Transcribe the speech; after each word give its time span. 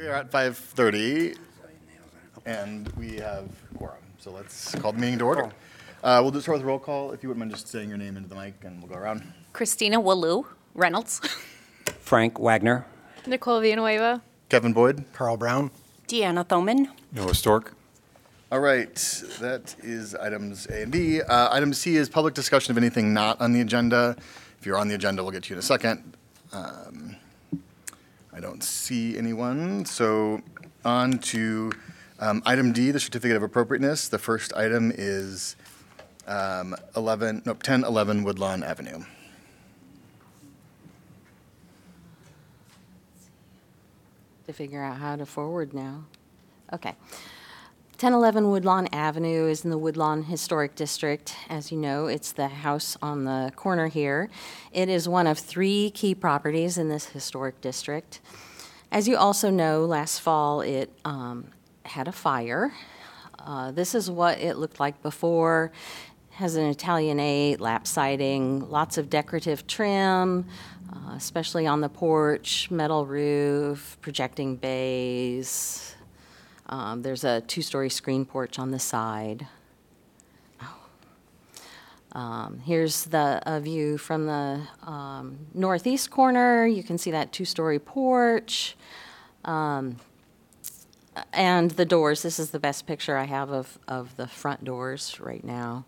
We 0.00 0.08
are 0.08 0.14
at 0.14 0.30
5:30, 0.30 1.36
and 2.46 2.88
we 2.96 3.16
have 3.16 3.50
quorum, 3.76 3.98
so 4.18 4.30
let's 4.30 4.74
call 4.76 4.92
the 4.92 4.98
meeting 4.98 5.18
to 5.18 5.26
order. 5.26 5.50
Uh, 6.02 6.20
We'll 6.22 6.30
just 6.30 6.44
start 6.44 6.56
with 6.56 6.66
roll 6.66 6.78
call, 6.78 7.12
if 7.12 7.22
you 7.22 7.28
wouldn't 7.28 7.40
mind 7.40 7.50
just 7.50 7.68
saying 7.68 7.90
your 7.90 7.98
name 7.98 8.16
into 8.16 8.26
the 8.30 8.34
mic, 8.34 8.54
and 8.64 8.80
we'll 8.80 8.90
go 8.90 8.96
around. 8.98 9.30
Christina 9.52 10.00
Walou 10.00 10.46
Reynolds. 10.74 11.20
Frank 12.00 12.38
Wagner. 12.38 12.86
Nicole 13.26 13.60
Villanueva. 13.60 14.22
Kevin 14.48 14.72
Boyd? 14.72 15.04
Carl 15.12 15.36
Brown. 15.36 15.70
Deanna 16.08 16.46
Thoman. 16.46 16.88
Noah 17.12 17.34
Stork. 17.34 17.74
All 18.50 18.60
right, 18.60 18.94
that 19.38 19.76
is 19.82 20.14
items 20.14 20.66
A 20.68 20.84
and 20.84 20.90
B. 20.90 21.20
Uh, 21.20 21.54
Item 21.54 21.74
C 21.74 21.96
is 21.96 22.08
public 22.08 22.32
discussion 22.32 22.70
of 22.72 22.78
anything 22.78 23.12
not 23.12 23.38
on 23.38 23.52
the 23.52 23.60
agenda. 23.60 24.16
If 24.58 24.64
you're 24.64 24.78
on 24.78 24.88
the 24.88 24.94
agenda, 24.94 25.22
we'll 25.22 25.32
get 25.32 25.42
to 25.42 25.50
you 25.50 25.56
in 25.56 25.58
a 25.58 25.62
second. 25.62 26.16
Um, 26.54 27.16
I 28.40 28.42
don't 28.42 28.64
see 28.64 29.18
anyone, 29.18 29.84
so 29.84 30.40
on 30.82 31.18
to 31.18 31.72
um, 32.20 32.42
item 32.46 32.72
D, 32.72 32.90
the 32.90 32.98
certificate 32.98 33.36
of 33.36 33.42
appropriateness. 33.42 34.08
The 34.08 34.18
first 34.18 34.54
item 34.54 34.90
is 34.96 35.56
um, 36.26 36.74
11, 36.96 37.42
no, 37.44 37.52
1011 37.52 38.24
Woodlawn 38.24 38.62
Avenue. 38.62 39.04
to 44.46 44.52
figure 44.54 44.82
out 44.82 44.96
how 44.96 45.16
to 45.16 45.26
forward 45.26 45.74
now. 45.74 46.06
Okay. 46.72 46.94
1011 48.00 48.50
Woodlawn 48.50 48.88
Avenue 48.94 49.46
is 49.46 49.62
in 49.62 49.68
the 49.68 49.76
Woodlawn 49.76 50.22
Historic 50.22 50.74
District. 50.74 51.36
As 51.50 51.70
you 51.70 51.76
know, 51.76 52.06
it's 52.06 52.32
the 52.32 52.48
house 52.48 52.96
on 53.02 53.24
the 53.24 53.52
corner 53.56 53.88
here. 53.88 54.30
It 54.72 54.88
is 54.88 55.06
one 55.06 55.26
of 55.26 55.38
three 55.38 55.90
key 55.90 56.14
properties 56.14 56.78
in 56.78 56.88
this 56.88 57.04
historic 57.04 57.60
district. 57.60 58.20
As 58.90 59.06
you 59.06 59.18
also 59.18 59.50
know, 59.50 59.84
last 59.84 60.20
fall 60.20 60.62
it 60.62 60.90
um, 61.04 61.48
had 61.84 62.08
a 62.08 62.12
fire. 62.12 62.72
Uh, 63.38 63.70
this 63.70 63.94
is 63.94 64.10
what 64.10 64.38
it 64.38 64.56
looked 64.56 64.80
like 64.80 65.02
before. 65.02 65.70
It 66.30 66.36
Has 66.36 66.56
an 66.56 66.64
Italianate, 66.64 67.60
lap 67.60 67.86
siding, 67.86 68.70
lots 68.70 68.96
of 68.96 69.10
decorative 69.10 69.66
trim, 69.66 70.46
uh, 70.90 71.16
especially 71.16 71.66
on 71.66 71.82
the 71.82 71.90
porch, 71.90 72.70
metal 72.70 73.04
roof, 73.04 73.98
projecting 74.00 74.56
bays. 74.56 75.96
Um, 76.70 77.02
there's 77.02 77.24
a 77.24 77.40
two-story 77.42 77.90
screen 77.90 78.24
porch 78.24 78.58
on 78.58 78.70
the 78.70 78.78
side. 78.78 79.46
Um, 82.12 82.60
here's 82.64 83.04
the 83.04 83.40
a 83.46 83.60
view 83.60 83.96
from 83.98 84.26
the 84.26 84.62
um, 84.82 85.38
northeast 85.54 86.10
corner. 86.10 86.66
You 86.66 86.82
can 86.82 86.96
see 86.96 87.10
that 87.10 87.32
two-story 87.32 87.78
porch. 87.78 88.76
Um, 89.44 89.96
and 91.32 91.72
the 91.72 91.84
doors. 91.84 92.22
This 92.22 92.38
is 92.38 92.50
the 92.50 92.58
best 92.58 92.86
picture 92.86 93.16
I 93.16 93.24
have 93.24 93.50
of, 93.50 93.78
of 93.88 94.16
the 94.16 94.26
front 94.26 94.64
doors 94.64 95.18
right 95.20 95.44
now. 95.44 95.84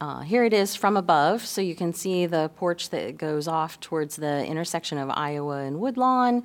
Uh, 0.00 0.20
here 0.20 0.44
it 0.44 0.54
is 0.54 0.74
from 0.74 0.96
above, 0.96 1.44
so 1.44 1.60
you 1.60 1.74
can 1.74 1.92
see 1.92 2.24
the 2.24 2.50
porch 2.56 2.88
that 2.88 3.18
goes 3.18 3.46
off 3.46 3.78
towards 3.80 4.16
the 4.16 4.46
intersection 4.46 4.96
of 4.96 5.10
Iowa 5.10 5.58
and 5.58 5.78
Woodlawn. 5.78 6.42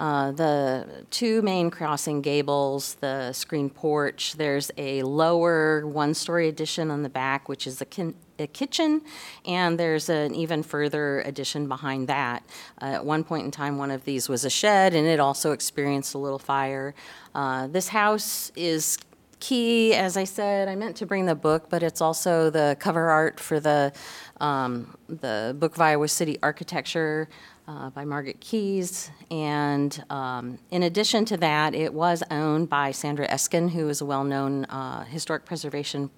Uh, 0.00 0.30
the 0.30 1.04
two 1.10 1.42
main 1.42 1.68
crossing 1.68 2.22
gables, 2.22 2.94
the 3.00 3.30
screen 3.34 3.68
porch. 3.68 4.32
There's 4.32 4.70
a 4.78 5.02
lower 5.02 5.86
one 5.86 6.14
story 6.14 6.48
addition 6.48 6.90
on 6.90 7.02
the 7.02 7.10
back, 7.10 7.50
which 7.50 7.66
is 7.66 7.82
a, 7.82 7.84
kin- 7.84 8.14
a 8.38 8.46
kitchen, 8.46 9.02
and 9.44 9.78
there's 9.78 10.08
an 10.08 10.34
even 10.34 10.62
further 10.62 11.20
addition 11.20 11.68
behind 11.68 12.08
that. 12.08 12.42
Uh, 12.80 12.86
at 12.86 13.04
one 13.04 13.24
point 13.24 13.44
in 13.44 13.50
time, 13.50 13.76
one 13.76 13.90
of 13.90 14.06
these 14.06 14.26
was 14.26 14.46
a 14.46 14.48
shed, 14.48 14.94
and 14.94 15.06
it 15.06 15.20
also 15.20 15.52
experienced 15.52 16.14
a 16.14 16.18
little 16.18 16.38
fire. 16.38 16.94
Uh, 17.34 17.66
this 17.66 17.88
house 17.88 18.50
is 18.56 18.96
key, 19.38 19.92
as 19.92 20.16
I 20.16 20.24
said, 20.24 20.68
I 20.68 20.76
meant 20.76 20.96
to 20.96 21.06
bring 21.06 21.26
the 21.26 21.34
book, 21.34 21.68
but 21.68 21.82
it's 21.82 22.00
also 22.00 22.48
the 22.48 22.74
cover 22.80 23.10
art 23.10 23.38
for 23.38 23.60
the 23.60 23.92
um, 24.40 24.96
the 25.10 25.54
book 25.58 25.74
of 25.74 25.80
Iowa 25.82 26.08
City 26.08 26.38
Architecture 26.42 27.28
uh, 27.70 27.90
by 27.90 28.04
Margaret 28.04 28.40
Keyes. 28.40 29.10
And 29.30 30.02
um, 30.10 30.58
in 30.70 30.82
addition 30.82 31.24
to 31.26 31.36
that, 31.36 31.74
it 31.74 31.94
was 31.94 32.22
owned 32.30 32.68
by 32.68 32.90
Sandra 32.90 33.28
Eskin, 33.28 33.70
who 33.70 33.88
is 33.88 34.00
a 34.00 34.04
well-known 34.04 34.64
uh, 34.64 35.04
historic 35.04 35.44
preservation 35.44 36.10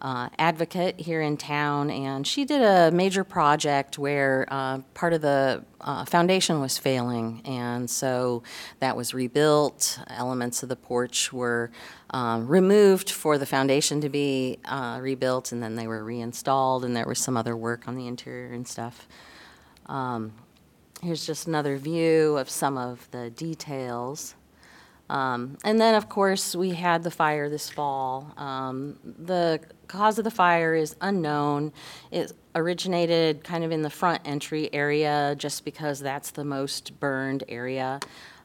uh, 0.00 0.28
advocate 0.36 0.98
here 0.98 1.22
in 1.22 1.36
town, 1.36 1.88
and 1.88 2.26
she 2.26 2.44
did 2.44 2.60
a 2.60 2.90
major 2.90 3.22
project 3.22 3.98
where 3.98 4.48
uh, 4.50 4.78
part 4.94 5.12
of 5.12 5.20
the 5.20 5.62
uh, 5.80 6.04
foundation 6.04 6.60
was 6.60 6.76
failing, 6.76 7.40
and 7.44 7.88
so 7.88 8.42
that 8.80 8.96
was 8.96 9.14
rebuilt. 9.14 10.00
Elements 10.08 10.64
of 10.64 10.68
the 10.68 10.74
porch 10.74 11.32
were 11.32 11.70
um, 12.10 12.48
removed 12.48 13.10
for 13.10 13.38
the 13.38 13.46
foundation 13.46 14.00
to 14.00 14.08
be 14.08 14.58
rebuilt, 14.98 15.52
and 15.52 15.62
then 15.62 15.76
they 15.76 15.86
were 15.86 16.02
reinstalled, 16.02 16.84
and 16.84 16.96
there 16.96 17.06
was 17.06 17.20
some 17.20 17.36
other 17.36 17.56
work 17.56 17.86
on 17.86 17.94
the 17.94 18.08
interior 18.08 18.52
and 18.52 18.66
stuff. 18.66 19.06
Um, 19.86 20.32
here's 21.02 21.26
just 21.26 21.48
another 21.48 21.76
view 21.76 22.36
of 22.38 22.48
some 22.48 22.78
of 22.78 23.10
the 23.10 23.30
details. 23.30 24.36
Um, 25.10 25.58
and 25.64 25.80
then, 25.80 25.94
of 25.94 26.08
course, 26.08 26.54
we 26.54 26.70
had 26.70 27.02
the 27.02 27.10
fire 27.10 27.50
this 27.50 27.68
fall. 27.68 28.32
Um, 28.36 28.98
the 29.04 29.60
cause 29.88 30.18
of 30.18 30.24
the 30.24 30.30
fire 30.30 30.74
is 30.74 30.96
unknown. 31.00 31.72
It 32.10 32.32
originated 32.54 33.42
kind 33.44 33.64
of 33.64 33.72
in 33.72 33.82
the 33.82 33.90
front 33.90 34.22
entry 34.24 34.72
area 34.72 35.34
just 35.36 35.64
because 35.64 35.98
that's 36.00 36.30
the 36.30 36.44
most 36.44 36.98
burned 37.00 37.44
area. 37.48 37.98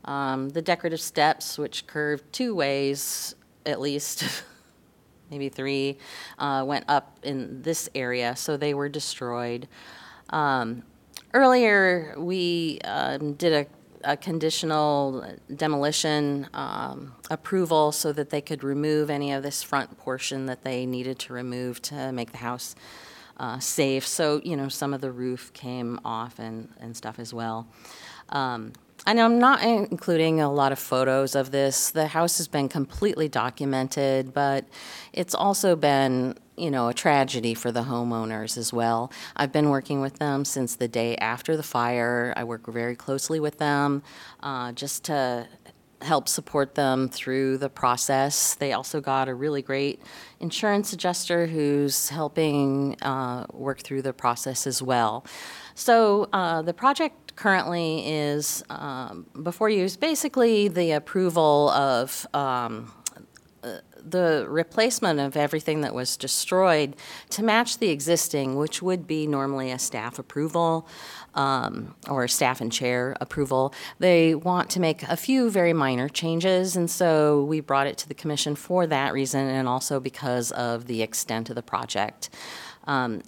Um, 0.05 0.49
the 0.49 0.61
decorative 0.61 1.01
steps, 1.01 1.57
which 1.57 1.85
curved 1.85 2.33
two 2.33 2.55
ways 2.55 3.35
at 3.65 3.79
least, 3.79 4.43
maybe 5.29 5.49
three, 5.49 5.97
uh, 6.39 6.63
went 6.65 6.85
up 6.87 7.19
in 7.23 7.61
this 7.61 7.87
area, 7.93 8.35
so 8.35 8.57
they 8.57 8.73
were 8.73 8.89
destroyed. 8.89 9.67
Um, 10.31 10.83
earlier, 11.33 12.15
we 12.17 12.79
um, 12.83 13.33
did 13.33 13.53
a 13.53 13.67
a 14.03 14.15
conditional 14.15 15.25
demolition 15.53 16.47
um, 16.53 17.13
approval 17.29 17.91
so 17.91 18.13
that 18.13 18.29
they 18.29 18.41
could 18.41 18.63
remove 18.63 19.09
any 19.09 19.33
of 19.33 19.43
this 19.43 19.63
front 19.63 19.97
portion 19.97 20.45
that 20.45 20.63
they 20.63 20.85
needed 20.85 21.19
to 21.19 21.33
remove 21.33 21.81
to 21.81 22.11
make 22.11 22.31
the 22.31 22.37
house 22.37 22.75
uh, 23.37 23.59
safe. 23.59 24.07
So, 24.07 24.41
you 24.43 24.55
know, 24.55 24.69
some 24.69 24.93
of 24.93 25.01
the 25.01 25.11
roof 25.11 25.51
came 25.53 25.99
off 26.05 26.39
and, 26.39 26.69
and 26.79 26.95
stuff 26.95 27.19
as 27.19 27.33
well. 27.33 27.67
Um, 28.29 28.73
and 29.05 29.19
I'm 29.19 29.39
not 29.39 29.63
including 29.63 30.41
a 30.41 30.51
lot 30.51 30.71
of 30.71 30.79
photos 30.79 31.35
of 31.35 31.51
this. 31.51 31.91
The 31.91 32.07
house 32.07 32.37
has 32.37 32.47
been 32.47 32.67
completely 32.67 33.29
documented, 33.29 34.33
but 34.33 34.65
it's 35.13 35.35
also 35.35 35.75
been 35.75 36.35
you 36.57 36.71
know, 36.71 36.87
a 36.89 36.93
tragedy 36.93 37.53
for 37.53 37.71
the 37.71 37.83
homeowners 37.83 38.57
as 38.57 38.73
well. 38.73 39.11
I've 39.35 39.51
been 39.51 39.69
working 39.69 40.01
with 40.01 40.17
them 40.17 40.43
since 40.43 40.75
the 40.75 40.87
day 40.87 41.15
after 41.17 41.55
the 41.55 41.63
fire. 41.63 42.33
I 42.35 42.43
work 42.43 42.65
very 42.67 42.95
closely 42.95 43.39
with 43.39 43.59
them 43.59 44.01
uh, 44.41 44.71
just 44.71 45.03
to 45.05 45.47
help 46.01 46.27
support 46.27 46.75
them 46.75 47.09
through 47.09 47.57
the 47.57 47.69
process. 47.69 48.55
They 48.55 48.73
also 48.73 49.01
got 49.01 49.27
a 49.27 49.33
really 49.33 49.61
great 49.61 50.01
insurance 50.39 50.93
adjuster 50.93 51.47
who's 51.47 52.09
helping 52.09 53.01
uh, 53.01 53.47
work 53.51 53.81
through 53.81 54.03
the 54.03 54.13
process 54.13 54.67
as 54.67 54.81
well. 54.81 55.25
So 55.73 56.29
uh, 56.33 56.61
the 56.61 56.73
project 56.73 57.35
currently 57.35 58.07
is 58.11 58.63
um, 58.69 59.25
before 59.43 59.69
you 59.69 59.83
is 59.83 59.97
basically 59.97 60.67
the 60.67 60.91
approval 60.91 61.69
of 61.69 62.27
um, 62.33 62.91
the 64.03 64.45
replacement 64.47 65.19
of 65.19 65.37
everything 65.37 65.81
that 65.81 65.93
was 65.93 66.17
destroyed 66.17 66.95
to 67.31 67.43
match 67.43 67.77
the 67.79 67.89
existing, 67.89 68.55
which 68.55 68.81
would 68.81 69.07
be 69.07 69.27
normally 69.27 69.71
a 69.71 69.79
staff 69.79 70.19
approval 70.19 70.87
um, 71.35 71.95
or 72.09 72.27
staff 72.27 72.61
and 72.61 72.71
chair 72.71 73.15
approval. 73.21 73.73
They 73.99 74.35
want 74.35 74.69
to 74.71 74.79
make 74.79 75.03
a 75.03 75.15
few 75.15 75.49
very 75.49 75.73
minor 75.73 76.09
changes, 76.09 76.75
and 76.75 76.89
so 76.89 77.43
we 77.43 77.59
brought 77.59 77.87
it 77.87 77.97
to 77.99 78.07
the 78.07 78.15
commission 78.15 78.55
for 78.55 78.87
that 78.87 79.13
reason 79.13 79.47
and 79.47 79.67
also 79.67 79.99
because 79.99 80.51
of 80.51 80.87
the 80.87 81.01
extent 81.01 81.49
of 81.49 81.55
the 81.55 81.63
project. 81.63 82.29
Um, 82.85 83.21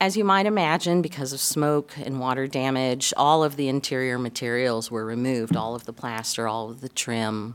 as 0.00 0.16
you 0.16 0.24
might 0.24 0.46
imagine, 0.46 1.02
because 1.02 1.34
of 1.34 1.40
smoke 1.40 1.92
and 1.98 2.18
water 2.18 2.46
damage, 2.46 3.12
all 3.18 3.44
of 3.44 3.56
the 3.56 3.68
interior 3.68 4.18
materials 4.18 4.90
were 4.90 5.04
removed, 5.04 5.56
all 5.56 5.74
of 5.74 5.84
the 5.84 5.92
plaster, 5.92 6.48
all 6.48 6.70
of 6.70 6.80
the 6.80 6.88
trim, 6.88 7.54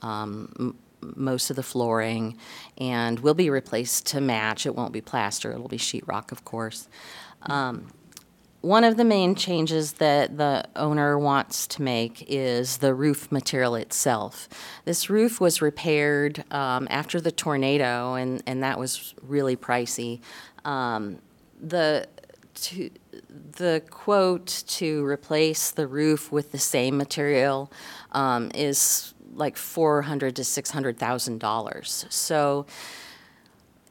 um, 0.00 0.74
most 1.16 1.50
of 1.50 1.56
the 1.56 1.62
flooring, 1.62 2.36
and 2.78 3.20
will 3.20 3.34
be 3.34 3.50
replaced 3.50 4.06
to 4.06 4.20
match. 4.20 4.66
It 4.66 4.74
won't 4.74 4.92
be 4.92 5.00
plaster, 5.00 5.52
it'll 5.52 5.68
be 5.68 5.78
sheetrock, 5.78 6.32
of 6.32 6.44
course. 6.44 6.88
Um, 7.42 7.88
one 8.62 8.84
of 8.84 8.96
the 8.96 9.04
main 9.04 9.34
changes 9.34 9.94
that 9.94 10.38
the 10.38 10.64
owner 10.76 11.18
wants 11.18 11.66
to 11.66 11.82
make 11.82 12.24
is 12.28 12.78
the 12.78 12.94
roof 12.94 13.30
material 13.32 13.74
itself. 13.74 14.48
This 14.84 15.10
roof 15.10 15.40
was 15.40 15.60
repaired 15.60 16.44
um, 16.52 16.86
after 16.88 17.20
the 17.20 17.32
tornado, 17.32 18.14
and, 18.14 18.40
and 18.46 18.62
that 18.62 18.78
was 18.78 19.14
really 19.20 19.56
pricey. 19.56 20.20
Um, 20.64 21.18
the 21.60 22.06
to, 22.54 22.90
the 23.56 23.82
quote 23.90 24.62
to 24.66 25.04
replace 25.04 25.70
the 25.72 25.88
roof 25.88 26.30
with 26.30 26.52
the 26.52 26.58
same 26.58 26.96
material 26.96 27.72
um, 28.12 28.50
is 28.54 29.12
like 29.34 29.56
four 29.56 30.02
hundred 30.02 30.36
to 30.36 30.44
six 30.44 30.70
hundred 30.70 30.98
thousand 30.98 31.38
dollars. 31.40 32.06
So 32.08 32.66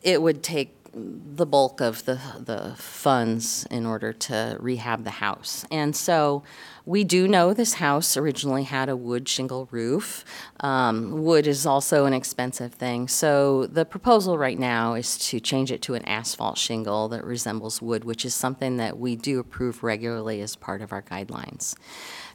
it 0.04 0.22
would 0.22 0.44
take 0.44 0.76
the 0.94 1.46
bulk 1.46 1.80
of 1.80 2.04
the, 2.04 2.20
the 2.38 2.76
funds 2.76 3.66
in 3.72 3.86
order 3.86 4.12
to 4.12 4.58
rehab 4.60 5.06
the 5.06 5.10
house. 5.10 5.66
And 5.72 5.96
so 5.96 6.44
we 6.86 7.06
do 7.06 7.30
know 7.30 7.54
this 7.54 7.76
house 7.76 8.18
originally 8.18 8.64
had 8.64 8.90
a 8.90 8.98
wood 8.98 9.30
shingle 9.30 9.70
roof. 9.72 10.26
Um, 10.60 11.24
wood 11.24 11.48
is 11.48 11.66
also 11.66 12.06
an 12.06 12.14
expensive 12.14 12.74
thing. 12.74 13.08
So 13.08 13.68
the 13.68 13.86
proposal 13.86 14.38
right 14.38 14.60
now 14.60 14.96
is 14.96 15.18
to 15.30 15.40
change 15.40 15.72
it 15.72 15.82
to 15.84 15.94
an 15.94 16.04
asphalt 16.04 16.58
shingle 16.58 17.08
that 17.08 17.24
resembles 17.24 17.82
wood, 17.82 18.04
which 18.04 18.26
is 18.26 18.36
something 18.36 18.76
that 18.76 18.98
we 18.98 19.16
do 19.16 19.40
approve 19.40 19.84
regularly 19.84 20.42
as 20.42 20.58
part 20.58 20.82
of 20.82 20.92
our 20.92 21.04
guidelines. 21.04 21.74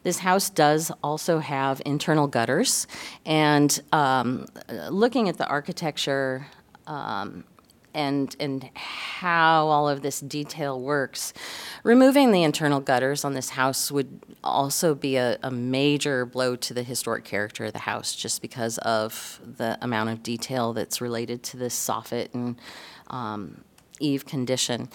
This 0.06 0.20
house 0.20 0.50
does 0.50 0.92
also 1.02 1.40
have 1.40 1.82
internal 1.84 2.28
gutters, 2.28 2.86
and 3.24 3.82
um, 3.90 4.46
looking 4.88 5.28
at 5.28 5.36
the 5.36 5.48
architecture 5.48 6.46
um, 6.86 7.42
and 7.92 8.36
and 8.38 8.70
how 8.74 9.66
all 9.66 9.88
of 9.88 10.02
this 10.02 10.20
detail 10.20 10.80
works. 10.80 11.32
Removing 11.82 12.30
the 12.30 12.44
internal 12.44 12.78
gutters 12.78 13.24
on 13.24 13.34
this 13.34 13.48
house 13.48 13.90
would 13.90 14.20
also 14.44 14.94
be 14.94 15.16
a, 15.16 15.38
a 15.42 15.50
major 15.50 16.24
blow 16.24 16.54
to 16.54 16.72
the 16.72 16.84
historic 16.84 17.24
character 17.24 17.64
of 17.64 17.72
the 17.72 17.80
house, 17.80 18.14
just 18.14 18.40
because 18.40 18.78
of 18.78 19.40
the 19.44 19.76
amount 19.82 20.10
of 20.10 20.22
detail 20.22 20.72
that's 20.72 21.00
related 21.00 21.42
to 21.42 21.56
this 21.56 21.74
soffit 21.74 22.32
and 22.32 22.60
um, 23.08 23.64
eave 23.98 24.24
condition. 24.24 24.88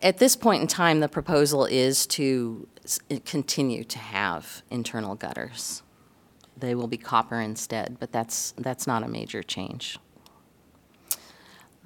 At 0.00 0.16
this 0.16 0.36
point 0.36 0.62
in 0.62 0.68
time, 0.68 1.00
the 1.00 1.08
proposal 1.08 1.66
is 1.66 2.06
to 2.08 2.66
continue 3.24 3.84
to 3.84 3.98
have 3.98 4.62
internal 4.70 5.14
gutters. 5.14 5.82
They 6.56 6.74
will 6.74 6.86
be 6.86 6.96
copper 6.96 7.40
instead, 7.40 7.98
but 8.00 8.12
that's 8.12 8.54
that's 8.56 8.86
not 8.86 9.02
a 9.02 9.08
major 9.08 9.42
change. 9.42 9.98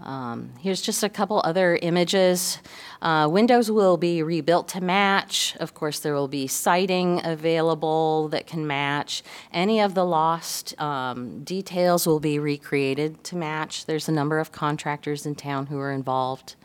Um, 0.03 0.53
Here's 0.61 0.81
just 0.81 1.03
a 1.03 1.09
couple 1.09 1.43
other 1.45 1.79
images. 1.83 2.59
Uh, 3.03 3.29
Windows 3.31 3.71
will 3.71 3.97
be 3.97 4.23
rebuilt 4.23 4.69
to 4.69 4.81
match. 4.81 5.57
Of 5.61 5.75
course, 5.75 6.01
there 6.01 6.15
will 6.15 6.29
be 6.29 6.47
siding 6.47 7.21
available 7.25 8.29
that 8.29 8.47
can 8.47 8.67
match. 8.67 9.23
Any 9.53 9.81
of 9.81 9.95
the 9.95 10.05
lost 10.05 10.81
um, 10.81 11.45
details 11.45 12.07
will 12.07 12.21
be 12.21 12.39
recreated 12.39 13.23
to 13.25 13.37
match. 13.37 13.85
There's 13.85 14.09
a 14.09 14.13
number 14.13 14.39
of 14.39 14.53
contractors 14.53 15.27
in 15.27 15.35
town 15.35 15.67
who 15.67 15.79
are 15.79 15.93
involved. 15.93 16.57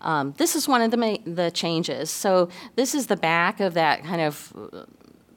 Um, 0.00 0.34
This 0.36 0.56
is 0.56 0.68
one 0.68 0.82
of 0.82 0.90
the 0.90 0.96
ma- 0.96 1.24
the 1.24 1.50
changes. 1.50 2.10
So 2.10 2.48
this 2.76 2.94
is 2.94 3.06
the 3.06 3.16
back 3.16 3.60
of 3.60 3.74
that 3.74 4.04
kind 4.04 4.20
of 4.20 4.52
uh, 4.56 4.84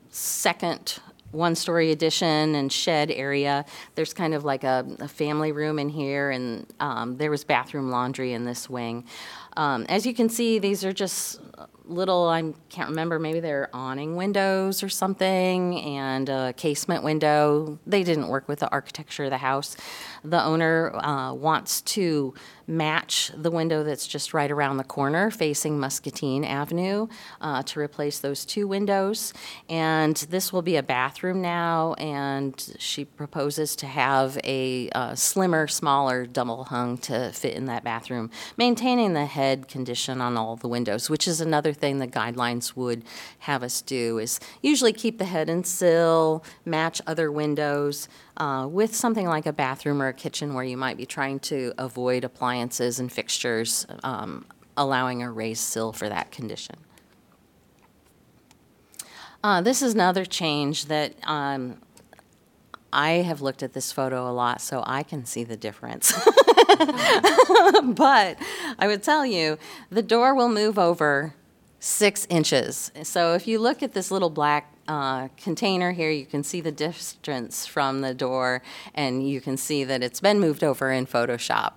second 0.10 1.00
one-story 1.32 1.92
addition 1.92 2.54
and 2.56 2.72
shed 2.72 3.10
area. 3.10 3.66
There's 3.96 4.14
kind 4.14 4.36
of 4.36 4.46
like 4.46 4.64
a, 4.64 4.86
a 5.00 5.08
family 5.08 5.52
room 5.52 5.80
in 5.80 5.90
here, 5.90 6.30
and 6.30 6.72
um, 6.80 7.18
there 7.18 7.32
was 7.32 7.44
bathroom 7.44 7.90
laundry 7.90 8.34
in 8.34 8.46
this 8.46 8.70
wing. 8.70 9.06
Um, 9.58 9.86
as 9.90 10.06
you 10.06 10.14
can 10.14 10.30
see, 10.30 10.60
these 10.60 10.86
are 10.86 10.94
just 10.94 11.40
little, 11.86 12.28
I 12.28 12.54
can't 12.70 12.90
remember, 12.90 13.20
maybe 13.20 13.40
they're 13.40 13.70
awning 13.74 14.16
windows 14.16 14.84
or 14.84 14.90
something, 14.90 15.80
and 15.80 16.30
a 16.30 16.54
casement 16.54 17.04
window. 17.04 17.80
They 17.86 18.04
didn't 18.04 18.28
work 18.28 18.48
with 18.48 18.60
the 18.60 18.70
architecture 18.70 19.26
of 19.26 19.30
the 19.30 19.38
house. 19.38 19.76
The 20.24 20.44
owner 20.44 20.96
uh, 20.96 21.34
wants 21.34 21.82
to 21.82 22.34
match 22.66 23.32
the 23.36 23.52
window 23.52 23.84
that's 23.84 24.08
just 24.08 24.34
right 24.34 24.50
around 24.50 24.78
the 24.78 24.84
corner 24.84 25.30
facing 25.30 25.80
Muscatine 25.80 26.46
Avenue 26.46 27.08
uh, 27.42 27.62
to 27.64 27.80
replace 27.80 28.20
those 28.20 28.46
two 28.46 28.68
windows. 28.68 29.34
And 29.70 30.16
this 30.16 30.54
will 30.54 30.62
be 30.62 30.78
a 30.78 30.84
bathroom 30.84 31.42
now, 31.42 31.94
and 31.96 32.76
she 32.80 33.04
proposes 33.04 33.76
to 33.78 33.86
have 33.86 34.40
a 34.44 34.90
uh, 34.92 35.16
slimmer, 35.16 35.68
smaller 35.68 36.26
double 36.26 36.66
hung 36.66 36.98
to 37.00 37.32
fit 37.34 37.56
in 37.56 37.66
that 37.66 37.84
bathroom, 37.84 38.32
maintaining 38.58 39.14
the 39.14 39.26
head 39.26 39.68
condition 39.68 40.22
on 40.22 40.38
all 40.38 40.56
the 40.56 40.68
windows, 40.68 41.10
which 41.10 41.28
is 41.28 41.42
another 41.42 41.73
thing 41.74 42.00
the 42.00 42.08
guidelines 42.08 42.76
would 42.76 43.04
have 43.40 43.64
us 43.64 43.82
do, 43.82 44.18
is 44.18 44.40
usually 44.62 44.94
keep 44.94 45.18
the 45.18 45.26
head 45.26 45.50
and 45.50 45.66
sill, 45.66 46.44
match 46.66 47.02
other 47.08 47.32
windows, 47.32 48.08
uh, 48.38 48.68
with 48.70 48.96
something 48.96 49.28
like 49.28 49.46
a 49.46 49.54
bathroom 49.54 50.02
or 50.02 50.08
a 50.08 50.14
kitchen 50.14 50.54
where 50.54 50.64
you 50.64 50.78
might 50.78 50.98
be 50.98 51.06
trying 51.06 51.40
to 51.40 51.74
avoid 51.78 52.24
appliances 52.24 53.00
and 53.00 53.12
fixtures, 53.12 53.86
um, 54.04 54.46
allowing 54.78 55.22
a 55.22 55.32
raised 55.32 55.62
sill 55.62 55.94
for 55.94 56.10
that 56.10 56.32
condition. 56.32 56.76
Uh, 59.44 59.62
this 59.62 59.82
is 59.82 59.94
another 59.94 60.24
change 60.24 60.86
that 60.86 61.14
um, 61.24 61.78
I 62.94 63.10
have 63.24 63.42
looked 63.42 63.62
at 63.62 63.74
this 63.74 63.92
photo 63.92 64.30
a 64.30 64.32
lot, 64.32 64.62
so 64.62 64.84
I 64.86 65.04
can 65.04 65.26
see 65.26 65.44
the 65.44 65.58
difference. 65.58 66.14
but 67.84 68.38
I 68.80 68.86
would 68.88 69.04
tell 69.04 69.26
you, 69.26 69.58
the 69.90 70.04
door 70.04 70.34
will 70.34 70.48
move 70.48 70.80
over 70.80 71.34
six 71.84 72.26
inches. 72.30 72.94
So 73.04 73.34
if 73.34 73.46
you 73.46 73.60
look 73.60 73.84
at 73.84 73.94
this 73.94 74.10
little 74.10 74.30
black 74.30 74.74
uh, 74.88 75.28
container 75.36 75.92
here, 75.92 76.10
you 76.10 76.26
can 76.26 76.42
see 76.42 76.62
the 76.62 76.72
distance 76.72 77.66
from 77.66 78.00
the 78.00 78.14
door, 78.14 78.62
and 78.94 79.28
you 79.28 79.42
can 79.42 79.58
see 79.58 79.84
that 79.84 80.02
it's 80.02 80.22
been 80.22 80.40
moved 80.40 80.64
over 80.64 80.94
in 80.94 81.06
Photoshop. 81.06 81.74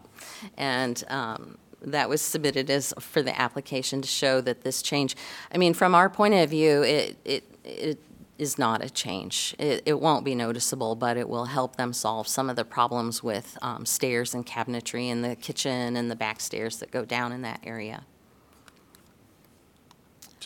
And 0.56 1.02
um, 1.08 1.58
that 1.82 2.08
was 2.08 2.22
submitted 2.22 2.70
as 2.70 2.94
for 3.00 3.20
the 3.20 3.36
application 3.38 4.00
to 4.00 4.06
show 4.06 4.40
that 4.42 4.62
this 4.62 4.80
change. 4.80 5.16
I 5.52 5.58
mean, 5.58 5.74
from 5.74 5.92
our 5.92 6.08
point 6.08 6.34
of 6.34 6.50
view, 6.50 6.84
it 6.84 7.16
it 7.24 7.44
it 7.64 7.98
is 8.38 8.58
not 8.58 8.84
a 8.84 8.90
change. 8.90 9.56
It, 9.58 9.82
it 9.86 10.00
won't 10.00 10.24
be 10.24 10.36
noticeable, 10.36 10.94
but 10.94 11.16
it 11.16 11.28
will 11.28 11.46
help 11.46 11.76
them 11.76 11.92
solve 11.92 12.28
some 12.28 12.48
of 12.48 12.54
the 12.54 12.64
problems 12.64 13.24
with 13.24 13.58
um, 13.60 13.84
stairs 13.84 14.34
and 14.34 14.46
cabinetry 14.46 15.08
in 15.08 15.22
the 15.22 15.34
kitchen 15.34 15.96
and 15.96 16.10
the 16.10 16.16
back 16.16 16.40
stairs 16.40 16.76
that 16.78 16.92
go 16.92 17.04
down 17.04 17.32
in 17.32 17.42
that 17.42 17.60
area. 17.64 18.04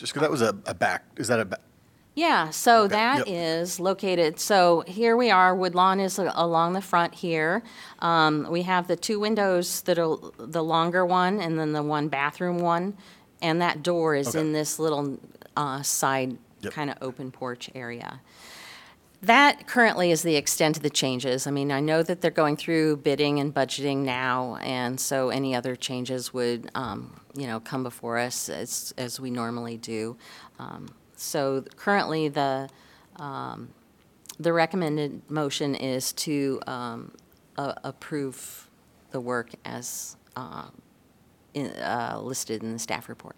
Just 0.01 0.15
'cause 0.15 0.21
that 0.21 0.31
was 0.31 0.41
a, 0.41 0.55
a 0.65 0.73
back, 0.73 1.03
is 1.17 1.27
that 1.27 1.39
a, 1.39 1.45
ba- 1.45 1.59
Yeah, 2.15 2.49
so 2.49 2.85
Okay, 2.85 2.95
that 2.95 3.17
yep. 3.19 3.27
is 3.27 3.79
located, 3.79 4.39
so 4.39 4.83
here 4.87 5.15
we 5.15 5.29
are, 5.29 5.53
Woodlawn 5.55 5.99
is 5.99 6.17
a- 6.17 6.31
along 6.33 6.73
the 6.73 6.81
front 6.81 7.13
here. 7.13 7.61
Um, 7.99 8.47
We 8.49 8.63
have 8.63 8.87
the 8.87 8.95
two 8.95 9.19
windows 9.19 9.81
that 9.81 9.99
are 9.99 10.17
the 10.39 10.63
longer 10.63 11.05
one 11.05 11.39
and 11.39 11.59
then 11.59 11.73
the 11.73 11.83
one 11.83 12.07
bathroom 12.07 12.57
one. 12.57 12.97
And 13.43 13.61
that 13.61 13.83
door 13.83 14.15
is 14.15 14.29
Okay. 14.29 14.39
in 14.39 14.53
this 14.53 14.79
little 14.79 15.19
uh, 15.55 15.83
side, 15.83 16.37
Yep. 16.61 16.73
kind 16.73 16.89
of 16.89 16.97
open 17.01 17.29
porch 17.31 17.69
area. 17.75 18.21
That 19.23 19.67
currently 19.67 20.09
is 20.09 20.23
the 20.23 20.35
extent 20.35 20.77
of 20.77 20.83
the 20.83 20.89
changes. 20.89 21.45
I 21.45 21.51
mean, 21.51 21.71
I 21.71 21.79
know 21.79 22.01
that 22.01 22.21
they're 22.21 22.31
going 22.31 22.57
through 22.57 22.97
bidding 22.97 23.39
and 23.39 23.53
budgeting 23.53 23.97
now, 23.97 24.55
and 24.61 24.99
so 24.99 25.29
any 25.29 25.53
other 25.53 25.75
changes 25.75 26.33
would, 26.33 26.71
um, 26.73 27.21
you 27.35 27.45
know, 27.45 27.59
come 27.59 27.83
before 27.83 28.17
us 28.17 28.49
as, 28.49 28.93
as 28.97 29.19
we 29.19 29.29
normally 29.29 29.77
do. 29.77 30.17
Um, 30.57 30.89
So 31.15 31.63
currently, 31.75 32.29
the, 32.29 32.67
um, 33.17 33.69
the 34.39 34.51
recommended 34.53 35.21
motion 35.29 35.75
is 35.75 36.13
to 36.13 36.59
um, 36.65 37.11
approve 37.57 38.67
the 39.11 39.19
work 39.19 39.51
as 39.63 40.17
uh, 40.35 40.69
in- 41.53 41.67
uh, 41.67 42.19
listed 42.23 42.63
in 42.63 42.73
the 42.73 42.79
staff 42.79 43.07
report. 43.07 43.35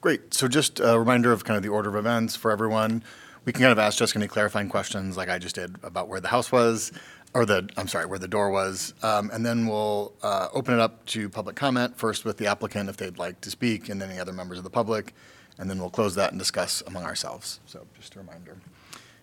great. 0.00 0.32
So 0.32 0.48
just 0.48 0.80
a 0.80 0.98
reminder 0.98 1.30
of 1.30 1.44
kind 1.44 1.58
of 1.58 1.62
the 1.62 1.68
order 1.68 1.90
of 1.90 1.96
events 1.96 2.36
for 2.36 2.50
everyone. 2.50 3.02
We 3.44 3.52
can 3.52 3.62
kind 3.62 3.72
of 3.72 3.78
ask 3.78 3.98
Jessica 3.98 4.18
any 4.18 4.28
clarifying 4.28 4.68
questions 4.68 5.16
like 5.16 5.28
I 5.28 5.38
just 5.38 5.54
did 5.54 5.76
about 5.82 6.08
where 6.08 6.20
the 6.20 6.28
house 6.28 6.52
was, 6.52 6.92
or 7.34 7.46
the, 7.46 7.68
I'm 7.76 7.88
sorry, 7.88 8.06
where 8.06 8.18
the 8.18 8.28
door 8.28 8.50
was. 8.50 8.94
Um, 9.02 9.30
And 9.32 9.44
then 9.44 9.66
we'll 9.66 10.12
uh, 10.22 10.48
open 10.52 10.74
it 10.74 10.80
up 10.80 11.04
to 11.06 11.28
public 11.28 11.56
comment, 11.56 11.96
first 11.96 12.24
with 12.24 12.36
the 12.36 12.46
applicant 12.46 12.88
if 12.88 12.96
they'd 12.96 13.18
like 13.18 13.40
to 13.42 13.50
speak, 13.50 13.88
and 13.88 14.00
then 14.00 14.10
any 14.10 14.20
other 14.20 14.32
members 14.32 14.58
of 14.58 14.64
the 14.64 14.70
public. 14.70 15.14
And 15.58 15.68
then 15.68 15.78
we'll 15.78 15.90
close 15.90 16.14
that 16.14 16.30
and 16.30 16.38
discuss 16.38 16.82
among 16.86 17.04
ourselves. 17.04 17.60
So 17.66 17.86
just 17.98 18.14
a 18.16 18.18
reminder. 18.20 18.56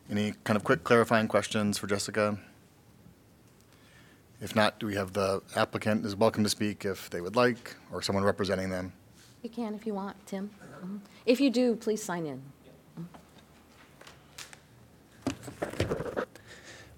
Any 0.09 0.33
kind 0.43 0.57
of 0.57 0.63
quick 0.63 0.83
clarifying 0.83 1.27
questions 1.27 1.77
for 1.77 1.87
Jessica? 1.87 2.37
If 4.41 4.55
not, 4.55 4.79
do 4.79 4.85
we 4.85 4.95
have 4.95 5.13
the 5.13 5.41
applicant 5.55 6.05
is 6.05 6.15
welcome 6.15 6.43
to 6.43 6.49
speak 6.49 6.83
if 6.83 7.09
they 7.09 7.21
would 7.21 7.35
like, 7.35 7.75
or 7.91 8.01
someone 8.01 8.23
representing 8.25 8.69
them? 8.69 8.91
You 9.43 9.49
can 9.49 9.73
if 9.75 9.85
you 9.85 9.93
want, 9.93 10.17
Tim. 10.25 10.49
Mhm. 10.83 10.99
If 11.25 11.39
you 11.39 11.49
do, 11.49 11.75
please 11.75 12.03
sign 12.03 12.25
in. 12.25 12.41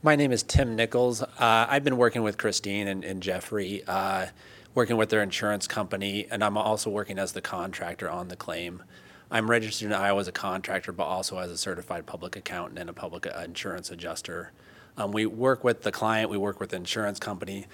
My 0.04 0.16
name 0.16 0.32
is 0.32 0.44
Tim 0.44 0.76
Nichols. 0.76 1.22
Uh, 1.22 1.28
I've 1.40 1.84
been 1.84 1.98
working 1.98 2.24
with 2.24 2.38
Christine 2.38 2.88
and, 2.88 3.04
and 3.04 3.22
Jeffrey, 3.22 3.84
uh, 3.88 4.28
working 4.76 4.96
with 4.96 5.10
their 5.10 5.24
insurance 5.24 5.68
company, 5.68 6.28
and 6.30 6.44
I'm 6.44 6.56
also 6.56 6.90
working 6.90 7.18
as 7.18 7.32
the 7.32 7.42
contractor 7.42 8.10
on 8.10 8.28
the 8.28 8.36
claim. 8.36 8.84
I'm 9.30 9.50
registered 9.50 9.88
in 9.88 9.94
Iowa 9.94 10.22
as 10.22 10.28
a 10.28 10.32
contractor, 10.32 10.92
but 10.92 11.04
also 11.06 11.40
as 11.40 11.52
a 11.52 11.58
certified 11.58 12.06
public 12.06 12.36
accountant 12.36 12.80
and 12.80 12.90
a 12.90 12.94
public 12.94 13.28
uh, 13.28 13.42
insurance 13.44 13.92
adjuster. 13.92 14.52
Um, 14.96 15.12
we 15.12 15.26
work 15.26 15.64
with 15.64 15.82
the 15.82 15.92
client, 15.92 16.30
we 16.30 16.38
work 16.38 16.60
with 16.60 16.70
the 16.70 16.78
insurance 16.78 17.20
company, 17.20 17.66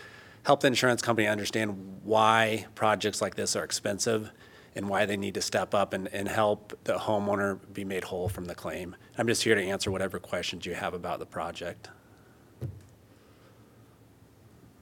help 0.43 0.61
the 0.61 0.67
insurance 0.67 1.01
company 1.01 1.27
understand 1.27 1.99
why 2.03 2.65
projects 2.73 3.21
like 3.21 3.35
this 3.35 3.55
are 3.55 3.63
expensive, 3.63 4.31
and 4.75 4.89
why 4.89 5.05
they 5.05 5.17
need 5.17 5.33
to 5.35 5.41
step 5.41 5.73
up 5.73 5.93
and, 5.93 6.07
and 6.13 6.27
help 6.27 6.77
the 6.83 6.93
homeowner 6.93 7.59
be 7.73 7.83
made 7.83 8.05
whole 8.05 8.29
from 8.29 8.45
the 8.45 8.55
claim. 8.55 8.95
I'm 9.17 9.27
just 9.27 9.43
here 9.43 9.55
to 9.55 9.63
answer 9.63 9.91
whatever 9.91 10.19
questions 10.19 10.65
you 10.65 10.73
have 10.73 10.93
about 10.93 11.19
the 11.19 11.25
project. 11.25 11.89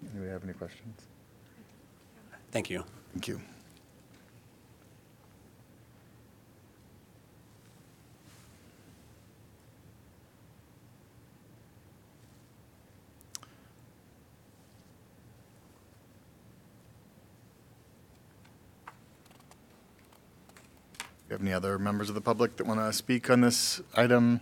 Anybody 0.03 0.31
have 0.31 0.43
any 0.43 0.53
questions? 0.53 1.01
Thank 2.51 2.69
you. 2.69 2.83
Thank 3.13 3.27
you. 3.27 3.41
You 21.31 21.35
have 21.35 21.41
any 21.41 21.53
other 21.53 21.79
members 21.79 22.09
of 22.09 22.15
the 22.15 22.19
public 22.19 22.57
that 22.57 22.67
want 22.67 22.81
to 22.81 22.91
speak 22.91 23.29
on 23.29 23.39
this 23.39 23.79
item? 23.95 24.41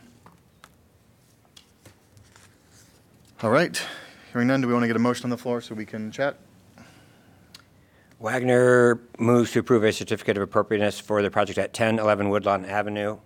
All 3.44 3.52
right, 3.52 3.80
hearing 4.34 4.48
none, 4.48 4.62
do 4.62 4.68
we 4.68 4.74
want 4.74 4.84
to 4.84 4.88
get 4.88 4.96
a 4.96 5.00
motion 5.00 5.26
on 5.26 5.30
the 5.30 5.38
floor 5.38 5.62
so 5.62 5.76
we 5.76 5.86
can 5.86 6.12
chat? 6.12 6.38
Wagner 8.20 9.00
moves 9.20 9.52
to 9.52 9.60
approve 9.60 9.84
a 9.84 9.94
certificate 9.94 10.36
of 10.36 10.42
appropriateness 10.42 11.00
for 11.00 11.22
the 11.22 11.30
project 11.30 11.60
at 11.60 11.70
1011 11.70 12.28
Woodlawn 12.28 12.66
Avenue 12.66 13.20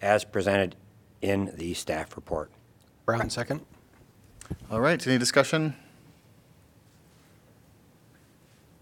as 0.00 0.22
presented 0.22 0.76
in 1.20 1.52
the 1.56 1.74
staff 1.74 2.14
report. 2.14 2.52
Brown, 3.04 3.28
second. 3.30 3.62
All 4.70 4.80
right, 4.80 5.04
any 5.04 5.18
discussion? 5.18 5.74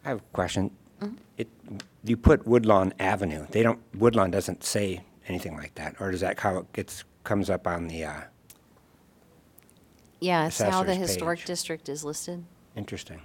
I 0.05 0.11
have 0.11 0.19
a 0.19 0.35
question. 0.35 0.71
Mm-hmm. 1.01 1.17
It, 1.39 1.49
you 2.09 2.17
put 2.17 2.47
Woodlawn 2.47 2.93
Avenue. 2.99 3.47
They 3.51 3.63
don't, 3.63 3.79
Woodlawn 3.95 4.31
doesn't 4.31 4.65
say 4.65 5.05
anything 5.29 5.57
like 5.57 5.75
that, 5.75 5.97
or 6.01 6.11
does 6.11 6.21
that 6.21 6.39
how 6.41 6.59
it 6.59 6.73
gets, 6.73 7.05
comes 7.25 7.51
up 7.51 7.67
on 7.67 7.89
the, 7.89 8.05
uh, 8.05 8.21
Yeah, 10.21 10.47
it's 10.47 10.61
how 10.61 10.83
the 10.83 10.93
Assessor's 10.93 11.11
historic 11.11 11.39
page. 11.41 11.47
district 11.47 11.89
is 11.89 12.05
listed. 12.05 12.45
interesting? 12.77 13.21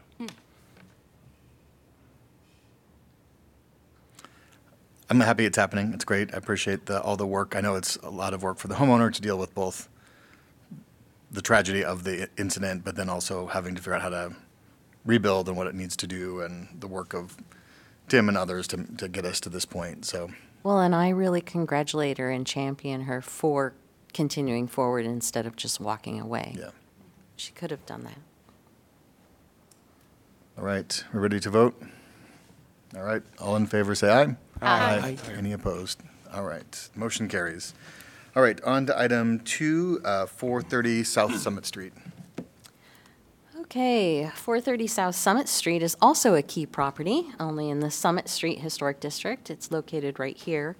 I'm 5.10 5.20
happy 5.20 5.46
it's 5.46 5.58
happening. 5.58 5.92
It's 5.94 6.06
great. 6.06 6.34
I 6.34 6.38
appreciate 6.38 6.86
the, 6.86 7.02
all 7.02 7.18
the 7.18 7.28
work. 7.28 7.54
I 7.56 7.60
know 7.60 7.76
it's 7.76 7.98
a 7.98 8.10
lot 8.10 8.34
of 8.34 8.44
work 8.44 8.58
for 8.58 8.70
the 8.70 8.76
homeowner 8.76 9.12
to 9.14 9.22
deal 9.22 9.38
with 9.38 9.54
both 9.54 9.90
the 11.30 11.42
tragedy 11.42 11.84
of 11.84 12.06
the 12.06 12.30
incident, 12.38 12.86
but 12.86 12.96
then 12.96 13.10
also 13.10 13.48
having 13.48 13.76
to 13.76 13.82
figure 13.82 13.96
out 13.96 14.02
how 14.02 14.10
to 14.10 14.36
rebuild 15.04 15.50
and 15.50 15.58
what 15.58 15.68
it 15.68 15.76
needs 15.76 15.98
to 15.98 16.08
do 16.08 16.40
and 16.42 16.70
the 16.80 16.88
work 16.88 17.14
of 17.14 17.36
Tim 18.12 18.27
and 18.27 18.38
others 18.38 18.68
to, 18.68 18.84
to 18.98 19.08
get 19.08 19.24
us 19.24 19.39
to 19.39 19.48
this 19.48 19.63
point. 19.63 20.03
So, 20.03 20.30
Well, 20.63 20.82
and 20.82 20.94
I 20.94 21.08
really 21.10 21.39
congratulate 21.39 22.18
her 22.18 22.30
and 22.30 22.46
champion 22.46 23.03
her 23.03 23.22
for 23.22 23.74
continuing 24.13 24.68
forward 24.68 25.06
instead 25.06 25.46
of 25.46 25.56
just 25.56 25.80
walking 25.80 26.20
away. 26.20 26.53
yeah. 26.60 26.72
She 27.38 27.53
could 27.53 27.72
have 27.72 27.86
done 27.86 28.03
that. 28.03 28.18
All 30.58 30.65
right. 30.65 31.03
We're 31.13 31.22
ready 31.22 31.39
to 31.39 31.50
vote? 31.50 31.82
All 32.96 33.03
right. 33.03 33.24
All 33.39 33.56
in 33.56 33.65
favor, 33.65 33.96
say 33.96 34.12
aye. 34.12 34.36
Aye. 34.62 35.18
Any 35.36 35.53
opposed? 35.53 36.01
All 36.34 36.44
right. 36.44 36.89
Motion 36.94 37.30
carries. 37.30 37.74
All 38.36 38.44
right. 38.44 38.62
On 38.63 38.86
to 38.88 39.00
item 39.01 39.39
two, 39.39 40.01
uh, 40.03 40.25
430 40.25 41.06
South 41.06 41.36
Summit 41.38 41.65
Street. 41.65 41.94
Okay, 43.72 44.30
430 44.36 44.86
South 44.88 45.16
Summit 45.16 45.48
Street 45.48 45.82
is 45.82 45.96
also 46.01 46.36
a 46.36 46.42
key 46.42 46.66
property, 46.66 47.28
only 47.40 47.70
in 47.70 47.80
the 47.80 47.90
Summit 47.90 48.28
Street 48.28 48.60
Historic 48.60 49.00
District. 49.00 49.50
It's 49.50 49.72
located 49.72 50.20
right 50.20 50.36
here. 50.36 50.75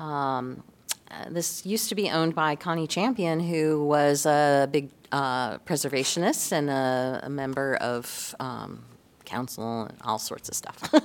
Um, 0.00 0.64
uh, 1.12 1.26
This 1.30 1.64
used 1.64 1.88
to 1.90 1.94
be 1.94 2.10
owned 2.10 2.34
by 2.34 2.56
Connie 2.56 2.88
Champion, 2.88 3.38
who 3.38 3.84
was 3.86 4.26
a 4.26 4.68
big 4.72 4.90
uh, 5.12 5.58
preservationist 5.58 6.50
and 6.50 6.68
a 6.70 7.20
a 7.22 7.30
member 7.30 7.76
of 7.76 8.34
um, 8.40 8.82
council 9.24 9.82
and 9.82 9.96
all 10.02 10.18
sorts 10.18 10.48
of 10.48 10.56
stuff. 10.56 10.92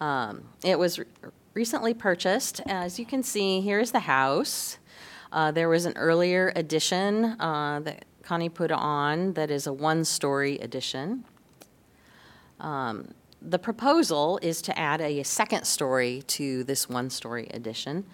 Um, 0.00 0.42
It 0.64 0.76
was 0.78 0.98
re- 0.98 1.04
recently 1.54 1.94
purchased. 1.94 2.60
As 2.66 2.98
you 2.98 3.04
can 3.06 3.22
see, 3.22 3.60
here's 3.60 3.92
the 3.92 4.00
house. 4.00 4.78
Uh, 5.30 5.52
There 5.52 5.68
was 5.68 5.84
an 5.84 5.92
earlier 5.96 6.52
addition 6.56 7.24
uh, 7.38 7.78
that 7.84 8.06
Connie 8.30 8.48
put 8.48 8.70
on 8.70 9.32
that 9.32 9.50
is 9.50 9.66
a 9.66 9.72
one-story 9.72 10.56
addition. 10.58 11.24
Um, 12.60 13.08
The 13.42 13.58
proposal 13.58 14.38
is 14.40 14.62
to 14.62 14.78
add 14.78 15.00
a 15.00 15.24
second 15.24 15.64
story 15.64 16.22
to 16.38 16.62
this 16.62 16.88
one-story 16.88 17.48
addition. 17.52 18.04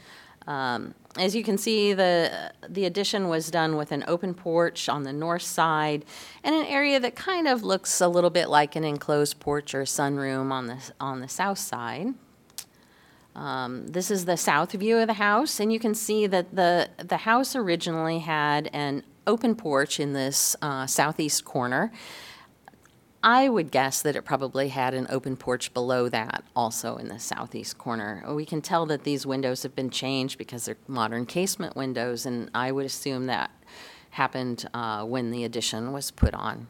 Um, 0.46 0.94
As 1.18 1.36
you 1.36 1.44
can 1.44 1.58
see, 1.58 1.92
the, 1.92 2.50
the 2.66 2.86
addition 2.86 3.28
was 3.28 3.50
done 3.50 3.76
with 3.76 3.92
an 3.92 4.04
open 4.08 4.32
porch 4.32 4.88
on 4.88 5.02
the 5.02 5.12
north 5.12 5.42
side 5.42 6.06
and 6.42 6.54
an 6.54 6.64
area 6.64 6.98
that 6.98 7.14
kind 7.14 7.46
of 7.46 7.62
looks 7.62 8.00
a 8.00 8.08
little 8.08 8.30
bit 8.30 8.48
like 8.48 8.74
an 8.74 8.84
enclosed 8.84 9.38
porch 9.38 9.74
or 9.74 9.82
sunroom 9.82 10.50
on 10.50 10.66
the, 10.66 10.78
on 10.98 11.20
the 11.20 11.28
south 11.28 11.58
side. 11.58 12.14
Um, 13.34 13.88
This 13.88 14.10
is 14.10 14.24
the 14.24 14.38
south 14.38 14.72
view 14.72 14.96
of 14.96 15.08
the 15.08 15.20
house, 15.30 15.60
and 15.60 15.70
you 15.70 15.78
can 15.78 15.94
see 15.94 16.26
that 16.26 16.56
the, 16.56 16.88
the 16.96 17.18
house 17.18 17.54
originally 17.54 18.20
had 18.20 18.70
an 18.72 19.02
open 19.26 19.54
porch 19.54 19.98
in 20.00 20.12
this 20.12 20.56
uh, 20.62 20.86
southeast 20.86 21.44
corner. 21.44 21.92
I 23.22 23.48
would 23.48 23.72
guess 23.72 24.02
that 24.02 24.14
it 24.14 24.24
probably 24.24 24.68
had 24.68 24.94
an 24.94 25.06
open 25.10 25.36
porch 25.36 25.74
below 25.74 26.08
that, 26.10 26.44
also 26.54 26.96
in 26.96 27.08
the 27.08 27.18
southeast 27.18 27.76
corner. 27.76 28.22
We 28.32 28.44
can 28.44 28.62
tell 28.62 28.86
that 28.86 29.02
these 29.02 29.26
windows 29.26 29.64
have 29.64 29.74
been 29.74 29.90
changed 29.90 30.38
because 30.38 30.66
they're 30.66 30.76
modern 30.86 31.26
casement 31.26 31.74
windows, 31.74 32.24
and 32.24 32.50
I 32.54 32.70
would 32.70 32.86
assume 32.86 33.26
that 33.26 33.50
happened 34.10 34.68
uh, 34.72 35.04
when 35.04 35.32
the 35.32 35.42
addition 35.42 35.92
was 35.92 36.12
put 36.12 36.34
on. 36.34 36.68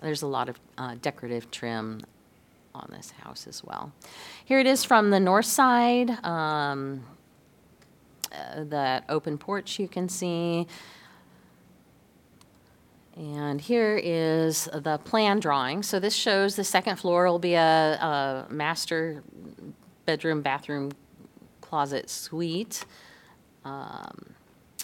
There's 0.00 0.22
a 0.22 0.26
lot 0.26 0.48
of 0.48 0.58
uh, 0.78 0.94
decorative 1.02 1.50
trim 1.50 2.00
on 2.74 2.88
this 2.90 3.10
house 3.10 3.46
as 3.46 3.62
well. 3.62 3.92
Here 4.44 4.60
it 4.60 4.66
is 4.66 4.84
from 4.84 5.10
the 5.10 5.20
north 5.20 5.46
side. 5.46 6.10
um, 6.24 7.04
uh, 8.32 8.64
That 8.64 9.04
open 9.08 9.36
porch 9.36 9.78
you 9.78 9.88
can 9.88 10.08
see. 10.08 10.66
And 13.18 13.60
here 13.60 14.00
is 14.00 14.68
the 14.72 14.98
plan 14.98 15.40
drawing. 15.40 15.82
So 15.82 15.98
this 15.98 16.14
shows 16.14 16.54
the 16.54 16.62
second 16.62 16.96
floor 16.96 17.26
will 17.26 17.40
be 17.40 17.54
a, 17.54 17.98
a 18.00 18.46
master 18.48 19.24
bedroom, 20.06 20.40
bathroom, 20.40 20.92
closet 21.60 22.08
suite. 22.08 22.84
Um, 23.64 24.34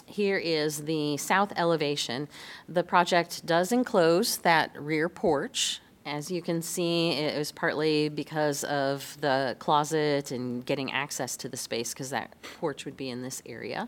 Here 0.05 0.37
is 0.37 0.83
the 0.83 1.15
south 1.15 1.53
elevation. 1.55 2.27
The 2.67 2.83
project 2.83 3.45
does 3.45 3.71
enclose 3.71 4.37
that 4.39 4.69
rear 4.77 5.07
porch. 5.07 5.79
As 6.05 6.29
you 6.29 6.41
can 6.41 6.61
see, 6.61 7.11
it 7.11 7.37
was 7.37 7.51
partly 7.51 8.09
because 8.09 8.63
of 8.65 9.17
the 9.21 9.55
closet 9.59 10.31
and 10.31 10.63
getting 10.65 10.91
access 10.91 11.37
to 11.37 11.49
the 11.49 11.57
space, 11.57 11.93
because 11.93 12.11
that 12.11 12.35
porch 12.59 12.85
would 12.85 12.97
be 12.97 13.09
in 13.09 13.23
this 13.23 13.41
area. 13.45 13.87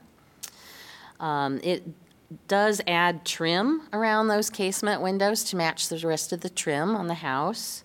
Um, 1.19 1.59
It 1.61 1.83
does 2.47 2.81
add 2.87 3.25
trim 3.25 3.83
around 3.93 4.27
those 4.27 4.49
casement 4.49 5.01
windows 5.01 5.43
to 5.45 5.55
match 5.55 5.89
the 5.89 5.97
rest 5.99 6.33
of 6.33 6.41
the 6.41 6.49
trim 6.49 6.95
on 6.95 7.07
the 7.07 7.13
house. 7.15 7.83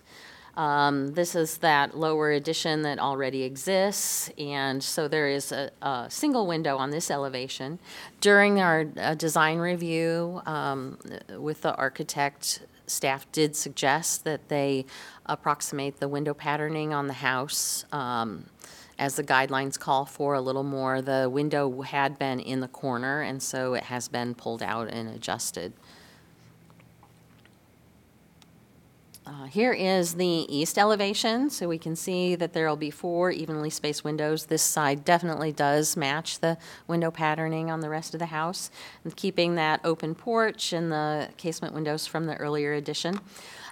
Um, 0.55 1.13
This 1.13 1.33
is 1.33 1.57
that 1.59 1.97
lower 1.97 2.31
addition 2.31 2.83
that 2.83 2.99
already 2.99 3.43
exists, 3.43 4.29
and 4.37 4.83
so 4.83 5.07
there 5.07 5.27
is 5.27 5.51
a, 5.51 5.71
a 5.81 6.07
single 6.09 6.45
window 6.45 6.77
on 6.77 6.91
this 6.91 7.09
elevation. 7.09 7.79
During 8.21 8.59
our 8.59 8.85
uh, 8.97 9.15
design 9.15 9.57
review 9.57 10.41
um, 10.45 10.99
with 11.37 11.61
the 11.61 11.73
architect, 11.75 12.61
staff 12.85 13.25
did 13.31 13.55
suggest 13.55 14.25
that 14.25 14.49
they 14.49 14.85
approximate 15.25 15.99
the 15.99 16.07
window 16.07 16.33
patterning 16.33 16.93
on 16.93 17.07
the 17.07 17.13
house 17.13 17.85
um, 17.91 18.45
as 18.97 19.15
the 19.15 19.23
guidelines 19.23 19.79
call 19.79 20.05
for 20.05 20.33
a 20.33 20.41
little 20.41 20.63
more. 20.63 21.01
The 21.01 21.29
window 21.31 21.81
had 21.81 22.17
been 22.19 22.39
in 22.39 22.59
the 22.59 22.67
corner, 22.67 23.21
and 23.21 23.41
so 23.41 23.73
it 23.73 23.83
has 23.83 24.07
been 24.07 24.35
pulled 24.35 24.63
out 24.63 24.87
and 24.89 25.09
adjusted. 25.09 25.73
Uh, 29.25 29.45
Here 29.45 29.71
is 29.71 30.15
the 30.15 30.25
east 30.25 30.77
elevation, 30.77 31.49
so 31.49 31.69
we 31.69 31.77
can 31.77 31.95
see 31.95 32.35
that 32.35 32.51
there 32.51 32.67
will 32.67 32.75
be 32.75 32.91
four 32.91 33.31
evenly 33.31 33.69
spaced 33.69 34.03
windows. 34.03 34.47
This 34.47 34.61
side 34.61 35.05
definitely 35.05 35.53
does 35.53 35.95
match 35.95 36.39
the 36.39 36.57
window 36.87 37.09
patterning 37.09 37.71
on 37.71 37.79
the 37.79 37.89
rest 37.89 38.13
of 38.13 38.19
the 38.19 38.27
house, 38.27 38.69
keeping 39.15 39.55
that 39.55 39.79
open 39.85 40.13
porch 40.13 40.73
and 40.73 40.91
the 40.91 41.29
casement 41.37 41.73
windows 41.73 42.05
from 42.05 42.25
the 42.25 42.35
earlier 42.35 42.73
addition. 42.73 43.21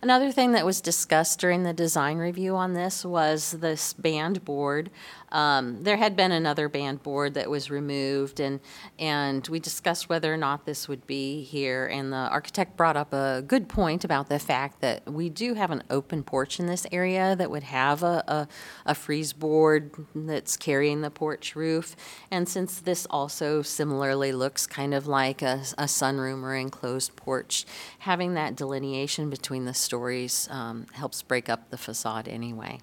Another 0.04 0.32
thing 0.32 0.54
that 0.54 0.66
was 0.66 0.82
discussed 0.82 1.40
during 1.40 1.62
the 1.62 1.74
design 1.74 2.18
review 2.18 2.56
on 2.56 2.74
this 2.74 3.06
was 3.06 3.52
this 3.52 3.94
band 3.94 4.44
board. 4.44 4.90
Um, 5.32 5.84
There 5.84 5.98
had 5.98 6.16
been 6.16 6.32
another 6.32 6.68
band 6.68 7.04
board 7.04 7.36
that 7.36 7.52
was 7.52 7.70
removed, 7.70 8.40
and, 8.40 8.62
and 8.98 9.48
we 9.48 9.60
discussed 9.60 10.10
whether 10.10 10.34
or 10.34 10.38
not 10.38 10.66
this 10.66 10.88
would 10.88 11.06
be 11.06 11.44
here. 11.44 11.86
And 11.86 12.12
the 12.12 12.16
architect 12.18 12.76
brought 12.76 12.98
up 12.98 13.14
a 13.14 13.44
good 13.46 13.70
point 13.70 14.04
about 14.04 14.28
the 14.28 14.40
fact 14.40 14.82
that 14.82 15.08
we 15.08 15.30
do 15.30 15.41
have 15.56 15.72
an 15.72 15.84
open 15.90 16.24
porch 16.24 16.60
in 16.60 16.66
this 16.66 16.86
area 16.92 17.36
that 17.36 17.52
would 17.52 17.64
have 17.64 18.04
a, 18.04 18.24
a, 18.28 18.48
a 18.86 18.96
frieze 18.96 19.34
board 19.34 19.92
that's 20.16 20.56
carrying 20.58 21.02
the 21.02 21.12
porch 21.12 21.56
roof. 21.56 21.96
And 22.30 22.48
since 22.48 22.80
this 22.80 23.06
also 23.10 23.62
similarly 23.62 24.32
looks 24.32 24.68
kind 24.68 24.94
of 24.94 25.08
like 25.08 25.42
a, 25.42 25.64
a 25.78 25.86
sunroom 25.86 26.44
or 26.44 26.56
enclosed 26.56 27.16
porch, 27.16 27.66
having 28.00 28.36
that 28.36 28.56
delineation 28.56 29.30
between 29.30 29.66
the 29.66 29.74
stories 29.74 30.48
um, 30.52 30.86
helps 30.94 31.22
break 31.22 31.50
up 31.50 31.70
the 31.70 31.78
facade 31.78 32.28
anyway. 32.28 32.80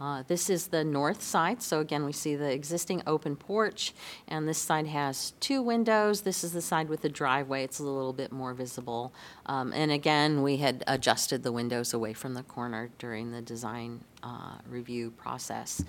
Uh, 0.00 0.22
This 0.26 0.48
is 0.48 0.68
the 0.68 0.82
north 0.82 1.22
side, 1.22 1.62
so 1.62 1.80
again, 1.80 2.06
we 2.06 2.12
see 2.12 2.34
the 2.34 2.50
existing 2.50 3.02
open 3.06 3.36
porch, 3.36 3.92
and 4.26 4.48
this 4.48 4.56
side 4.58 4.86
has 4.86 5.34
two 5.40 5.60
windows. 5.60 6.22
This 6.22 6.42
is 6.42 6.52
the 6.52 6.62
side 6.62 6.88
with 6.88 7.02
the 7.02 7.10
driveway, 7.10 7.64
it's 7.64 7.78
a 7.78 7.82
little 7.82 8.14
bit 8.14 8.32
more 8.32 8.54
visible. 8.54 9.12
Um, 9.44 9.72
And 9.74 9.92
again, 9.92 10.42
we 10.42 10.56
had 10.56 10.82
adjusted 10.86 11.42
the 11.42 11.52
windows 11.52 11.92
away 11.92 12.14
from 12.14 12.32
the 12.34 12.42
corner 12.42 12.90
during 12.98 13.32
the 13.32 13.42
design 13.42 14.04
uh, 14.22 14.58
review 14.68 15.10
process. 15.10 15.84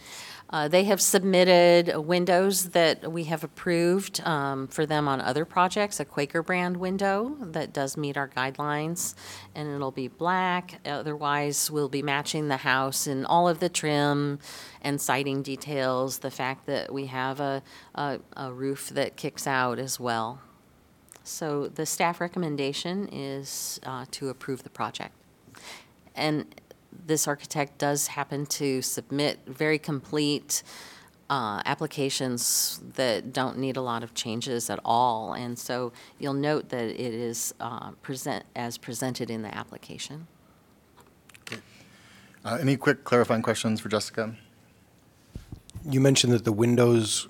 Uh, 0.49 0.67
They 0.67 0.83
have 0.85 1.01
submitted 1.01 1.97
windows 1.97 2.69
that 2.69 3.11
we 3.11 3.25
have 3.25 3.43
approved 3.43 4.21
um, 4.25 4.67
for 4.67 4.85
them 4.85 5.07
on 5.07 5.21
other 5.21 5.45
projects, 5.45 5.99
a 5.99 6.05
Quaker 6.05 6.43
brand 6.43 6.77
window 6.77 7.35
that 7.41 7.73
does 7.73 7.97
meet 7.97 8.17
our 8.17 8.29
guidelines, 8.29 9.15
and 9.55 9.69
it'll 9.69 9.91
be 9.91 10.07
black. 10.07 10.79
Otherwise, 10.85 11.69
we'll 11.71 11.89
be 11.89 12.01
matching 12.01 12.47
the 12.47 12.57
house 12.57 13.07
in 13.07 13.25
all 13.25 13.47
of 13.47 13.59
the 13.59 13.69
trim 13.69 14.39
and 14.81 14.99
siding 14.99 15.43
details, 15.43 16.19
the 16.19 16.31
fact 16.31 16.65
that 16.65 16.93
we 16.93 17.07
have 17.07 17.39
a, 17.39 17.61
a 17.95 18.19
a 18.37 18.51
roof 18.51 18.89
that 18.89 19.15
kicks 19.15 19.47
out 19.47 19.79
as 19.79 19.99
well. 19.99 20.39
So 21.23 21.67
the 21.67 21.85
staff 21.85 22.19
recommendation 22.19 23.07
is 23.11 23.79
uh, 23.85 24.05
to 24.11 24.29
approve 24.29 24.63
the 24.63 24.69
project. 24.69 25.13
And 26.15 26.45
this 27.05 27.27
architect 27.27 27.77
does 27.77 28.07
happen 28.07 28.45
to 28.45 28.81
submit 28.81 29.39
very 29.45 29.79
complete 29.79 30.63
uh, 31.29 31.61
applications 31.65 32.81
that 32.95 33.31
don't 33.31 33.57
need 33.57 33.77
a 33.77 33.81
lot 33.81 34.03
of 34.03 34.13
changes 34.13 34.69
at 34.69 34.79
all. 34.83 35.33
And 35.33 35.57
so 35.57 35.93
you'll 36.19 36.33
note 36.33 36.69
that 36.69 36.83
it 36.83 37.13
is 37.13 37.53
uh, 37.59 37.91
present, 38.01 38.45
as 38.55 38.77
presented 38.77 39.29
in 39.29 39.41
the 39.41 39.55
application. 39.55 40.27
Uh, 42.43 42.57
Any 42.59 42.75
quick 42.75 43.03
clarifying 43.03 43.43
questions 43.43 43.79
for 43.79 43.87
Jessica? 43.87 44.35
You 45.85 46.01
mentioned 46.01 46.33
that 46.33 46.43
the 46.43 46.51
windows 46.51 47.29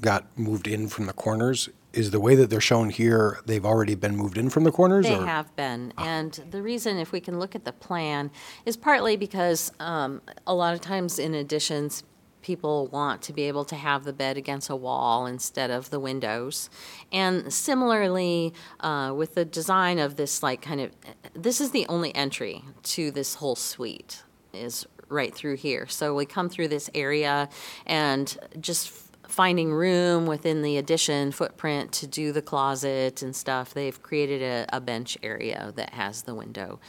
got 0.00 0.26
moved 0.36 0.68
in 0.68 0.88
from 0.88 1.06
the 1.06 1.12
corners. 1.12 1.70
Is 1.92 2.10
the 2.10 2.20
way 2.20 2.34
that 2.34 2.50
they're 2.50 2.60
shown 2.60 2.90
here, 2.90 3.40
they've 3.46 3.64
already 3.64 3.94
been 3.94 4.14
moved 4.14 4.36
in 4.36 4.50
from 4.50 4.64
the 4.64 4.70
corners? 4.70 5.06
They 5.06 5.16
or- 5.16 5.24
have 5.24 5.54
been, 5.56 5.92
and 5.96 6.32
the 6.50 6.62
reason, 6.62 6.98
if 6.98 7.12
we 7.12 7.20
can 7.20 7.38
look 7.38 7.54
at 7.54 7.64
the 7.64 7.72
plan, 7.72 8.30
is 8.66 8.76
partly 8.76 9.16
because 9.16 9.72
um, 9.80 10.20
a 10.46 10.54
lot 10.54 10.74
of 10.74 10.80
times 10.80 11.18
in 11.18 11.34
additions, 11.34 12.04
people 12.42 12.86
want 12.88 13.22
to 13.22 13.32
be 13.32 13.42
able 13.42 13.64
to 13.64 13.74
have 13.74 14.04
the 14.04 14.12
bed 14.12 14.36
against 14.36 14.70
a 14.70 14.76
wall 14.76 15.26
instead 15.26 15.70
of 15.70 15.90
the 15.90 15.98
windows. 15.98 16.70
And 17.10 17.52
similarly, 17.52 18.52
uh, 18.80 19.12
with 19.16 19.34
the 19.34 19.44
design 19.44 19.98
of 19.98 20.16
this, 20.16 20.42
like, 20.42 20.62
kind 20.62 20.80
of, 20.80 20.90
this 21.34 21.60
is 21.60 21.70
the 21.70 21.86
only 21.88 22.14
entry 22.14 22.62
to 22.84 23.10
this 23.10 23.36
whole 23.36 23.56
suite, 23.56 24.22
is 24.52 24.86
right 25.08 25.34
through 25.34 25.56
here. 25.56 25.86
So 25.88 26.14
we 26.14 26.26
come 26.26 26.48
through 26.48 26.68
this 26.68 26.90
area 26.94 27.48
and 27.86 28.36
just 28.60 28.92
finding 29.28 29.72
room 29.72 30.26
within 30.26 30.62
the 30.62 30.76
addition 30.76 31.30
footprint 31.30 31.92
to 31.92 32.06
do 32.06 32.32
the 32.32 32.42
closet 32.42 33.22
and 33.22 33.36
stuff, 33.36 33.72
they've 33.74 34.02
created 34.02 34.42
a, 34.42 34.66
a 34.76 34.80
bench 34.80 35.16
area 35.22 35.72
that 35.76 35.94
has 35.94 36.22
the 36.22 36.34
window 36.34 36.80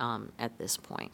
um, 0.00 0.32
at 0.38 0.58
this 0.58 0.76
point. 0.76 1.12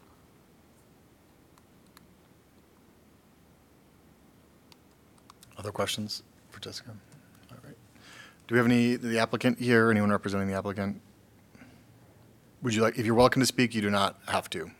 Other 5.57 5.71
questions 5.71 6.23
for 6.49 6.61
Jessica? 6.61 6.91
All 7.51 7.57
right. 7.63 7.75
Do 8.47 8.55
we 8.55 8.57
have 8.57 8.65
any, 8.65 8.95
the 8.95 9.19
applicant 9.19 9.59
here, 9.59 9.91
anyone 9.91 10.09
representing 10.09 10.47
the 10.47 10.55
applicant? 10.55 11.01
Would 12.61 12.73
you 12.73 12.81
like, 12.81 12.97
if 12.97 13.05
you're 13.05 13.15
welcome 13.15 13.41
to 13.41 13.45
speak, 13.45 13.75
you 13.75 13.81
do 13.81 13.89
not 13.89 14.17
have 14.27 14.49
to. 14.51 14.71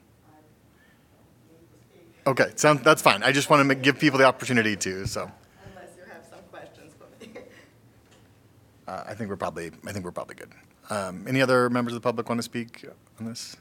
Okay, 2.25 2.51
sound, 2.55 2.79
that's 2.83 3.01
fine. 3.01 3.23
I 3.23 3.31
just 3.31 3.49
want 3.49 3.67
to 3.67 3.75
give 3.75 3.99
people 3.99 4.19
the 4.19 4.25
opportunity 4.25 4.75
to, 4.77 5.05
so. 5.05 5.31
Unless 5.65 5.97
you 5.97 6.03
have 6.11 6.23
some 6.29 6.39
questions 6.51 6.93
for 6.97 7.25
me. 7.25 7.31
Uh, 8.89 9.03
I 9.07 9.13
think 9.13 9.29
we're 9.29 9.35
probably, 9.35 9.69
I 9.85 9.91
think 9.91 10.03
we're 10.03 10.11
probably 10.11 10.33
good. 10.33 10.51
Um, 10.89 11.25
Any 11.27 11.43
other 11.43 11.69
members 11.69 11.93
of 11.93 12.01
the 12.01 12.03
public 12.03 12.27
want 12.27 12.39
to 12.39 12.43
speak 12.43 12.85
on 13.19 13.27
this? 13.27 13.55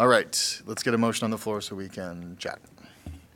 All 0.00 0.08
right, 0.08 0.62
let's 0.66 0.82
get 0.82 0.94
a 0.94 0.98
motion 0.98 1.24
on 1.24 1.30
the 1.30 1.38
floor 1.38 1.60
so 1.60 1.76
we 1.76 1.88
can 1.88 2.36
chat. 2.36 2.58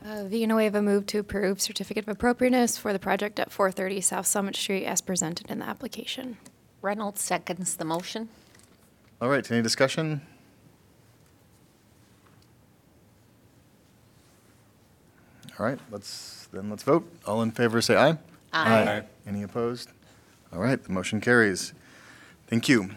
Uh, 0.05 0.25
Villanueva 0.25 0.81
moved 0.81 1.07
to 1.09 1.19
approve 1.19 1.61
certificate 1.61 2.03
of 2.03 2.09
appropriateness 2.09 2.77
for 2.77 2.91
the 2.91 2.99
project 2.99 3.39
at 3.39 3.53
430 3.53 4.01
South 4.01 4.27
Summit 4.27 4.55
Street 4.57 4.85
as 4.85 4.99
presented 4.99 5.49
in 5.49 5.59
the 5.59 5.65
application. 5.65 6.37
Reynolds 6.81 7.21
seconds 7.21 7.77
the 7.77 7.85
motion. 7.85 8.27
All 9.21 9.29
right, 9.29 9.49
any 9.49 9.61
discussion? 9.61 10.21
All 15.57 15.65
right, 15.65 15.79
let's, 15.89 16.49
then 16.51 16.69
let's 16.69 16.83
vote. 16.83 17.09
All 17.25 17.41
in 17.43 17.51
favor, 17.51 17.81
say 17.81 17.95
aye. 17.95 18.17
Aye. 18.51 19.03
Any 19.25 19.43
opposed? 19.43 19.89
All 20.55 20.61
right, 20.61 20.81
the 20.81 20.91
motion 20.91 21.19
carries. 21.19 21.73
Thank 22.47 22.69
you. 22.69 22.91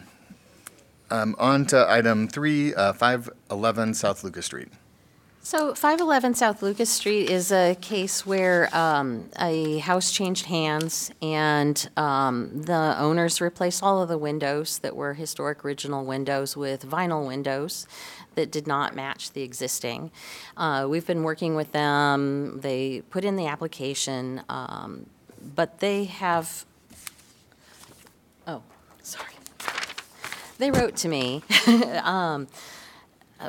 Um, 1.10 1.34
On 1.38 1.66
to 1.66 1.90
item 1.90 2.28
three, 2.28 2.72
uh, 2.74 2.92
511 2.92 3.94
South 3.94 4.22
Lucas 4.22 4.46
Street. 4.46 4.68
So 5.40 5.74
511 5.74 6.34
South 6.34 6.62
Lucas 6.62 6.90
Street 6.90 7.30
is 7.30 7.50
a 7.50 7.74
case 7.80 8.26
where 8.26 8.68
um, 8.76 9.30
a 9.40 9.78
house 9.78 10.12
changed 10.12 10.44
hands 10.46 11.10
and 11.22 11.88
um, 11.96 12.62
the 12.62 12.94
owners 12.98 13.40
replaced 13.40 13.82
all 13.82 14.02
of 14.02 14.08
the 14.08 14.18
windows 14.18 14.78
that 14.80 14.94
were 14.94 15.14
historic 15.14 15.64
original 15.64 16.04
windows 16.04 16.54
with 16.56 16.84
vinyl 16.84 17.26
windows 17.26 17.86
that 18.34 18.52
did 18.52 18.66
not 18.66 18.94
match 18.94 19.32
the 19.32 19.42
existing. 19.42 20.10
Uh, 20.56 20.86
We've 20.88 21.06
been 21.06 21.22
working 21.22 21.56
with 21.56 21.72
them, 21.72 22.60
they 22.60 23.00
put 23.08 23.24
in 23.24 23.36
the 23.36 23.46
application, 23.46 24.42
um, 24.50 25.06
but 25.56 25.78
they 25.78 26.04
have, 26.04 26.66
sorry. 29.08 29.32
They 30.58 30.70
wrote 30.70 30.96
to 30.96 31.08
me. 31.08 31.42
Um, 32.02 32.48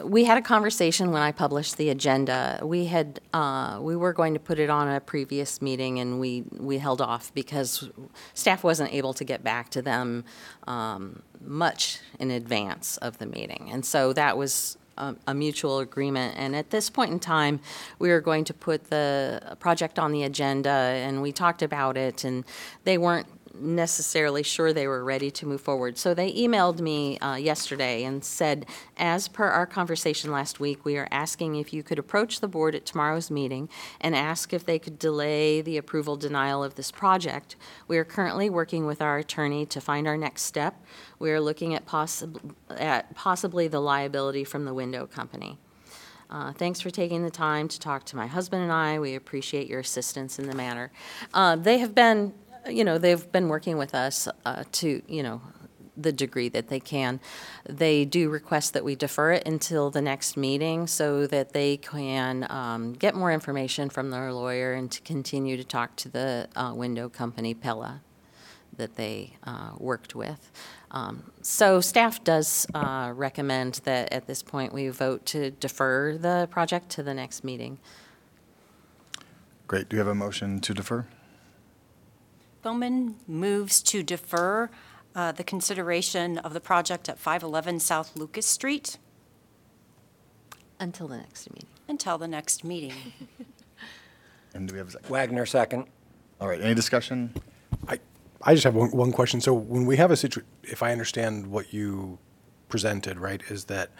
we 0.04 0.26
had 0.26 0.38
a 0.38 0.41
conversation 0.41 1.12
when 1.12 1.22
I 1.22 1.32
published 1.32 1.78
the 1.78 1.89
agenda. 1.89 2.60
We 2.62 2.86
had, 2.86 3.19
uh, 3.34 3.80
we 3.82 3.95
were 3.95 4.13
going 4.13 4.34
to 4.36 4.39
put 4.39 4.60
it 4.60 4.69
on 4.69 4.88
a 4.88 5.00
previous 5.00 5.62
meeting, 5.62 6.00
and 6.00 6.19
we, 6.19 6.43
we 6.52 6.78
held 6.78 7.02
off 7.02 7.34
because 7.34 7.89
staff 8.36 8.63
wasn't 8.63 8.93
able 8.93 9.13
to 9.13 9.24
get 9.24 9.43
back 9.43 9.69
to 9.72 9.82
them 9.82 10.26
um, 10.67 11.24
much 11.41 12.02
in 12.19 12.30
advance 12.30 12.98
of 12.98 13.17
the 13.17 13.26
meeting. 13.26 13.69
And 13.72 13.84
so 13.84 14.13
that 14.13 14.38
was 14.38 14.78
a 15.00 15.15
a 15.28 15.34
mutual 15.34 15.80
agreement. 15.80 16.36
And 16.38 16.56
at 16.56 16.69
this 16.69 16.89
point 16.89 17.12
in 17.12 17.19
time, 17.19 17.60
we 17.98 18.10
were 18.10 18.22
going 18.22 18.43
to 18.45 18.54
put 18.54 18.89
the 18.89 19.56
project 19.60 19.98
on 19.98 20.12
the 20.12 20.24
agenda, 20.24 20.69
and 20.69 21.22
we 21.22 21.32
talked 21.32 21.62
about 21.62 21.98
it, 21.98 22.24
and 22.24 22.43
they 22.84 22.98
weren't 22.98 23.28
necessarily 23.60 24.43
sure 24.43 24.74
they 24.74 24.88
were 24.88 25.04
ready 25.04 25.30
to 25.32 25.45
move 25.45 25.62
forward. 25.62 25.98
So 25.98 26.13
they 26.13 26.32
emailed 26.34 26.80
me 26.80 27.17
uh, 27.19 27.36
yesterday 27.36 28.04
and 28.04 28.24
said, 28.24 28.65
as 28.98 29.28
per 29.28 29.48
our 29.48 29.65
conversation 29.65 30.32
last 30.32 30.60
week, 30.60 30.86
we 30.86 30.98
are 30.98 31.08
asking 31.12 31.56
if 31.56 31.74
you 31.74 31.84
could 31.84 32.00
approach 32.00 32.39
the 32.39 32.48
board 32.48 32.76
at 32.76 32.86
tomorrow's 32.86 33.30
meeting 33.30 33.69
and 34.02 34.15
ask 34.15 34.54
if 34.54 34.65
they 34.65 34.80
could 34.80 34.98
delay 34.98 35.62
the 35.62 35.78
approval 35.78 36.15
denial 36.15 36.63
of 36.63 36.76
this 36.76 36.91
project. 36.91 37.56
We 37.88 37.98
are 37.98 38.06
currently 38.06 38.50
working 38.50 38.86
with 38.86 39.02
our 39.02 39.17
attorney 39.17 39.65
to 39.67 39.82
find 39.82 40.08
our 40.08 40.17
next 40.17 40.43
step. 40.43 40.84
We 41.19 41.32
are 41.32 41.39
looking 41.41 41.74
at 41.74 41.86
possib- 41.86 42.54
at 42.69 43.13
possibly 43.15 43.67
the 43.67 43.80
liability 43.80 44.43
from 44.43 44.65
the 44.65 44.74
window 44.74 45.06
company. 45.06 45.58
Uh, 46.30 46.54
Thanks 46.54 46.80
for 46.80 46.91
taking 46.91 47.24
the 47.24 47.32
time 47.32 47.67
to 47.67 47.80
talk 47.80 48.06
to 48.06 48.15
my 48.15 48.28
husband 48.28 48.62
and 48.62 48.72
I. 48.72 49.00
We 49.00 49.15
appreciate 49.15 49.67
your 49.67 49.80
assistance 49.80 50.38
in 50.38 50.48
the 50.48 50.56
matter. 50.56 50.91
Uh, 51.34 51.56
They 51.56 51.80
have 51.80 51.95
been, 51.95 52.34
you 52.69 52.84
know, 52.84 52.97
they've 52.97 53.32
been 53.32 53.47
working 53.49 53.77
with 53.77 53.93
us 53.93 54.27
uh, 54.45 54.63
to, 54.73 55.01
you 55.08 55.23
know, 55.23 55.41
the 55.97 56.12
degree 56.13 56.47
that 56.49 56.69
they 56.69 56.79
can. 56.79 57.19
They 57.67 58.05
do 58.05 58.29
request 58.29 58.73
that 58.73 58.86
we 58.86 58.95
defer 58.95 59.34
it 59.34 59.45
until 59.45 59.89
the 59.89 60.01
next 60.01 60.38
meeting 60.38 60.88
so 60.88 61.27
that 61.27 61.51
they 61.51 61.75
can 61.77 62.47
um, 62.49 62.93
get 62.93 63.15
more 63.15 63.32
information 63.34 63.89
from 63.89 64.10
their 64.10 64.32
lawyer 64.32 64.73
and 64.73 64.89
to 64.91 65.01
continue 65.01 65.58
to 65.58 65.63
talk 65.63 65.97
to 65.97 66.10
the 66.10 66.47
uh, 66.55 66.71
window 66.73 67.10
company, 67.10 67.53
Pella. 67.53 68.01
that 68.77 68.95
they 68.95 69.34
uh, 69.43 69.71
worked 69.77 70.15
with. 70.15 70.51
Um, 70.91 71.32
So 71.41 71.82
staff 71.82 72.23
does 72.23 72.65
uh, 72.73 73.12
recommend 73.15 73.82
that 73.84 74.12
at 74.13 74.25
this 74.25 74.41
point, 74.41 74.73
we 74.73 74.88
vote 74.89 75.25
to 75.27 75.51
defer 75.51 76.17
the 76.17 76.47
project 76.49 76.89
to 76.91 77.03
the 77.03 77.13
next 77.13 77.43
meeting. 77.43 77.77
Great. 79.67 79.89
Do 79.89 79.97
you 79.97 79.99
have 79.99 80.08
a 80.08 80.15
motion 80.15 80.60
to 80.62 80.73
defer? 80.73 81.05
Bowman 82.62 83.15
moves 83.28 83.82
to 83.84 84.04
defer 84.04 84.69
uh, 85.15 85.32
the 85.32 85.43
consideration 85.43 86.38
of 86.38 86.54
the 86.54 86.60
project 86.60 87.10
at 87.10 87.17
511 87.17 87.80
South 87.80 88.15
Lucas 88.15 88.45
Street 88.45 88.98
Until 90.80 91.08
the 91.08 91.17
next 91.17 91.50
meeting. 91.52 91.69
until 91.88 92.17
the 92.17 92.28
next 92.28 92.63
meeting. 92.63 92.93
And 94.56 94.67
do 94.67 94.74
we 94.74 94.80
have 94.80 94.88
a 94.88 94.91
second? 94.91 95.10
Wagner, 95.12 95.45
second. 95.45 95.86
All 96.41 96.48
right, 96.48 96.60
any 96.60 96.74
discussion? 96.74 97.32
I, 97.88 98.00
I 98.41 98.54
just 98.56 98.63
have 98.63 98.74
one, 98.74 98.89
one 98.89 99.12
question. 99.12 99.41
So 99.41 99.54
when 99.54 99.86
we 99.86 99.95
have 99.98 100.10
a 100.10 100.17
situ, 100.17 100.41
if 100.63 100.82
I 100.82 100.91
understand 100.91 101.48
what 101.48 101.72
you 101.72 102.17
presented, 102.67 103.19
right, 103.19 103.43
is 103.50 103.65
that 103.65 103.91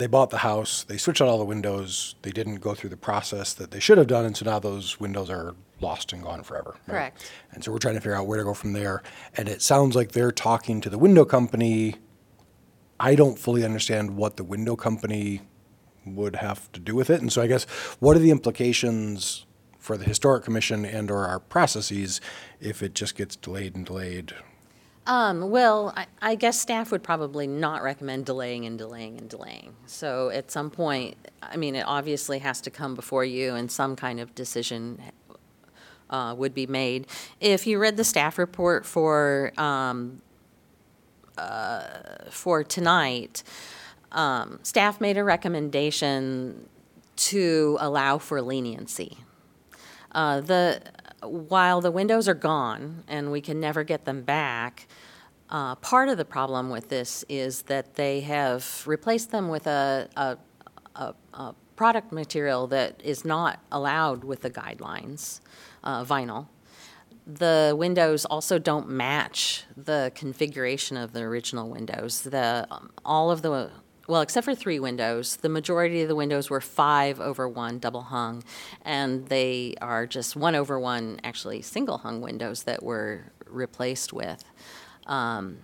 they 0.00 0.06
bought 0.06 0.30
the 0.30 0.38
house, 0.38 0.82
they 0.84 0.96
switched 0.96 1.20
out 1.20 1.28
all 1.28 1.38
the 1.38 1.44
windows, 1.44 2.14
they 2.22 2.30
didn't 2.30 2.56
go 2.56 2.74
through 2.74 2.88
the 2.88 2.96
process 2.96 3.52
that 3.52 3.70
they 3.70 3.78
should 3.78 3.98
have 3.98 4.06
done, 4.06 4.24
and 4.24 4.34
so 4.34 4.46
now 4.46 4.58
those 4.58 4.98
windows 4.98 5.28
are 5.28 5.54
lost 5.80 6.14
and 6.14 6.22
gone 6.22 6.42
forever. 6.42 6.76
right? 6.86 6.94
Correct. 6.94 7.30
And 7.52 7.62
so 7.62 7.70
we're 7.70 7.78
trying 7.78 7.96
to 7.96 8.00
figure 8.00 8.14
out 8.16 8.26
where 8.26 8.38
to 8.38 8.44
go 8.44 8.54
from 8.54 8.72
there. 8.72 9.02
And 9.36 9.46
it 9.46 9.60
sounds 9.60 9.94
like 9.94 10.12
they're 10.12 10.32
talking 10.32 10.80
to 10.80 10.88
the 10.88 10.96
window 10.98 11.26
company. 11.26 11.96
I 12.98 13.14
don't 13.14 13.38
fully 13.38 13.62
understand 13.62 14.16
what 14.16 14.38
the 14.38 14.44
window 14.44 14.74
company 14.74 15.42
would 16.06 16.36
have 16.36 16.72
to 16.72 16.80
do 16.80 16.94
with 16.94 17.10
it. 17.10 17.20
And 17.20 17.30
so 17.30 17.42
I 17.42 17.46
guess, 17.46 17.64
what 17.98 18.16
are 18.16 18.20
the 18.20 18.30
implications 18.30 19.44
for 19.78 19.98
the 19.98 20.04
historic 20.04 20.44
commission 20.44 20.86
and 20.86 21.10
or 21.10 21.26
our 21.26 21.40
processes 21.40 22.22
if 22.58 22.82
it 22.82 22.94
just 22.94 23.16
gets 23.16 23.36
delayed 23.36 23.76
and 23.76 23.84
delayed? 23.84 24.32
Um, 25.10 25.50
well, 25.50 25.92
I, 25.96 26.06
I 26.22 26.34
guess 26.36 26.60
staff 26.60 26.92
would 26.92 27.02
probably 27.02 27.48
not 27.48 27.82
recommend 27.82 28.26
delaying 28.26 28.64
and 28.64 28.78
delaying 28.78 29.18
and 29.18 29.28
delaying. 29.28 29.74
So 29.86 30.30
at 30.30 30.52
some 30.52 30.70
point, 30.70 31.16
I 31.42 31.56
mean, 31.56 31.74
it 31.74 31.84
obviously 31.84 32.38
has 32.38 32.60
to 32.60 32.70
come 32.70 32.94
before 32.94 33.24
you 33.24 33.56
and 33.56 33.72
some 33.72 33.96
kind 33.96 34.20
of 34.20 34.32
decision 34.36 35.02
uh, 36.10 36.36
would 36.38 36.54
be 36.54 36.68
made. 36.68 37.08
If 37.40 37.66
you 37.66 37.80
read 37.80 37.96
the 37.96 38.04
staff 38.04 38.38
report 38.38 38.86
for, 38.86 39.52
um, 39.58 40.22
uh, 41.36 41.88
for 42.30 42.62
tonight, 42.62 43.42
um, 44.12 44.60
staff 44.62 45.00
made 45.00 45.18
a 45.18 45.24
recommendation 45.24 46.68
to 47.16 47.76
allow 47.80 48.18
for 48.18 48.40
leniency. 48.40 49.18
Uh, 50.12 50.40
the, 50.40 50.80
while 51.22 51.80
the 51.80 51.90
windows 51.90 52.28
are 52.28 52.34
gone 52.34 53.04
and 53.08 53.30
we 53.30 53.40
can 53.40 53.60
never 53.60 53.84
get 53.84 54.04
them 54.04 54.22
back, 54.22 54.86
uh, 55.50 55.74
part 55.76 56.08
of 56.08 56.16
the 56.16 56.24
problem 56.24 56.70
with 56.70 56.88
this 56.88 57.24
is 57.28 57.62
that 57.62 57.94
they 57.94 58.20
have 58.20 58.84
replaced 58.86 59.30
them 59.30 59.48
with 59.48 59.66
a, 59.66 60.08
a, 60.16 60.38
a, 60.94 61.14
a 61.34 61.54
product 61.76 62.12
material 62.12 62.66
that 62.68 63.00
is 63.02 63.24
not 63.24 63.60
allowed 63.72 64.22
with 64.22 64.42
the 64.42 64.50
guidelines, 64.50 65.40
uh, 65.82 66.04
vinyl. 66.04 66.46
The 67.26 67.74
windows 67.76 68.24
also 68.24 68.58
don't 68.58 68.88
match 68.88 69.64
the 69.76 70.12
configuration 70.14 70.96
of 70.96 71.12
the 71.12 71.20
original 71.20 71.68
windows. 71.68 72.22
The, 72.22 72.66
um, 72.70 72.90
all 73.04 73.30
of 73.30 73.42
the, 73.42 73.70
well, 74.10 74.22
except 74.22 74.44
for 74.44 74.56
three 74.56 74.80
windows, 74.80 75.36
the 75.36 75.48
majority 75.48 76.02
of 76.02 76.08
the 76.08 76.16
windows 76.16 76.50
were 76.50 76.60
five 76.60 77.20
over 77.20 77.48
one 77.48 77.78
double 77.78 78.02
hung, 78.02 78.42
and 78.84 79.28
they 79.28 79.76
are 79.80 80.04
just 80.04 80.34
one 80.34 80.56
over 80.56 80.80
one, 80.80 81.20
actually 81.22 81.62
single 81.62 81.98
hung 81.98 82.20
windows 82.20 82.64
that 82.64 82.82
were 82.82 83.30
replaced 83.46 84.12
with. 84.12 84.42
Um, 85.06 85.58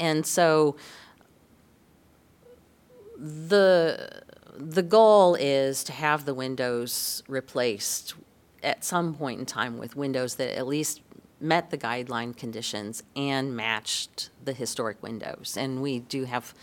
and 0.00 0.26
so 0.26 0.74
the 3.16 4.22
the 4.56 4.82
goal 4.82 5.36
is 5.36 5.84
to 5.84 5.92
have 5.92 6.24
the 6.24 6.34
windows 6.34 7.22
replaced 7.28 8.14
at 8.64 8.84
some 8.84 9.14
point 9.14 9.38
in 9.38 9.46
time 9.46 9.78
with 9.78 9.94
windows 9.94 10.34
that 10.36 10.58
at 10.58 10.66
least 10.66 11.02
met 11.40 11.70
the 11.70 11.78
guideline 11.78 12.36
conditions 12.36 13.02
and 13.14 13.54
matched 13.54 14.30
the 14.44 14.52
historic 14.52 15.00
windows. 15.02 15.56
And 15.58 15.82
we 15.82 16.00
do 16.00 16.24
have 16.24 16.54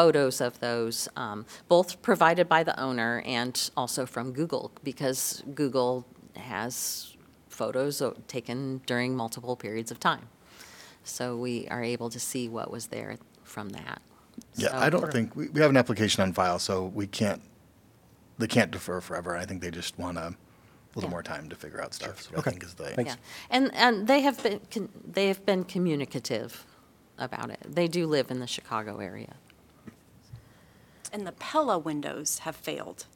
photos 0.00 0.40
of 0.42 0.52
those, 0.60 1.08
um, 1.16 1.46
both 1.68 1.88
provided 2.02 2.46
by 2.48 2.62
the 2.62 2.78
owner 2.78 3.22
and 3.24 3.70
also 3.76 4.04
from 4.04 4.32
Google, 4.40 4.70
because 4.84 5.42
Google 5.54 6.04
has 6.36 7.14
photos 7.48 8.02
o- 8.02 8.14
taken 8.28 8.82
during 8.86 9.16
multiple 9.16 9.56
periods 9.56 9.90
of 9.90 9.98
time. 9.98 10.28
So 11.02 11.22
we 11.46 11.66
are 11.74 11.82
able 11.82 12.10
to 12.10 12.20
see 12.20 12.44
what 12.56 12.70
was 12.70 12.88
there 12.88 13.16
from 13.44 13.70
that. 13.70 14.02
Yeah, 14.56 14.68
So- 14.72 14.76
I 14.86 14.90
don't 14.90 15.10
think, 15.10 15.34
we, 15.34 15.48
we 15.48 15.60
have 15.62 15.70
an 15.70 15.78
application 15.78 16.22
on 16.22 16.32
file, 16.34 16.58
so 16.58 16.74
we 17.00 17.06
can't, 17.06 17.40
they 18.36 18.46
can't 18.56 18.70
defer 18.70 19.00
forever. 19.00 19.34
I 19.42 19.46
think 19.46 19.62
they 19.62 19.70
just 19.70 19.98
want 19.98 20.18
a 20.18 20.34
little 20.94 21.08
Yeah. 21.08 21.16
more 21.16 21.22
time 21.22 21.48
to 21.48 21.56
figure 21.56 21.80
out 21.82 21.94
stuff. 21.94 22.20
So 22.20 22.30
I 22.34 22.38
Okay. 22.40 22.50
think 22.50 22.64
is 22.64 22.74
the, 22.74 22.92
Yeah, 22.98 23.14
and, 23.48 23.72
and 23.74 24.06
they 24.06 24.20
have 24.20 24.42
been, 24.42 24.60
con- 24.70 24.90
they 25.16 25.28
have 25.28 25.42
been 25.46 25.64
communicative 25.64 26.66
about 27.16 27.48
it. 27.48 27.60
They 27.78 27.88
do 27.88 28.06
live 28.06 28.30
in 28.30 28.40
the 28.40 28.46
Chicago 28.56 28.98
area. 28.98 29.34
And 31.16 31.26
the 31.26 31.32
Pella 31.32 31.78
windows 31.78 32.40
have 32.40 32.54
failed. 32.54 33.06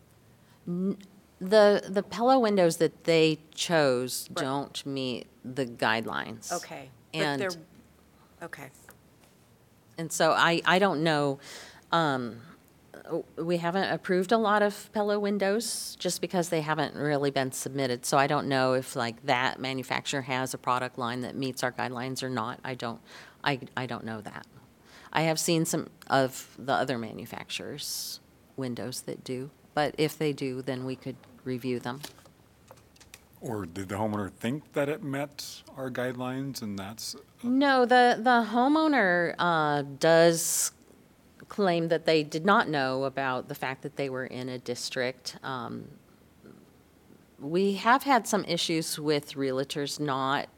The, 0.67 1.83
the 1.87 2.03
Pella 2.03 2.39
windows 2.39 2.79
that 2.79 3.05
they 3.05 3.41
chose 3.55 4.27
Right. 4.31 4.43
don't 4.43 4.87
meet 4.87 5.27
the 5.45 5.67
guidelines. 5.67 6.51
Okay. 6.51 6.89
But 7.13 7.21
And, 7.21 7.43
they're, 7.43 7.51
okay. 8.43 8.71
and 9.99 10.11
so 10.11 10.31
I, 10.33 10.63
I 10.65 10.79
don't 10.79 11.03
know, 11.05 11.41
um, 11.93 12.41
we 13.37 13.59
haven't 13.59 13.91
approved 13.91 14.33
a 14.33 14.39
lot 14.39 14.63
of 14.63 14.91
Pella 14.95 15.21
windows 15.21 15.95
just 15.99 16.23
because 16.23 16.49
they 16.49 16.63
haven't 16.63 16.95
really 16.95 17.31
been 17.31 17.53
submitted. 17.53 18.07
So 18.07 18.17
I 18.17 18.27
don't 18.27 18.49
know 18.49 18.73
if 18.73 18.97
like 18.97 19.27
that 19.27 19.61
manufacturer 19.61 20.23
has 20.23 20.55
a 20.55 20.59
product 20.59 20.97
line 20.97 21.21
that 21.21 21.37
meets 21.37 21.63
our 21.63 21.73
guidelines 21.73 22.23
or 22.23 22.31
not. 22.31 22.61
I 22.65 22.77
don't, 22.77 23.03
I, 23.45 23.61
I 23.77 23.85
don't 23.85 24.05
know 24.05 24.23
that. 24.23 24.47
I 25.13 25.23
have 25.23 25.39
seen 25.39 25.65
some 25.65 25.89
of 26.09 26.57
the 26.59 26.73
other 26.73 26.99
manufacturers' 26.99 28.21
windows 28.57 29.03
that 29.03 29.25
do, 29.25 29.51
but 29.75 29.95
if 29.99 30.17
they 30.17 30.33
do, 30.33 30.63
then 30.63 30.85
we 30.85 30.97
could 30.97 31.17
review 31.45 31.81
them. 31.81 32.01
Or 33.41 33.65
did 33.65 33.89
the 33.89 33.95
homeowner 33.95 34.31
think 34.31 34.73
that 34.75 34.89
it 34.89 35.03
met 35.03 35.63
our 35.77 35.91
guidelines 35.91 36.61
and 36.63 36.79
that's, 36.79 37.17
No, 37.43 37.87
the, 37.87 38.19
the 38.21 38.47
homeowner 38.53 39.35
uh, 39.39 39.83
does 39.99 40.73
claim 41.49 41.89
that 41.89 42.05
they 42.05 42.23
did 42.23 42.45
not 42.45 42.69
know 42.69 43.05
about 43.05 43.49
the 43.49 43.55
fact 43.55 43.83
that 43.83 43.97
they 43.97 44.09
were 44.11 44.27
in 44.27 44.49
a 44.49 44.59
district. 44.59 45.37
Um, 45.43 45.89
We 47.41 47.75
have 47.75 48.03
had 48.03 48.29
some 48.29 48.45
issues 48.45 48.99
with 48.99 49.33
realtors 49.35 49.99
not 49.99 50.49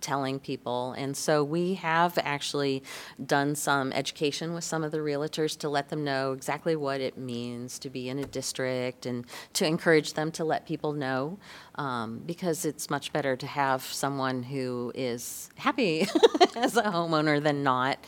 telling 0.00 0.38
people, 0.38 0.92
and 0.92 1.16
so 1.16 1.44
we 1.44 1.74
have 1.74 2.18
actually 2.22 2.82
done 3.24 3.54
some 3.54 3.92
education 3.92 4.54
with 4.54 4.64
some 4.64 4.82
of 4.84 4.92
the 4.92 4.98
realtors 4.98 5.56
to 5.58 5.68
let 5.68 5.88
them 5.88 6.04
know 6.04 6.32
exactly 6.32 6.76
what 6.76 7.00
it 7.00 7.18
means 7.18 7.78
to 7.78 7.90
be 7.90 8.08
in 8.08 8.18
a 8.18 8.24
district 8.24 9.06
and 9.06 9.26
to 9.52 9.66
encourage 9.66 10.14
them 10.14 10.30
to 10.32 10.44
let 10.44 10.66
people 10.66 10.92
know, 10.92 11.38
um, 11.76 12.22
because 12.26 12.64
it's 12.64 12.90
much 12.90 13.12
better 13.12 13.36
to 13.36 13.46
have 13.46 13.82
someone 13.82 14.42
who 14.42 14.92
is 14.94 15.50
happy 15.56 16.02
as 16.56 16.76
a 16.76 16.82
homeowner 16.82 17.42
than 17.42 17.62
not. 17.62 17.98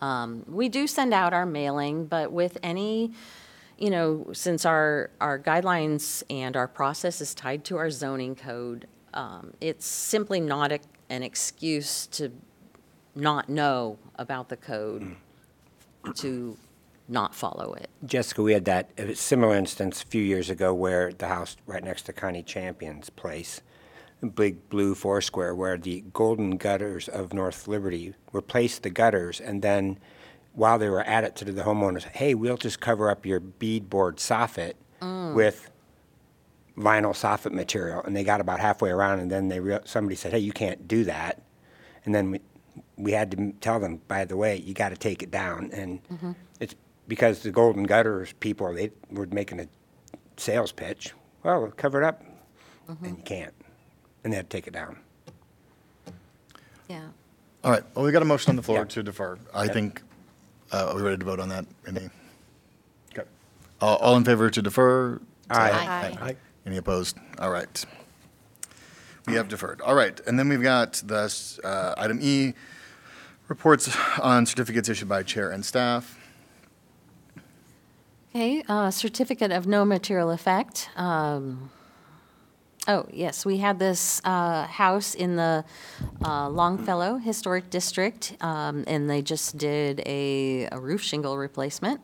Um, 0.00 0.44
we 0.48 0.68
do 0.68 0.86
send 0.86 1.14
out 1.14 1.32
our 1.32 1.46
mailing, 1.46 2.06
but 2.06 2.32
with 2.32 2.58
any, 2.62 3.12
you 3.78 3.90
know, 3.90 4.26
since 4.32 4.64
our, 4.64 5.10
our 5.20 5.38
guidelines 5.38 6.22
and 6.28 6.56
our 6.56 6.68
process 6.68 7.20
is 7.20 7.34
tied 7.34 7.64
to 7.64 7.76
our 7.76 7.90
zoning 7.90 8.34
code, 8.34 8.86
um, 9.14 9.54
it's 9.60 9.86
simply 9.86 10.40
not 10.40 10.72
a, 10.72 10.80
an 11.08 11.22
excuse 11.22 12.06
to 12.08 12.30
not 13.14 13.48
know 13.48 13.98
about 14.16 14.48
the 14.48 14.56
code, 14.56 15.16
mm. 16.04 16.14
to 16.16 16.56
not 17.08 17.34
follow 17.34 17.72
it. 17.74 17.88
Jessica, 18.04 18.42
we 18.42 18.52
had 18.52 18.64
that 18.64 18.90
similar 19.16 19.54
instance 19.54 20.02
a 20.02 20.06
few 20.06 20.22
years 20.22 20.50
ago 20.50 20.74
where 20.74 21.12
the 21.12 21.28
house 21.28 21.56
right 21.66 21.82
next 21.82 22.02
to 22.02 22.12
Connie 22.12 22.42
Champion's 22.42 23.10
place, 23.10 23.60
big 24.34 24.68
blue 24.68 24.94
four 24.94 25.20
square, 25.20 25.54
where 25.54 25.78
the 25.78 26.04
golden 26.12 26.56
gutters 26.56 27.08
of 27.08 27.32
North 27.32 27.68
Liberty 27.68 28.14
replaced 28.32 28.82
the 28.82 28.90
gutters, 28.90 29.40
and 29.40 29.62
then 29.62 29.98
while 30.52 30.78
they 30.78 30.88
were 30.88 31.02
at 31.02 31.22
it, 31.22 31.36
to 31.36 31.44
the 31.44 31.62
homeowners, 31.62 32.04
hey, 32.04 32.34
we'll 32.34 32.56
just 32.56 32.80
cover 32.80 33.10
up 33.10 33.26
your 33.26 33.40
beadboard 33.40 34.16
soffit 34.16 34.72
mm. 35.00 35.34
with 35.34 35.70
vinyl 36.76 37.12
soffit 37.14 37.52
material, 37.52 38.02
and 38.04 38.14
they 38.14 38.24
got 38.24 38.40
about 38.40 38.60
halfway 38.60 38.90
around, 38.90 39.20
and 39.20 39.30
then 39.30 39.48
they 39.48 39.60
real, 39.60 39.80
somebody 39.84 40.14
said, 40.16 40.32
"Hey, 40.32 40.38
you 40.40 40.52
can't 40.52 40.86
do 40.86 41.04
that," 41.04 41.42
and 42.04 42.14
then 42.14 42.30
we, 42.32 42.40
we 42.96 43.12
had 43.12 43.30
to 43.32 43.38
m- 43.38 43.52
tell 43.60 43.80
them, 43.80 44.00
by 44.08 44.24
the 44.24 44.36
way, 44.36 44.56
you 44.56 44.74
got 44.74 44.90
to 44.90 44.96
take 44.96 45.22
it 45.22 45.30
down, 45.30 45.70
and 45.72 46.00
it's 46.60 46.74
because 47.08 47.42
the 47.42 47.50
Golden 47.50 47.84
Gutters 47.84 48.32
people 48.40 48.72
they 48.74 48.90
were 49.10 49.26
making 49.26 49.60
a 49.60 49.68
sales 50.36 50.72
pitch. 50.72 51.12
Well, 51.42 51.72
cover 51.76 52.02
it 52.02 52.04
up, 52.06 52.22
and 52.88 53.16
you 53.18 53.22
can't, 53.24 53.54
and 54.24 54.32
they 54.32 54.36
had 54.36 54.50
to 54.50 54.56
take 54.56 54.66
it 54.66 54.72
down. 54.72 54.98
Yeah. 56.88 57.06
All 57.64 57.70
right, 57.72 57.82
well, 57.94 58.04
we 58.04 58.12
got 58.12 58.22
a 58.22 58.26
motion 58.26 58.50
on 58.50 58.56
the 58.56 58.62
floor 58.62 58.78
Yeah. 58.80 58.84
to 58.84 59.02
defer. 59.02 59.38
I 59.54 59.66
think, 59.66 60.02
uh, 60.72 60.88
are 60.90 60.94
we 60.96 61.02
ready 61.02 61.16
to 61.16 61.24
vote 61.24 61.40
on 61.40 61.48
that? 61.48 61.66
Any? 61.86 62.08
Okay. 63.12 63.26
All, 63.80 63.96
all 63.96 64.16
in 64.16 64.24
favor 64.24 64.50
to 64.50 64.62
defer? 64.62 65.18
Say 65.18 65.22
Aye. 65.50 65.70
Aye. 65.70 66.18
Aye. 66.30 66.36
Any 66.66 66.76
opposed? 66.76 67.16
All 67.38 67.50
right. 67.50 67.84
We 69.26 69.34
have 69.34 69.48
deferred. 69.48 69.80
All 69.80 69.94
right, 69.94 70.20
and 70.26 70.38
then 70.38 70.48
we've 70.48 70.62
got 70.62 70.94
the, 71.04 71.32
uh, 71.64 71.94
item 71.96 72.18
E, 72.20 72.54
reports 73.48 73.96
on 74.20 74.46
certificates 74.46 74.88
issued 74.88 75.08
by 75.08 75.22
chair 75.22 75.50
and 75.50 75.64
staff. 75.64 76.18
Okay, 78.30 78.62
uh, 78.68 78.90
certificate 78.90 79.50
of 79.50 79.66
no 79.66 79.84
material 79.84 80.30
effect. 80.30 80.90
Um, 80.96 81.70
Oh, 82.88 83.04
yes, 83.12 83.44
we 83.44 83.56
had 83.56 83.80
this 83.80 84.20
uh, 84.24 84.64
house 84.66 85.14
in 85.14 85.34
the 85.34 85.64
uh, 86.24 86.48
Longfellow 86.48 87.16
Historic 87.16 87.68
District, 87.68 88.36
um, 88.40 88.84
and 88.86 89.10
they 89.10 89.22
just 89.22 89.58
did 89.58 90.02
a 90.06 90.68
a 90.70 90.78
roof 90.78 91.02
shingle 91.02 91.36
replacement. 91.36 92.00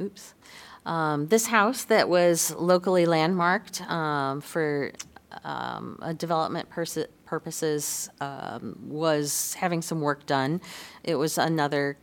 Oops. 0.00 0.34
Um, 0.88 1.26
This 1.26 1.46
house 1.46 1.84
that 1.84 2.08
was 2.08 2.54
locally 2.56 3.04
landmarked 3.04 3.82
um, 3.82 4.40
for 4.40 4.92
um, 5.44 5.98
a 6.00 6.14
development 6.14 6.70
pers- 6.70 7.06
purposes 7.26 8.08
um, 8.20 8.74
was 8.88 9.54
having 9.54 9.82
some 9.82 10.00
work 10.00 10.24
done. 10.24 10.60
It 11.04 11.16
was 11.16 11.36
another 11.36 11.98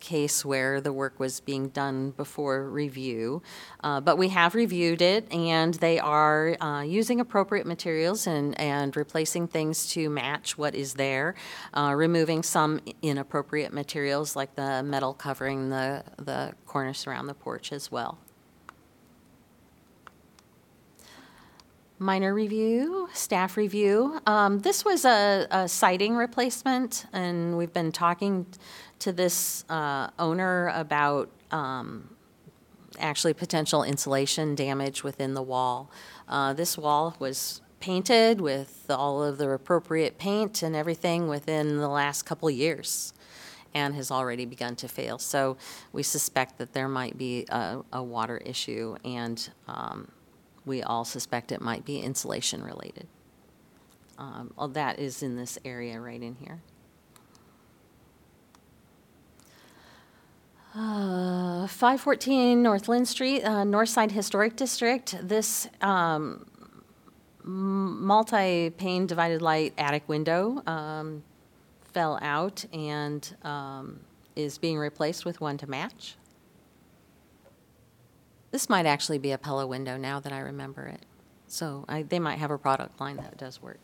case 0.00 0.44
where 0.44 0.80
the 0.80 0.92
work 0.92 1.18
was 1.18 1.40
being 1.40 1.68
done 1.68 2.10
before 2.12 2.68
review. 2.68 3.42
Uh, 3.82 4.00
But 4.00 4.18
we 4.18 4.28
have 4.28 4.54
reviewed 4.54 5.02
it, 5.02 5.32
and 5.32 5.74
they 5.74 5.98
are 5.98 6.56
uh, 6.60 6.82
using 6.82 7.20
appropriate 7.20 7.66
materials 7.66 8.26
and, 8.26 8.58
and 8.60 8.96
replacing 8.96 9.48
things 9.48 9.90
to 9.92 10.08
match 10.08 10.56
what 10.56 10.74
is 10.74 10.94
there, 10.94 11.34
uh, 11.74 11.92
removing 11.96 12.42
some 12.42 12.80
inappropriate 13.02 13.72
materials 13.72 14.36
like 14.36 14.54
the 14.54 14.82
metal 14.82 15.14
covering 15.14 15.70
the, 15.70 16.04
the 16.16 16.52
cornice 16.66 17.06
around 17.06 17.26
the 17.26 17.34
porch 17.34 17.72
as 17.72 17.90
well. 17.90 18.18
Minor 22.00 22.32
review, 22.32 23.08
staff 23.12 23.56
review. 23.56 24.20
Um, 24.24 24.60
This 24.60 24.84
was 24.84 25.04
a 25.04 25.48
a 25.50 25.66
siding 25.66 26.14
replacement, 26.14 27.06
and 27.12 27.58
we've 27.58 27.72
been 27.72 27.90
talking 27.90 28.46
to 29.00 29.12
this 29.12 29.64
uh, 29.68 30.10
owner 30.18 30.68
about 30.74 31.30
um, 31.50 32.16
actually 32.98 33.34
potential 33.34 33.82
insulation 33.82 34.54
damage 34.54 35.04
within 35.04 35.34
the 35.34 35.42
wall. 35.42 35.90
Uh, 36.28 36.52
This 36.52 36.76
wall 36.76 37.16
was 37.18 37.60
painted 37.80 38.40
with 38.40 38.86
all 38.90 39.22
of 39.22 39.38
the 39.38 39.48
appropriate 39.50 40.18
paint 40.18 40.62
and 40.62 40.74
everything 40.74 41.28
within 41.28 41.78
the 41.78 41.88
last 41.88 42.22
couple 42.22 42.50
years 42.50 43.14
and 43.74 43.94
has 43.94 44.10
already 44.10 44.44
begun 44.44 44.74
to 44.74 44.88
fail. 44.88 45.18
So 45.18 45.56
we 45.92 46.02
suspect 46.02 46.58
that 46.58 46.72
there 46.72 46.88
might 46.88 47.16
be 47.16 47.44
a, 47.48 47.82
a 47.92 48.02
water 48.02 48.38
issue, 48.38 48.96
and 49.04 49.48
um, 49.68 50.08
we 50.64 50.82
all 50.82 51.04
suspect 51.04 51.52
it 51.52 51.60
might 51.60 51.84
be 51.84 52.00
insulation 52.00 52.64
related. 52.64 53.06
Um, 54.16 54.52
All 54.58 54.68
that 54.68 54.98
is 54.98 55.22
in 55.22 55.36
this 55.36 55.58
area 55.64 56.00
right 56.00 56.20
in 56.20 56.34
here. 56.36 56.62
Uh, 60.78 61.66
514 61.66 62.62
North 62.62 62.86
Lynn 62.88 63.04
Street, 63.04 63.42
uh, 63.42 63.64
Northside 63.64 64.12
Historic 64.12 64.54
District. 64.54 65.16
This 65.20 65.66
um, 65.80 66.46
multi-pane 67.42 69.08
divided 69.08 69.42
light 69.42 69.74
attic 69.76 70.08
window 70.08 70.62
um, 70.68 71.24
fell 71.92 72.16
out 72.22 72.64
and 72.72 73.34
um, 73.42 73.98
is 74.36 74.56
being 74.56 74.78
replaced 74.78 75.24
with 75.24 75.40
one 75.40 75.58
to 75.58 75.66
match. 75.66 76.14
This 78.52 78.68
might 78.68 78.86
actually 78.86 79.18
be 79.18 79.32
a 79.32 79.38
Pella 79.38 79.66
window 79.66 79.96
now 79.96 80.20
that 80.20 80.32
I 80.32 80.38
remember 80.38 80.86
it. 80.86 81.04
So 81.48 81.86
I, 81.88 82.04
they 82.04 82.20
might 82.20 82.38
have 82.38 82.52
a 82.52 82.58
product 82.58 83.00
line 83.00 83.16
that 83.16 83.36
does 83.36 83.60
work. 83.60 83.80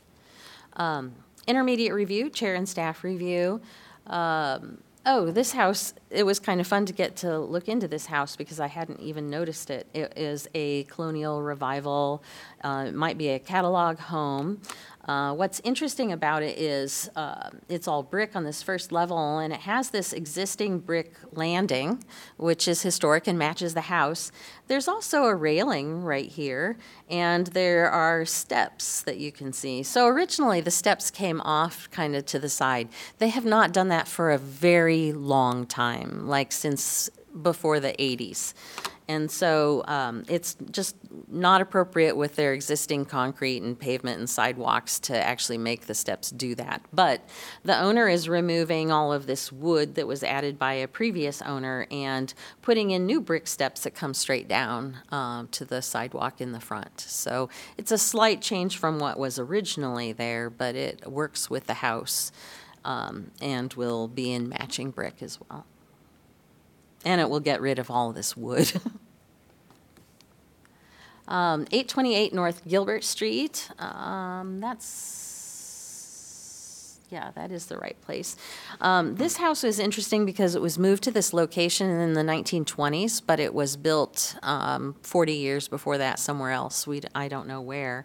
Um, 0.74 1.16
intermediate 1.48 1.92
review, 1.92 2.30
chair 2.30 2.54
and 2.54 2.68
staff 2.68 3.02
review. 3.02 3.60
Um, 4.06 4.78
oh, 5.06 5.30
this 5.30 5.52
house, 5.52 5.94
it 6.10 6.24
was 6.24 6.38
kind 6.38 6.60
of 6.60 6.66
fun 6.66 6.86
to 6.86 6.92
get 6.92 7.16
to 7.16 7.38
look 7.38 7.68
into 7.68 7.86
this 7.86 8.06
house 8.06 8.36
because 8.36 8.60
I 8.60 8.68
hadn't 8.68 9.00
even 9.00 9.28
noticed 9.28 9.70
it. 9.70 9.86
It 9.92 10.14
is 10.16 10.48
a 10.54 10.84
colonial 10.84 11.42
revival, 11.42 12.22
uh, 12.62 12.86
it 12.88 12.94
might 12.94 13.18
be 13.18 13.28
a 13.28 13.38
catalog 13.38 13.98
home. 13.98 14.62
Uh, 15.06 15.34
what's 15.34 15.60
interesting 15.64 16.12
about 16.12 16.42
it 16.42 16.58
is 16.58 17.10
uh, 17.14 17.50
it's 17.68 17.86
all 17.86 18.02
brick 18.02 18.34
on 18.34 18.44
this 18.44 18.62
first 18.62 18.90
level, 18.90 19.38
and 19.38 19.52
it 19.52 19.60
has 19.60 19.90
this 19.90 20.12
existing 20.12 20.78
brick 20.78 21.12
landing, 21.32 22.02
which 22.36 22.66
is 22.66 22.82
historic 22.82 23.26
and 23.26 23.38
matches 23.38 23.74
the 23.74 23.82
house. 23.82 24.32
There's 24.66 24.88
also 24.88 25.24
a 25.24 25.34
railing 25.34 26.02
right 26.02 26.28
here, 26.28 26.78
and 27.10 27.48
there 27.48 27.90
are 27.90 28.24
steps 28.24 29.02
that 29.02 29.18
you 29.18 29.30
can 29.30 29.52
see. 29.52 29.82
So 29.82 30.06
originally, 30.06 30.62
the 30.62 30.70
steps 30.70 31.10
came 31.10 31.40
off 31.42 31.90
kind 31.90 32.16
of 32.16 32.24
to 32.26 32.38
the 32.38 32.48
side. 32.48 32.88
They 33.18 33.28
have 33.28 33.44
not 33.44 33.72
done 33.72 33.88
that 33.88 34.08
for 34.08 34.30
a 34.30 34.38
very 34.38 35.12
long 35.12 35.66
time, 35.66 36.26
like 36.26 36.50
since 36.50 37.10
before 37.42 37.80
the 37.80 37.92
80s. 37.98 38.54
And 39.06 39.30
so 39.30 39.84
um, 39.86 40.24
it's 40.28 40.56
just 40.70 40.96
not 41.28 41.60
appropriate 41.60 42.16
with 42.16 42.36
their 42.36 42.54
existing 42.54 43.04
concrete 43.04 43.62
and 43.62 43.78
pavement 43.78 44.18
and 44.18 44.30
sidewalks 44.30 44.98
to 45.00 45.16
actually 45.16 45.58
make 45.58 45.86
the 45.86 45.94
steps 45.94 46.30
do 46.30 46.54
that. 46.54 46.80
But 46.92 47.28
the 47.64 47.78
owner 47.78 48.08
is 48.08 48.28
removing 48.28 48.90
all 48.90 49.12
of 49.12 49.26
this 49.26 49.52
wood 49.52 49.94
that 49.96 50.06
was 50.06 50.22
added 50.22 50.58
by 50.58 50.74
a 50.74 50.88
previous 50.88 51.42
owner 51.42 51.86
and 51.90 52.32
putting 52.62 52.92
in 52.92 53.04
new 53.04 53.20
brick 53.20 53.46
steps 53.46 53.82
that 53.82 53.94
come 53.94 54.14
straight 54.14 54.48
down 54.48 54.98
um, 55.10 55.48
to 55.48 55.64
the 55.64 55.82
sidewalk 55.82 56.40
in 56.40 56.52
the 56.52 56.60
front. 56.60 57.00
So 57.00 57.50
it's 57.76 57.92
a 57.92 57.98
slight 57.98 58.40
change 58.40 58.78
from 58.78 58.98
what 58.98 59.18
was 59.18 59.38
originally 59.38 60.12
there, 60.12 60.48
but 60.48 60.74
it 60.76 61.10
works 61.10 61.50
with 61.50 61.66
the 61.66 61.74
house 61.74 62.32
um, 62.84 63.32
and 63.40 63.72
will 63.74 64.08
be 64.08 64.32
in 64.32 64.48
matching 64.48 64.90
brick 64.90 65.22
as 65.22 65.38
well. 65.48 65.66
And 67.04 67.20
it 67.20 67.28
will 67.28 67.40
get 67.40 67.60
rid 67.60 67.78
of 67.78 67.90
all 67.90 68.12
this 68.12 68.36
wood. 68.36 68.72
um, 71.28 71.62
828 71.70 72.32
North 72.32 72.66
Gilbert 72.66 73.04
Street. 73.04 73.70
Um, 73.78 74.60
that's, 74.60 75.33
yeah, 77.14 77.30
that 77.36 77.52
is 77.52 77.66
the 77.66 77.78
right 77.78 77.98
place. 78.00 78.36
Um, 78.80 79.14
this 79.14 79.36
house 79.36 79.62
was 79.62 79.78
interesting 79.78 80.26
because 80.26 80.56
it 80.56 80.60
was 80.60 80.80
moved 80.80 81.04
to 81.04 81.12
this 81.12 81.32
location 81.32 81.88
in 81.88 82.14
the 82.14 82.22
1920s, 82.22 83.22
but 83.24 83.38
it 83.38 83.54
was 83.54 83.76
built 83.76 84.34
um, 84.42 84.96
40 85.02 85.32
years 85.32 85.68
before 85.68 85.96
that 85.98 86.18
somewhere 86.18 86.50
else. 86.50 86.88
We, 86.88 87.02
I 87.14 87.28
don't 87.28 87.46
know 87.46 87.60
where. 87.60 88.04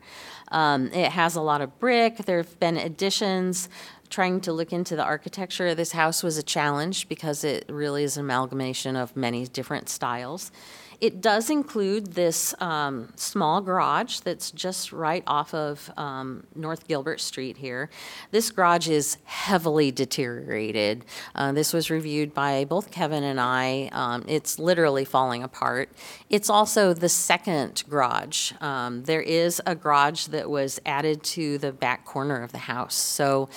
Um, 0.52 0.90
it 0.94 1.12
has 1.12 1.36
a 1.36 1.42
lot 1.42 1.60
of 1.62 1.80
brick. 1.80 2.18
There 2.18 2.38
have 2.38 2.60
been 2.60 2.78
additions 2.78 3.68
trying 4.12 4.42
to 4.42 4.54
look 4.54 4.72
into 4.72 4.96
the 4.96 5.04
architecture 5.04 5.68
of 5.68 5.78
this 5.78 5.94
house 5.94 6.22
was 6.22 6.38
a 6.38 6.44
challenge 6.44 7.10
because 7.10 7.44
it 7.44 7.66
really 7.68 8.04
is 8.04 8.16
an 8.16 8.26
amalgamation 8.26 8.96
of 8.96 9.16
many 9.16 9.48
different 9.48 9.90
styles. 9.90 10.52
It 11.02 11.22
does 11.22 11.50
include 11.50 12.14
this 12.14 12.54
um, 12.60 13.14
small 13.16 13.62
garage 13.62 14.20
that's 14.20 14.52
just 14.52 14.92
right 14.92 15.24
off 15.28 15.54
of 15.54 15.90
um, 15.96 16.46
North 16.56 16.88
Gilbert 16.88 17.22
Street 17.22 17.58
here. 17.58 17.90
This 18.32 18.52
garage 18.52 18.90
is 18.90 19.18
heavily 19.24 19.92
deteriorated. 19.92 21.06
Uh, 21.34 21.54
this 21.54 21.72
was 21.72 21.90
reviewed 21.90 22.34
by 22.34 22.66
both 22.66 22.92
Kevin 22.92 23.24
and 23.24 23.40
I. 23.40 23.90
Um, 23.94 24.26
it's 24.28 24.60
literally 24.60 25.06
falling 25.06 25.42
apart. 25.42 25.90
It's 26.30 26.50
also 26.50 26.94
the 26.94 27.10
second 27.10 27.84
garage. 27.90 28.52
Um, 28.60 29.04
there 29.04 29.22
is 29.22 29.62
a 29.66 29.76
garage 29.76 30.26
that 30.28 30.50
was 30.50 30.82
added 30.86 31.24
to 31.24 31.58
the 31.60 31.72
back 31.72 32.04
corner 32.04 32.44
of 32.44 32.52
the 32.52 32.58
house. 32.58 32.96
So 32.96 33.48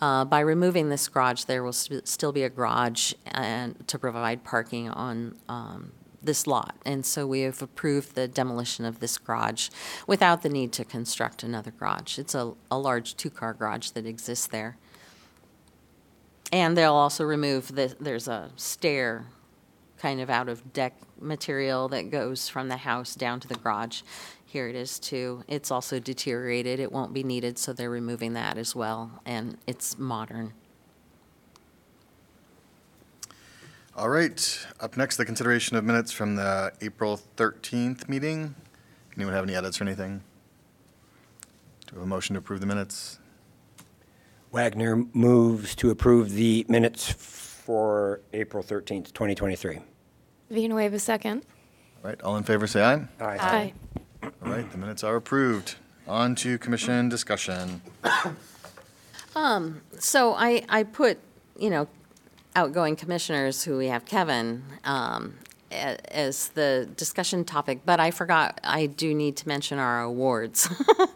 uh, 0.00 0.24
By 0.24 0.40
removing 0.40 0.88
this 0.88 1.08
garage, 1.08 1.44
there 1.44 1.62
will 1.62 1.72
st- 1.72 2.08
still 2.08 2.32
be 2.32 2.42
a 2.42 2.50
garage 2.50 3.12
and 3.26 3.86
to 3.88 3.98
provide 3.98 4.44
parking 4.44 4.88
on 4.88 5.36
um, 5.48 5.92
this 6.22 6.46
lot. 6.46 6.76
And 6.84 7.04
so 7.04 7.26
we 7.26 7.40
have 7.42 7.62
approved 7.62 8.14
the 8.14 8.28
demolition 8.28 8.84
of 8.84 9.00
this 9.00 9.18
garage 9.18 9.68
without 10.06 10.42
the 10.42 10.48
need 10.48 10.72
to 10.72 10.84
construct 10.84 11.42
another 11.42 11.70
garage. 11.70 12.18
It's 12.18 12.34
a, 12.34 12.52
a 12.70 12.78
large 12.78 13.16
two-car 13.16 13.54
garage 13.54 13.90
that 13.90 14.06
exists 14.06 14.46
there. 14.46 14.76
And 16.52 16.76
they'll 16.76 16.94
also 16.94 17.24
remove 17.24 17.74
the, 17.74 17.94
there's 18.00 18.28
a 18.28 18.50
stair 18.56 19.26
kind 19.98 20.20
of 20.20 20.30
out 20.30 20.48
of 20.48 20.72
deck 20.72 20.94
material 21.20 21.88
that 21.88 22.10
goes 22.10 22.48
from 22.48 22.68
the 22.68 22.78
house 22.78 23.14
down 23.14 23.38
to 23.40 23.48
the 23.48 23.54
garage. 23.54 24.02
Here 24.44 24.68
it 24.68 24.74
is 24.74 24.98
too. 24.98 25.44
It's 25.46 25.70
also 25.70 26.00
deteriorated. 26.00 26.80
It 26.80 26.90
won't 26.90 27.12
be 27.12 27.22
needed, 27.22 27.58
so 27.58 27.72
they're 27.72 27.90
removing 27.90 28.32
that 28.32 28.58
as 28.58 28.74
well. 28.74 29.20
And 29.24 29.58
it's 29.66 29.98
modern. 29.98 30.54
All 34.00 34.08
right, 34.08 34.66
up 34.80 34.96
next, 34.96 35.18
the 35.18 35.26
consideration 35.26 35.76
of 35.76 35.84
minutes 35.84 36.10
from 36.10 36.34
the 36.34 36.72
April 36.80 37.20
13th 37.36 38.08
meeting. 38.08 38.54
Anyone 39.14 39.34
have 39.34 39.44
any 39.44 39.54
edits 39.54 39.78
or 39.78 39.84
anything? 39.84 40.22
Do 41.86 41.92
we 41.92 41.98
have 41.98 42.04
a 42.04 42.08
motion 42.08 42.32
to 42.32 42.38
approve 42.38 42.60
the 42.60 42.66
minutes? 42.66 43.18
Wagner 44.52 45.04
moves 45.12 45.74
to 45.74 45.90
approve 45.90 46.30
the 46.30 46.64
minutes 46.66 47.12
for 47.12 48.22
April 48.32 48.64
13th, 48.64 49.12
2023. 49.12 49.80
Villanueva 50.48 50.98
second. 50.98 51.44
All 52.02 52.08
right, 52.08 52.22
all 52.22 52.38
in 52.38 52.42
favor, 52.42 52.66
say 52.66 52.82
aye. 52.82 53.06
Aye. 53.20 53.74
All 54.22 54.30
right, 54.50 54.72
the 54.72 54.78
minutes 54.78 55.04
are 55.04 55.16
approved. 55.16 55.74
On 56.08 56.34
to 56.36 56.56
commission 56.56 57.10
discussion. 57.10 57.82
Um, 59.36 59.82
so 59.98 60.32
I, 60.32 60.64
I 60.70 60.84
put, 60.84 61.18
you 61.58 61.68
know, 61.68 61.86
outgoing 62.54 62.96
commissioners 62.96 63.64
who 63.64 63.78
we 63.78 63.86
have 63.86 64.04
Kevin 64.04 64.62
um, 64.84 65.34
as 65.70 66.48
the 66.48 66.88
discussion 66.96 67.44
topic, 67.44 67.80
but 67.84 68.00
I 68.00 68.10
forgot, 68.10 68.60
I 68.64 68.86
do 68.86 69.14
need 69.14 69.36
to 69.36 69.48
mention 69.48 69.78
our 69.78 70.02
awards. 70.02 70.68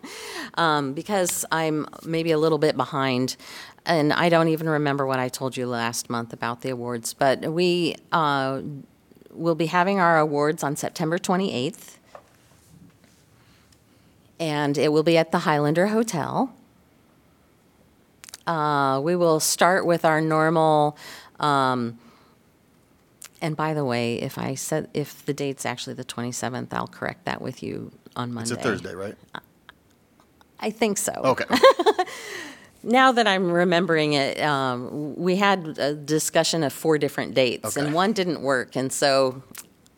Um, 0.57 0.93
Because 0.93 1.45
I'm 1.51 1.89
maybe 2.05 2.31
a 2.31 2.39
little 2.39 2.59
bit 2.59 2.77
behind, 2.77 3.37
and 3.85 4.13
I 4.13 4.29
don't 4.29 4.49
even 4.49 4.69
remember 4.69 5.05
what 5.05 5.19
I 5.19 5.29
told 5.29 5.57
you 5.57 5.67
last 5.67 6.09
month 6.09 6.33
about 6.33 6.61
the 6.61 6.71
awards, 6.71 7.13
but 7.13 7.53
we 7.53 7.97
uh, 8.13 8.63
will 9.33 9.57
be 9.57 9.67
having 9.67 9.99
our 9.99 10.19
awards 10.19 10.63
on 10.63 10.77
September 10.77 11.19
28th. 11.19 11.97
And 14.39 14.79
it 14.79 14.93
will 14.93 15.03
be 15.03 15.17
at 15.17 15.33
the 15.33 15.41
Highlander 15.41 15.89
Hotel. 15.89 16.55
Uh, 18.47 19.01
we 19.03 19.17
will 19.17 19.41
start 19.41 19.87
with 19.87 20.05
our 20.05 20.21
normal, 20.21 20.97
um, 21.45 21.99
and 23.43 23.57
by 23.57 23.75
the 23.75 23.85
way, 23.85 24.15
if 24.21 24.39
I 24.39 24.55
said, 24.55 24.89
if 24.95 25.25
the 25.27 25.35
date's 25.35 25.67
actually 25.67 25.95
the 25.95 26.05
27th, 26.05 26.73
I'll 26.73 26.87
correct 26.87 27.27
that 27.27 27.43
with 27.43 27.63
you 27.63 27.93
on 28.17 28.33
Monday. 28.33 28.53
It's 28.55 28.61
a 28.61 28.63
Thursday, 28.63 28.95
right? 28.95 29.17
I 30.61 30.71
think 30.71 30.99
so. 30.99 31.13
Okay. 31.13 31.45
Now 32.87 33.13
that 33.13 33.27
I'm 33.27 33.51
remembering 33.51 34.13
it, 34.13 34.39
um, 34.41 35.15
we 35.17 35.37
had 35.37 35.79
a 35.79 35.95
discussion 35.95 36.63
of 36.63 36.71
four 36.71 36.99
different 36.99 37.33
dates, 37.35 37.65
Okay. 37.79 37.87
and 37.87 37.95
one 37.95 38.13
didn't 38.13 38.43
work, 38.43 38.77
and 38.77 38.93
so 38.93 39.43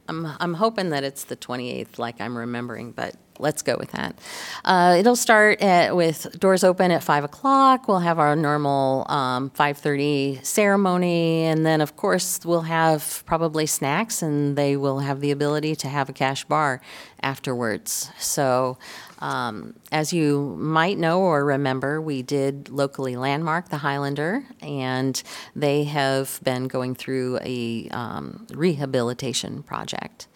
I'm, 0.09 0.25
I'm 0.39 0.55
hoping 0.55 0.91
that 0.91 1.03
it's 1.03 1.25
the 1.25 1.35
28th, 1.37 1.99
like 1.99 2.21
I'm 2.21 2.39
remembering, 2.39 2.93
but 2.93 3.17
let's 3.38 3.62
go 3.62 3.77
with 3.79 3.92
that. 3.92 4.18
Uh, 4.64 4.96
it'll 4.99 5.16
start 5.16 5.61
at, 5.61 5.94
with 5.96 6.38
doors 6.38 6.64
open 6.64 6.90
at 6.90 7.03
5 7.03 7.25
o'clock. 7.25 7.88
We'll 7.88 8.01
have 8.01 8.18
our 8.18 8.37
normal 8.37 9.07
um, 9.09 9.51
5:30 9.51 10.44
ceremony, 10.44 11.44
and 11.44 11.64
then, 11.64 11.81
of 11.81 11.96
course, 11.96 12.40
we'll 12.44 12.62
have 12.62 13.22
probably 13.27 13.66
snacks, 13.66 14.22
and 14.22 14.57
they 14.57 14.77
will 14.77 15.01
have 15.01 15.20
the 15.20 15.31
ability 15.31 15.77
to 15.77 15.88
have 15.88 16.09
a 16.09 16.12
cash 16.12 16.44
bar 16.44 16.81
afterwards. 17.22 18.11
So, 18.18 18.79
um, 19.18 19.75
as 19.90 20.12
you 20.12 20.57
might 20.59 20.99
know 20.99 21.20
or 21.20 21.44
remember, 21.44 22.01
we 22.01 22.22
did 22.22 22.68
locally 22.68 23.16
landmark 23.16 23.68
the 23.68 23.79
Highlander, 23.79 24.44
and 24.61 25.22
they 25.55 25.85
have 25.85 26.38
been 26.42 26.68
going 26.68 26.94
through 26.94 27.38
a 27.42 27.88
um, 27.90 28.46
rehabilitation 28.53 29.62
project. 29.62 30.29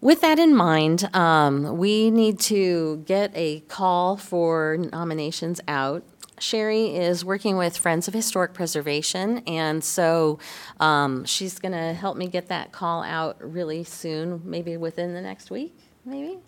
With 0.00 0.20
that 0.20 0.38
in 0.38 0.54
mind, 0.54 1.08
um, 1.14 1.78
we 1.78 2.10
need 2.10 2.38
to 2.40 3.02
get 3.06 3.32
a 3.34 3.60
call 3.60 4.16
for 4.16 4.76
nominations 4.92 5.60
out. 5.66 6.04
Sherry 6.38 6.94
is 6.94 7.24
working 7.24 7.56
with 7.56 7.78
Friends 7.78 8.06
of 8.06 8.12
Historic 8.14 8.52
Preservation, 8.52 9.38
and 9.46 9.82
so 9.82 10.38
um, 10.80 11.24
she's 11.24 11.58
going 11.58 11.72
to 11.72 11.94
help 11.94 12.18
me 12.18 12.28
get 12.28 12.48
that 12.48 12.72
call 12.72 13.02
out 13.02 13.38
really 13.40 13.84
soon, 13.84 14.42
maybe 14.44 14.76
within 14.76 15.14
the 15.14 15.22
next 15.22 15.50
week, 15.50 15.74
maybe? 16.04 16.38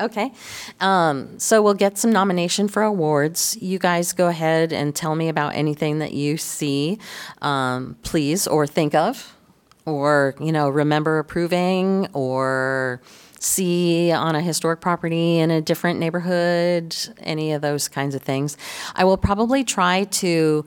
Okay. 0.00 0.32
Um, 0.80 1.38
so 1.38 1.62
we'll 1.62 1.74
get 1.74 1.96
some 1.96 2.12
nomination 2.12 2.68
for 2.68 2.82
awards. 2.82 3.56
You 3.60 3.78
guys 3.78 4.12
go 4.12 4.28
ahead 4.28 4.72
and 4.72 4.94
tell 4.94 5.14
me 5.14 5.28
about 5.28 5.54
anything 5.54 6.00
that 6.00 6.12
you 6.12 6.36
see, 6.36 6.98
um, 7.40 7.96
please, 8.02 8.46
or 8.46 8.66
think 8.66 8.94
of, 8.94 9.34
or, 9.84 10.34
you 10.40 10.52
know, 10.52 10.68
remember 10.68 11.18
approving, 11.18 12.08
or 12.12 13.00
see 13.40 14.12
on 14.12 14.36
a 14.36 14.40
historic 14.40 14.80
property 14.80 15.38
in 15.38 15.50
a 15.50 15.60
different 15.60 15.98
neighborhood, 15.98 16.96
any 17.18 17.52
of 17.52 17.62
those 17.62 17.88
kinds 17.88 18.14
of 18.14 18.22
things. 18.22 18.56
I 18.94 19.04
will 19.04 19.16
probably 19.16 19.64
try 19.64 20.04
to, 20.04 20.64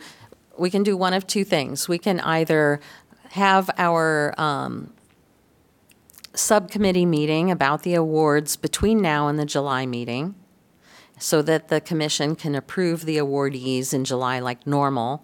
we 0.58 0.70
can 0.70 0.84
do 0.84 0.98
one 0.98 1.14
of 1.14 1.26
two 1.26 1.46
things. 1.46 1.88
We 1.88 1.98
can 1.98 2.20
either 2.20 2.82
have 3.30 3.70
our, 3.78 4.34
um, 4.38 4.92
subcommittee 6.34 7.06
meeting 7.06 7.50
about 7.50 7.84
the 7.84 7.94
awards 7.96 8.58
between 8.58 9.02
now 9.02 9.30
and 9.30 9.40
the 9.40 9.46
July 9.46 9.86
meeting 9.86 10.36
so 11.18 11.42
that 11.42 11.70
the 11.70 11.80
commission 11.80 12.36
can 12.36 12.56
approve 12.56 13.06
the 13.06 13.18
awardees 13.18 13.94
in 13.94 14.04
July 14.04 14.40
like 14.40 14.68
normal. 14.68 15.24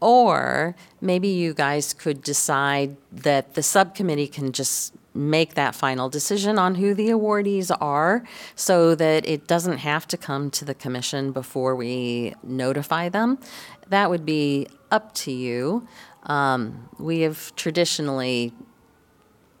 Or 0.00 0.76
maybe 1.00 1.28
you 1.28 1.54
guys 1.54 1.92
could 1.92 2.22
decide 2.22 2.96
that 3.10 3.54
the 3.54 3.62
subcommittee 3.62 4.28
can 4.28 4.52
just 4.52 4.94
make 5.14 5.54
that 5.54 5.74
final 5.74 6.08
decision 6.08 6.58
on 6.58 6.76
who 6.76 6.94
the 6.94 7.08
awardees 7.08 7.76
are 7.80 8.22
so 8.54 8.94
that 8.94 9.26
it 9.26 9.48
doesn't 9.48 9.78
have 9.78 10.06
to 10.06 10.16
come 10.16 10.50
to 10.50 10.64
the 10.64 10.74
commission 10.74 11.32
before 11.32 11.74
we 11.74 12.34
notify 12.42 13.08
them. 13.08 13.38
That 13.88 14.10
would 14.10 14.24
be 14.24 14.68
up 14.90 15.12
to 15.14 15.32
you. 15.32 15.86
Um, 16.24 16.88
we 16.98 17.20
have 17.20 17.54
traditionally 17.56 18.52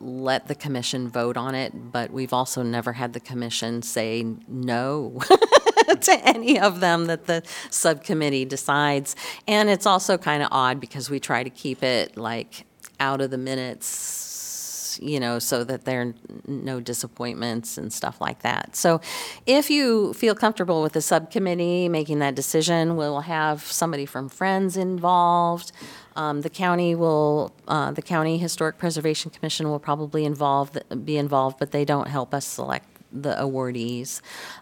let 0.00 0.46
the 0.46 0.54
commission 0.54 1.08
vote 1.08 1.36
on 1.36 1.56
it, 1.56 1.92
but 1.92 2.12
we've 2.12 2.32
also 2.32 2.62
never 2.62 2.92
had 2.92 3.12
the 3.12 3.20
commission 3.20 3.82
say 3.82 4.24
no 4.46 5.20
to 6.00 6.12
any 6.26 6.58
of 6.58 6.80
them 6.80 7.06
that 7.06 7.26
the 7.26 7.42
subcommittee 7.70 8.44
decides. 8.44 9.16
And 9.46 9.68
it's 9.68 9.86
also 9.86 10.18
kind 10.18 10.42
of 10.42 10.48
odd 10.52 10.80
because 10.80 11.08
we 11.08 11.20
try 11.20 11.42
to 11.42 11.50
keep 11.50 11.82
it 11.82 12.16
like 12.16 12.64
out 13.00 13.20
of 13.20 13.30
the 13.30 13.38
minutes, 13.38 14.98
you 15.00 15.20
know, 15.20 15.38
so 15.38 15.64
that 15.64 15.84
there 15.84 16.02
are 16.02 16.14
no 16.46 16.80
disappointments 16.80 17.78
and 17.78 17.92
stuff 17.92 18.20
like 18.20 18.42
that. 18.42 18.74
So 18.74 19.00
if 19.46 19.70
you 19.70 20.12
feel 20.14 20.34
comfortable 20.34 20.82
with 20.82 20.92
the 20.92 21.00
subcommittee 21.00 21.88
making 21.88 22.18
that 22.18 22.34
decision, 22.34 22.96
we'll 22.96 23.20
have 23.20 23.62
somebody 23.62 24.06
from 24.06 24.28
Friends 24.28 24.76
involved. 24.76 25.72
Um, 26.16 26.42
The 26.42 26.50
county 26.50 26.96
will, 26.96 27.52
uh, 27.68 27.92
the 27.92 28.02
County 28.02 28.38
Historic 28.38 28.76
Preservation 28.76 29.30
Commission 29.30 29.70
will 29.70 29.78
probably 29.78 30.24
involve, 30.24 30.76
be 31.04 31.16
involved, 31.16 31.58
but 31.60 31.70
they 31.70 31.84
don't 31.84 32.08
help 32.08 32.34
us 32.34 32.44
select 32.44 32.88
the 33.12 33.34
awardees. 33.36 34.20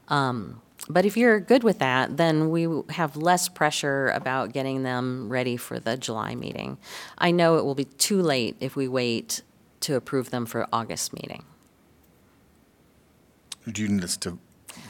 Um, 0.08 0.60
But 0.88 1.04
if 1.04 1.16
you're 1.16 1.40
good 1.40 1.64
with 1.64 1.78
that, 1.80 2.16
then 2.16 2.50
we 2.50 2.68
have 2.90 3.16
less 3.16 3.48
pressure 3.48 4.08
about 4.10 4.52
getting 4.52 4.82
them 4.82 5.28
ready 5.28 5.56
for 5.56 5.80
the 5.80 5.96
July 5.96 6.34
meeting. 6.34 6.78
I 7.18 7.32
know 7.32 7.56
it 7.56 7.64
will 7.64 7.74
be 7.74 7.84
too 7.84 8.22
late 8.22 8.56
if 8.60 8.76
we 8.76 8.86
wait 8.86 9.42
to 9.80 9.96
approve 9.96 10.30
them 10.30 10.46
for 10.46 10.66
August 10.72 11.12
meeting. 11.12 11.44
Do 13.70 13.82
you 13.82 13.88
need 13.88 14.04
us 14.04 14.16
to 14.18 14.38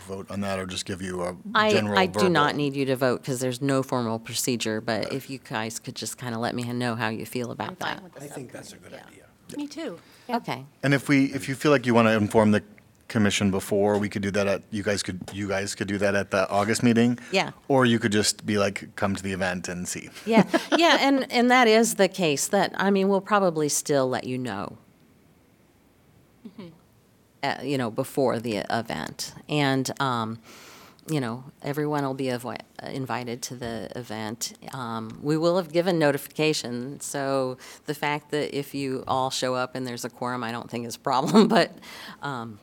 vote 0.06 0.30
on 0.30 0.40
that 0.40 0.58
or 0.58 0.66
just 0.66 0.84
give 0.84 1.00
you 1.00 1.22
a 1.22 1.36
I, 1.54 1.70
general 1.70 1.98
I 1.98 2.06
do 2.06 2.28
not 2.28 2.56
need 2.56 2.74
you 2.76 2.84
to 2.86 2.96
vote 2.96 3.22
because 3.22 3.40
there's 3.40 3.62
no 3.62 3.82
formal 3.82 4.18
procedure, 4.18 4.80
but 4.80 5.12
if 5.12 5.30
you 5.30 5.38
guys 5.38 5.78
could 5.78 5.94
just 5.94 6.18
kind 6.18 6.34
of 6.34 6.40
let 6.40 6.54
me 6.54 6.62
know 6.72 6.94
how 6.94 7.08
you 7.08 7.24
feel 7.26 7.50
about 7.50 7.78
that. 7.78 8.02
I 8.20 8.26
think 8.26 8.52
that's 8.52 8.72
a 8.72 8.76
good 8.76 8.92
idea. 8.92 9.24
Me 9.56 9.66
too. 9.66 9.98
Okay. 10.28 10.64
And 10.82 10.92
if 10.92 11.08
we, 11.08 11.26
if 11.26 11.48
you 11.48 11.54
feel 11.54 11.70
like 11.70 11.86
you 11.86 11.94
want 11.94 12.08
to 12.08 12.12
inform 12.14 12.50
the 12.50 12.62
commission 13.08 13.50
before, 13.50 13.98
we 13.98 14.08
could 14.08 14.22
do 14.22 14.30
that 14.32 14.46
at, 14.46 14.62
you 14.70 14.82
guys 14.82 15.02
could, 15.02 15.20
you 15.32 15.48
guys 15.48 15.74
could 15.74 15.88
do 15.88 15.98
that 15.98 16.14
at 16.14 16.30
the 16.30 16.48
August 16.50 16.82
meeting? 16.82 17.18
Yeah. 17.30 17.52
Or 17.68 17.86
you 17.86 17.98
could 17.98 18.12
just 18.12 18.44
be 18.44 18.58
like, 18.58 18.94
come 18.96 19.14
to 19.14 19.22
the 19.22 19.32
event 19.32 19.68
and 19.68 19.86
see. 19.86 20.10
Yeah, 20.24 20.44
yeah, 20.76 20.98
and, 21.00 21.30
and 21.30 21.50
that 21.50 21.68
is 21.68 21.94
the 21.94 22.08
case, 22.08 22.48
that, 22.48 22.72
I 22.76 22.90
mean, 22.90 23.08
we'll 23.08 23.20
probably 23.20 23.68
still 23.68 24.08
let 24.08 24.24
you 24.24 24.38
know. 24.38 24.78
Uh, 27.42 27.58
you 27.62 27.78
know, 27.78 27.90
before 27.90 28.40
the 28.40 28.56
event. 28.70 29.32
And, 29.48 29.88
um, 30.00 30.40
you 31.08 31.20
know, 31.20 31.44
everyone 31.62 32.02
will 32.02 32.14
be 32.14 32.24
avo- 32.24 32.58
invited 32.82 33.40
to 33.42 33.54
the 33.54 33.88
event. 33.94 34.54
Um, 34.72 35.20
we 35.22 35.36
will 35.36 35.56
have 35.56 35.70
given 35.70 35.98
notification, 35.98 36.98
so 36.98 37.58
the 37.84 37.94
fact 37.94 38.32
that 38.32 38.56
if 38.56 38.74
you 38.74 39.04
all 39.06 39.30
show 39.30 39.54
up 39.54 39.76
and 39.76 39.86
there's 39.86 40.04
a 40.04 40.10
quorum, 40.10 40.42
I 40.42 40.50
don't 40.50 40.68
think 40.68 40.86
is 40.86 40.96
a 40.96 40.98
problem, 40.98 41.46
but, 41.56 41.70
um, 42.22 42.58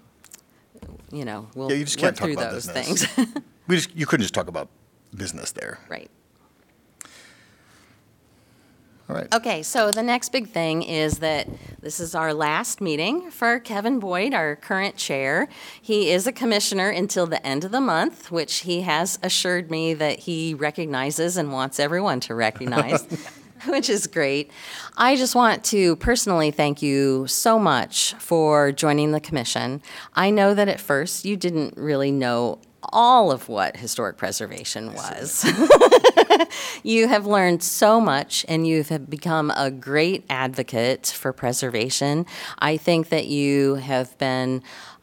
you 1.13 1.23
know, 1.25 1.47
we'll 1.55 1.69
Yeah, 1.69 1.77
you 1.77 1.85
just 1.85 1.97
work 1.97 2.03
can't 2.03 2.17
talk 2.17 2.25
through 2.25 2.33
about 2.33 2.51
those 2.51 2.67
business. 2.67 3.05
things. 3.05 3.29
We 3.67 3.77
just, 3.77 3.95
you 3.95 4.05
couldn't 4.05 4.23
just 4.23 4.33
talk 4.33 4.49
about 4.49 4.67
business 5.15 5.53
there. 5.53 5.79
Right. 5.87 6.09
All 9.09 9.15
right. 9.17 9.33
Okay, 9.33 9.63
so 9.63 9.91
the 9.91 10.01
next 10.03 10.31
big 10.31 10.47
thing 10.49 10.81
is 10.81 11.19
that 11.19 11.47
this 11.81 11.99
is 11.99 12.15
our 12.15 12.33
last 12.33 12.79
meeting 12.79 13.29
for 13.31 13.59
Kevin 13.59 13.99
Boyd, 13.99 14.33
our 14.33 14.55
current 14.55 14.95
chair. 14.95 15.49
He 15.81 16.09
is 16.09 16.25
a 16.25 16.31
commissioner 16.31 16.89
until 16.89 17.25
the 17.27 17.45
end 17.45 17.65
of 17.65 17.71
the 17.71 17.81
month, 17.81 18.31
which 18.31 18.59
he 18.59 18.81
has 18.81 19.19
assured 19.21 19.69
me 19.69 19.93
that 19.93 20.19
he 20.19 20.53
recognizes 20.53 21.35
and 21.35 21.51
wants 21.51 21.79
everyone 21.79 22.21
to 22.21 22.35
recognize. 22.47 23.05
Which 23.67 23.89
is 23.89 24.07
great. 24.07 24.51
I 24.97 25.15
just 25.15 25.35
want 25.35 25.63
to 25.65 25.95
personally 25.97 26.51
thank 26.51 26.81
you 26.81 27.27
so 27.27 27.57
much 27.57 28.13
for 28.19 28.71
joining 28.71 29.11
the 29.11 29.19
commission. 29.19 29.81
I 30.13 30.29
know 30.29 30.53
that 30.53 30.67
at 30.67 30.79
first 30.79 31.25
you 31.25 31.37
didn't 31.37 31.77
really 31.77 32.11
know 32.11 32.59
all 32.91 33.31
of 33.31 33.47
what 33.49 33.77
historic 33.77 34.17
preservation 34.17 34.93
was. 34.93 35.45
you 36.83 37.07
have 37.07 37.25
learned 37.25 37.63
so 37.63 37.99
much 38.01 38.45
and 38.47 38.67
you 38.67 38.83
have 38.83 39.09
become 39.09 39.51
a 39.55 39.71
great 39.71 40.25
advocate 40.29 41.07
for 41.07 41.31
preservation. 41.33 42.25
I 42.59 42.77
think 42.77 43.09
that 43.09 43.27
you 43.27 43.75
have 43.75 44.17
been 44.17 44.61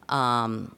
um, 0.09 0.75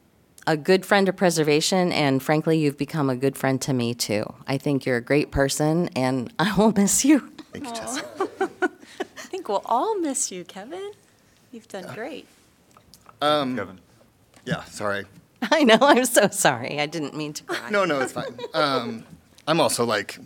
a 0.48 0.58
good 0.58 0.86
friend 0.86 1.08
of 1.10 1.16
preservation, 1.16 1.92
and 1.92 2.22
frankly, 2.22 2.58
you've 2.58 2.78
become 2.78 3.10
a 3.10 3.16
good 3.16 3.38
friend 3.38 3.62
to 3.62 3.74
me 3.74 3.94
too. 3.94 4.26
I 4.48 4.58
think 4.58 4.86
you're 4.86 4.98
a 4.98 5.02
great 5.02 5.32
person, 5.32 5.90
and 5.96 6.34
I 6.40 6.56
will 6.56 6.72
miss 6.72 7.06
you. 7.06 7.33
Thank 7.54 7.66
you, 7.68 7.74
Jesse. 7.74 8.02
I 8.42 9.22
think 9.28 9.48
we'll 9.48 9.62
all 9.66 10.00
miss 10.00 10.32
you, 10.32 10.44
Kevin. 10.44 10.92
You've 11.52 11.68
done 11.68 11.86
great. 11.94 12.28
Kevin? 13.22 13.80
Yeah, 14.46 14.64
sorry. 14.66 15.06
I 15.52 15.64
know, 15.64 15.78
I'm 15.80 16.06
so 16.06 16.28
sorry. 16.30 16.80
I 16.80 16.86
didn't 16.86 17.16
mean 17.16 17.34
to 17.34 17.44
cry. 17.44 17.70
No, 17.70 17.86
no, 17.86 18.02
it's 18.02 18.14
fine. 18.14 18.38
Um, 18.54 19.04
I'm 19.48 19.60
also 19.60 19.86
like, 19.86 20.18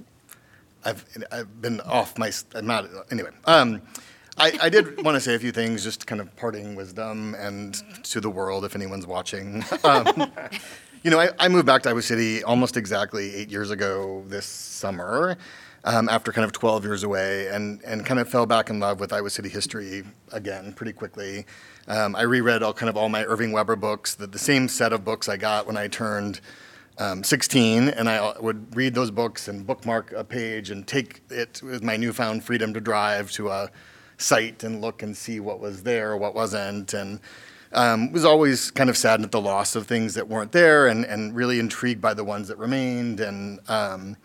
I've 0.86 1.06
I've 1.32 1.62
been 1.62 1.82
off 1.82 2.18
my. 2.18 2.32
I'm 2.56 2.66
not 2.66 2.88
anyway. 3.12 3.32
Um, 3.46 3.82
I, 4.38 4.58
I 4.62 4.70
did 4.70 5.04
want 5.06 5.16
to 5.16 5.22
say 5.22 5.36
a 5.36 5.40
few 5.40 5.52
things, 5.52 5.84
just 5.84 6.08
kind 6.08 6.22
of 6.22 6.34
parting 6.36 6.76
wisdom 6.76 7.36
and 7.36 7.82
to 8.04 8.22
the 8.22 8.30
world 8.30 8.64
if 8.64 8.76
anyone's 8.76 9.08
watching. 9.08 9.64
Um, 9.84 10.32
you 11.04 11.12
know, 11.12 11.20
I, 11.20 11.30
I 11.40 11.48
moved 11.48 11.66
back 11.66 11.84
to 11.84 11.90
Iowa 11.90 12.02
City 12.02 12.44
almost 12.44 12.78
exactly 12.78 13.36
eight 13.36 13.50
years 13.50 13.72
ago 13.72 14.24
this 14.28 14.46
summer. 14.46 15.38
Um, 15.90 16.10
after 16.10 16.34
kind 16.34 16.44
of 16.44 16.52
12 16.52 16.84
years 16.84 17.04
away, 17.06 17.48
and, 17.48 17.82
and 17.84 18.06
kind 18.06 18.20
of 18.20 18.28
fell 18.28 18.46
back 18.46 18.70
in 18.70 18.78
love 18.78 19.00
with 19.00 19.14
Iowa 19.14 19.30
City 19.30 19.48
history 19.48 20.04
again 20.34 20.74
pretty 20.74 20.92
quickly. 20.92 21.46
Um, 21.88 22.14
I 22.14 22.24
reread 22.24 22.62
all 22.62 22.74
kind 22.74 22.90
of 22.90 22.98
all 22.98 23.08
my 23.08 23.24
Irving 23.24 23.54
Weber 23.54 23.78
books, 23.78 24.14
the, 24.14 24.28
the 24.28 24.38
same 24.38 24.68
set 24.68 24.92
of 24.92 25.06
books 25.06 25.30
I 25.30 25.38
got 25.38 25.66
when 25.66 25.78
I 25.78 25.88
turned 25.88 26.42
um, 26.98 27.24
16, 27.24 27.88
and 27.88 28.10
I 28.10 28.38
would 28.40 28.76
read 28.76 28.96
those 28.96 29.12
books 29.12 29.48
and 29.48 29.66
bookmark 29.66 30.12
a 30.12 30.26
page 30.26 30.72
and 30.72 30.86
take 30.86 31.22
it 31.30 31.62
with 31.64 31.82
my 31.84 31.96
newfound 31.96 32.44
freedom 32.44 32.74
to 32.74 32.82
drive 32.82 33.32
to 33.32 33.48
a 33.48 33.70
site 34.18 34.66
and 34.66 34.82
look 34.82 35.02
and 35.04 35.16
see 35.16 35.40
what 35.40 35.62
was 35.62 35.84
there, 35.84 36.18
what 36.18 36.36
wasn't, 36.36 36.94
and 36.94 37.22
um, 37.72 38.12
was 38.12 38.26
always 38.26 38.72
kind 38.72 38.90
of 38.90 38.98
saddened 38.98 39.26
at 39.26 39.32
the 39.32 39.40
loss 39.40 39.76
of 39.76 39.88
things 39.88 40.16
that 40.16 40.28
weren't 40.28 40.52
there, 40.52 40.88
and, 40.88 41.06
and 41.06 41.34
really 41.34 41.60
intrigued 41.60 42.02
by 42.02 42.14
the 42.14 42.26
ones 42.26 42.48
that 42.48 42.58
remained, 42.58 43.20
and 43.22 43.60
um, 43.70 44.18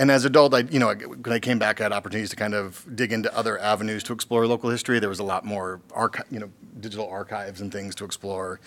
and 0.00 0.10
as 0.10 0.24
an 0.24 0.32
adult, 0.32 0.54
I, 0.54 0.60
you 0.60 0.78
know, 0.78 0.94
when 0.94 1.32
I 1.34 1.38
came 1.38 1.58
back, 1.58 1.78
I 1.78 1.82
had 1.82 1.92
opportunities 1.92 2.30
to 2.30 2.36
kind 2.36 2.54
of 2.54 2.86
dig 2.96 3.12
into 3.12 3.36
other 3.36 3.58
avenues 3.58 4.02
to 4.04 4.14
explore 4.14 4.46
local 4.46 4.70
history. 4.70 4.98
There 4.98 5.10
was 5.10 5.18
a 5.18 5.24
lot 5.24 5.44
more 5.44 5.82
archi- 5.92 6.22
you 6.30 6.38
know, 6.38 6.50
digital 6.80 7.06
archives 7.06 7.60
and 7.60 7.70
things 7.70 7.94
to 7.96 8.06
explore. 8.06 8.60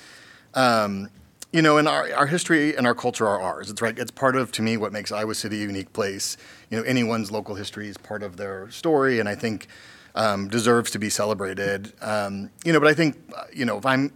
Um, 0.53 1.09
you 1.51 1.63
know, 1.63 1.77
and 1.79 1.87
our, 1.87 2.13
our 2.13 2.27
history 2.27 2.77
and 2.77 2.85
our 2.85 2.93
culture 2.93 3.27
are 3.27 3.41
ours. 3.41 3.71
It's 3.71 3.81
right. 3.81 3.97
It's 3.97 4.11
part 4.11 4.35
of, 4.35 4.51
to 4.51 4.61
me, 4.61 4.77
what 4.77 4.93
makes 4.93 5.11
Iowa 5.11 5.33
City 5.33 5.63
a 5.63 5.65
unique 5.65 5.91
place. 5.91 6.37
You 6.69 6.77
know, 6.77 6.83
anyone's 6.83 7.31
local 7.31 7.55
history 7.55 7.87
is 7.87 7.97
part 7.97 8.21
of 8.21 8.37
their 8.37 8.69
story, 8.69 9.19
and 9.19 9.27
I 9.27 9.33
think 9.33 9.67
um, 10.13 10.49
deserves 10.49 10.91
to 10.91 10.99
be 10.99 11.09
celebrated. 11.09 11.93
Um, 12.01 12.51
you 12.63 12.73
know, 12.73 12.79
but 12.79 12.89
I 12.89 12.93
think, 12.93 13.17
uh, 13.35 13.45
you 13.51 13.65
know, 13.65 13.79
if 13.79 13.87
I'm, 13.87 14.13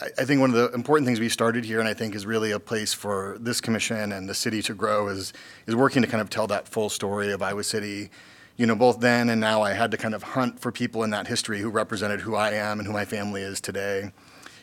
I- 0.00 0.24
think 0.24 0.40
one 0.40 0.50
of 0.50 0.56
the 0.56 0.72
important 0.72 1.06
things 1.06 1.20
we 1.20 1.28
started 1.28 1.64
here, 1.64 1.78
and 1.78 1.88
I 1.88 1.94
think 1.94 2.14
is 2.14 2.24
really 2.24 2.52
a 2.52 2.60
place 2.60 2.92
for 2.94 3.36
this 3.40 3.60
commission 3.60 4.12
and 4.12 4.28
the 4.28 4.34
city 4.34 4.62
to 4.62 4.74
grow, 4.74 5.08
is 5.08 5.32
is 5.66 5.74
working 5.74 6.02
to 6.02 6.08
kind 6.08 6.20
of 6.20 6.30
tell 6.30 6.46
that 6.48 6.68
full 6.68 6.88
story 6.88 7.32
of 7.32 7.42
Iowa 7.42 7.64
City. 7.64 8.10
You 8.56 8.66
know, 8.66 8.74
both 8.74 9.00
then 9.00 9.30
and 9.30 9.40
now, 9.40 9.62
I 9.62 9.72
had 9.72 9.90
to 9.90 9.96
kind 9.96 10.14
of 10.14 10.22
hunt 10.22 10.60
for 10.60 10.70
people 10.70 11.02
in 11.02 11.10
that 11.10 11.26
history 11.26 11.60
who 11.60 11.70
represented 11.70 12.20
who 12.20 12.34
I 12.34 12.50
am 12.52 12.78
and 12.78 12.86
who 12.86 12.92
my 12.92 13.04
family 13.04 13.42
is 13.42 13.60
today. 13.60 14.12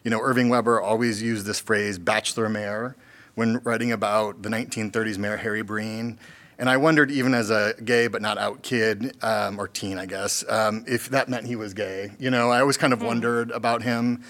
You 0.03 0.11
know, 0.11 0.19
Irving 0.21 0.49
Weber 0.49 0.79
always 0.81 1.21
used 1.21 1.45
this 1.45 1.59
phrase 1.59 1.97
"bachelor 1.99 2.49
mayor" 2.49 2.95
when 3.35 3.57
writing 3.63 3.91
about 3.91 4.41
the 4.43 4.49
1930s 4.49 5.17
Mayor 5.17 5.38
Harry 5.38 5.61
Breen. 5.61 6.17
And 6.59 6.69
I 6.69 6.77
wondered, 6.77 7.11
even 7.11 7.35
as 7.35 7.51
a 7.51 7.75
gay 7.83 8.07
but 8.07 8.21
not 8.21 8.39
out 8.39 8.63
kid, 8.63 9.15
um, 9.21 9.59
or 9.59 9.67
teen, 9.67 9.99
I 9.99 10.07
guess, 10.07 10.43
um, 10.49 10.83
if 10.88 11.09
that 11.09 11.29
meant 11.29 11.45
he 11.45 11.55
was 11.55 11.75
gay. 11.75 12.11
You 12.17 12.31
know, 12.31 12.49
I 12.49 12.61
always 12.61 12.77
kind 12.77 12.93
of 12.93 13.01
wondered 13.03 13.51
about 13.51 13.83
him. 13.83 14.23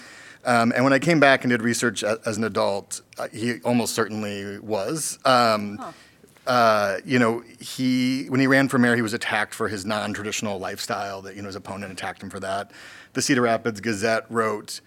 Um, 0.44 0.72
and 0.74 0.84
when 0.84 0.92
I 0.92 0.98
came 0.98 1.20
back 1.20 1.44
and 1.44 1.50
did 1.50 1.62
research 1.62 2.02
a, 2.02 2.18
as 2.24 2.36
an 2.36 2.44
adult, 2.44 3.02
uh, 3.18 3.28
he 3.28 3.60
almost 3.60 3.94
certainly 3.94 4.58
was. 4.60 5.18
Um, 5.24 5.78
uh, 6.48 6.98
you 7.04 7.18
know, 7.18 7.42
he 7.60 8.24
when 8.28 8.40
he 8.40 8.46
ran 8.46 8.68
for 8.68 8.78
mayor, 8.78 8.96
he 8.96 9.02
was 9.02 9.12
attacked 9.12 9.52
for 9.52 9.68
his 9.68 9.84
non-traditional 9.84 10.58
lifestyle. 10.58 11.20
That 11.20 11.36
you 11.36 11.42
know, 11.42 11.46
his 11.46 11.56
opponent 11.56 11.92
attacked 11.92 12.22
him 12.22 12.30
for 12.30 12.40
that. 12.40 12.70
The 13.12 13.20
Cedar 13.20 13.42
Rapids 13.42 13.80
Gazette 13.80 14.24
wrote, 14.30 14.80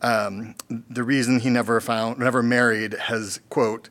um, 0.00 0.54
"The 0.68 1.02
reason 1.02 1.40
he 1.40 1.50
never 1.50 1.80
found, 1.80 2.18
never 2.18 2.42
married, 2.42 2.94
has 2.94 3.40
quote." 3.50 3.88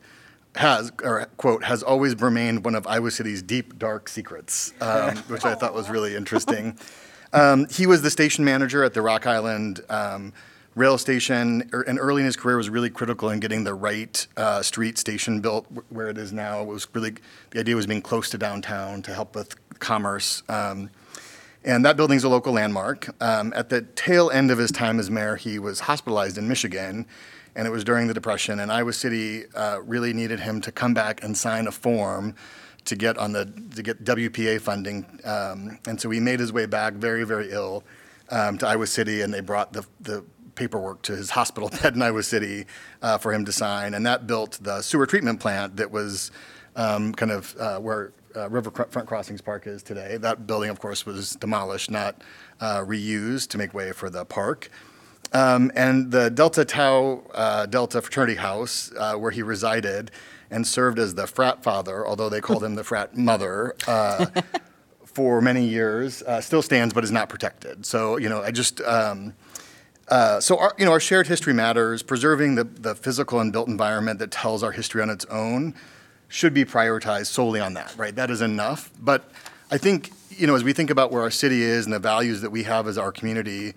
Has 0.56 0.90
or 1.04 1.28
quote 1.36 1.62
has 1.64 1.84
always 1.84 2.18
remained 2.18 2.64
one 2.64 2.74
of 2.74 2.86
Iowa 2.86 3.10
City's 3.12 3.42
deep 3.42 3.78
dark 3.78 4.08
secrets, 4.08 4.72
um, 4.80 5.16
which 5.28 5.44
I 5.44 5.54
thought 5.54 5.74
was 5.74 5.90
really 5.90 6.16
interesting. 6.16 6.76
Um, 7.32 7.68
he 7.68 7.86
was 7.86 8.02
the 8.02 8.10
station 8.10 8.44
manager 8.44 8.82
at 8.82 8.94
the 8.94 9.02
Rock 9.02 9.26
Island 9.26 9.82
um, 9.90 10.32
rail 10.78 10.96
station, 10.96 11.68
er, 11.72 11.82
and 11.82 11.98
early 11.98 12.22
in 12.22 12.26
his 12.26 12.36
career 12.36 12.56
was 12.56 12.70
really 12.70 12.88
critical 12.88 13.30
in 13.30 13.40
getting 13.40 13.64
the 13.64 13.74
Wright 13.74 14.26
uh, 14.36 14.62
street 14.62 14.96
station 14.96 15.40
built 15.40 15.66
wh- 15.66 15.92
where 15.92 16.08
it 16.08 16.16
is 16.16 16.32
now. 16.32 16.62
It 16.62 16.66
was 16.66 16.86
really 16.92 17.14
the 17.50 17.60
idea 17.60 17.74
was 17.76 17.86
being 17.86 18.00
close 18.00 18.30
to 18.30 18.38
downtown 18.38 19.02
to 19.02 19.12
help 19.12 19.34
with 19.34 19.56
commerce. 19.80 20.42
Um, 20.48 20.90
and 21.64 21.84
that 21.84 21.96
building's 21.96 22.24
a 22.24 22.28
local 22.28 22.52
landmark. 22.52 23.08
Um, 23.20 23.52
at 23.54 23.68
the 23.68 23.82
tail 23.82 24.30
end 24.30 24.50
of 24.50 24.58
his 24.58 24.70
time 24.70 25.00
as 25.00 25.10
mayor, 25.10 25.36
he 25.36 25.58
was 25.58 25.80
hospitalized 25.80 26.38
in 26.38 26.48
Michigan, 26.48 27.04
and 27.56 27.66
it 27.66 27.70
was 27.70 27.82
during 27.82 28.06
the 28.06 28.14
Depression. 28.14 28.60
And 28.60 28.70
Iowa 28.70 28.92
City 28.92 29.44
uh, 29.54 29.80
really 29.82 30.12
needed 30.12 30.40
him 30.40 30.60
to 30.62 30.72
come 30.72 30.94
back 30.94 31.22
and 31.22 31.36
sign 31.36 31.66
a 31.66 31.72
form 31.72 32.34
to 32.84 32.96
get 32.96 33.18
on 33.18 33.32
the 33.32 33.44
to 33.74 33.82
get 33.82 34.04
WPA 34.04 34.60
funding. 34.60 35.04
Um, 35.24 35.78
and 35.86 36.00
so 36.00 36.08
he 36.08 36.20
made 36.20 36.40
his 36.40 36.52
way 36.52 36.66
back, 36.66 36.94
very 36.94 37.24
very 37.24 37.50
ill, 37.50 37.82
um, 38.30 38.56
to 38.58 38.66
Iowa 38.66 38.86
City, 38.86 39.22
and 39.22 39.34
they 39.34 39.40
brought 39.40 39.72
the 39.72 39.84
the 40.00 40.24
paperwork 40.58 41.02
to 41.02 41.16
his 41.16 41.30
hospital 41.30 41.70
bed 41.82 41.94
in 41.94 42.02
Iowa 42.02 42.22
City 42.22 42.66
uh, 43.00 43.16
for 43.16 43.32
him 43.32 43.44
to 43.44 43.52
sign, 43.52 43.94
and 43.94 44.04
that 44.04 44.26
built 44.26 44.58
the 44.60 44.82
sewer 44.82 45.06
treatment 45.06 45.40
plant 45.40 45.76
that 45.76 45.90
was 45.90 46.30
um, 46.76 47.14
kind 47.14 47.32
of 47.32 47.56
uh, 47.58 47.78
where 47.78 48.12
uh, 48.36 48.48
Riverfront 48.48 49.08
Crossings 49.08 49.40
Park 49.40 49.66
is 49.66 49.82
today. 49.82 50.16
That 50.16 50.46
building, 50.46 50.70
of 50.70 50.80
course, 50.80 51.06
was 51.06 51.32
demolished, 51.36 51.90
not 51.90 52.22
uh, 52.60 52.80
reused 52.80 53.48
to 53.50 53.58
make 53.58 53.72
way 53.72 53.92
for 53.92 54.10
the 54.10 54.24
park. 54.24 54.70
Um, 55.32 55.70
and 55.74 56.10
the 56.10 56.30
Delta 56.30 56.64
Tau 56.64 57.22
uh, 57.34 57.66
Delta 57.66 58.00
Fraternity 58.00 58.36
House, 58.36 58.92
uh, 58.96 59.14
where 59.14 59.30
he 59.30 59.42
resided 59.42 60.10
and 60.50 60.66
served 60.66 60.98
as 60.98 61.14
the 61.14 61.26
frat 61.26 61.62
father, 61.62 62.06
although 62.06 62.28
they 62.28 62.40
called 62.40 62.64
him 62.64 62.74
the 62.74 62.84
frat 62.84 63.16
mother, 63.16 63.74
uh, 63.86 64.26
for 65.04 65.40
many 65.42 65.66
years, 65.66 66.22
uh, 66.22 66.40
still 66.40 66.62
stands 66.62 66.94
but 66.94 67.04
is 67.04 67.10
not 67.10 67.28
protected. 67.28 67.84
So, 67.84 68.16
you 68.16 68.28
know, 68.28 68.42
I 68.42 68.50
just. 68.50 68.80
Um, 68.82 69.34
uh, 70.08 70.40
so 70.40 70.58
our, 70.58 70.74
you 70.78 70.84
know, 70.84 70.92
our 70.92 71.00
shared 71.00 71.26
history 71.26 71.52
matters. 71.52 72.02
Preserving 72.02 72.54
the, 72.54 72.64
the 72.64 72.94
physical 72.94 73.40
and 73.40 73.52
built 73.52 73.68
environment 73.68 74.18
that 74.18 74.30
tells 74.30 74.62
our 74.62 74.72
history 74.72 75.02
on 75.02 75.10
its 75.10 75.24
own 75.26 75.74
should 76.28 76.52
be 76.52 76.64
prioritized 76.64 77.26
solely 77.26 77.60
on 77.60 77.74
that, 77.74 77.94
right? 77.96 78.14
That 78.14 78.30
is 78.30 78.40
enough. 78.42 78.90
But 79.00 79.30
I 79.70 79.78
think, 79.78 80.10
you 80.30 80.46
know, 80.46 80.54
as 80.54 80.64
we 80.64 80.72
think 80.72 80.90
about 80.90 81.10
where 81.10 81.22
our 81.22 81.30
city 81.30 81.62
is 81.62 81.84
and 81.84 81.92
the 81.92 81.98
values 81.98 82.40
that 82.42 82.50
we 82.50 82.62
have 82.64 82.86
as 82.86 82.98
our 82.98 83.12
community, 83.12 83.74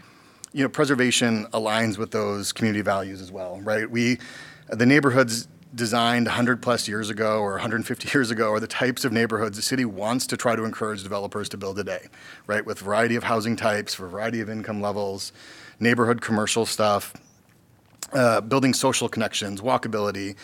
you 0.53 0.63
know, 0.63 0.69
preservation 0.69 1.45
aligns 1.47 1.97
with 1.97 2.11
those 2.11 2.51
community 2.51 2.81
values 2.81 3.21
as 3.21 3.31
well, 3.31 3.59
right? 3.61 3.89
We, 3.89 4.19
the 4.69 4.85
neighborhoods 4.85 5.47
designed 5.73 6.25
100 6.25 6.61
plus 6.61 6.87
years 6.87 7.09
ago 7.09 7.39
or 7.39 7.51
150 7.51 8.09
years 8.17 8.31
ago 8.31 8.51
are 8.51 8.59
the 8.59 8.67
types 8.67 9.05
of 9.05 9.11
neighborhoods 9.11 9.57
the 9.57 9.61
city 9.61 9.85
wants 9.85 10.27
to 10.27 10.37
try 10.37 10.55
to 10.55 10.63
encourage 10.63 11.03
developers 11.03 11.49
to 11.49 11.57
build 11.57 11.77
today, 11.77 12.07
right? 12.47 12.65
With 12.65 12.79
variety 12.79 13.15
of 13.15 13.23
housing 13.23 13.55
types, 13.55 13.95
variety 13.95 14.41
of 14.41 14.49
income 14.49 14.81
levels, 14.81 15.31
neighborhood 15.79 16.21
commercial 16.21 16.65
stuff, 16.65 17.13
uh, 18.13 18.41
building 18.41 18.73
social 18.73 19.07
connections, 19.07 19.61
walkability, 19.61 20.35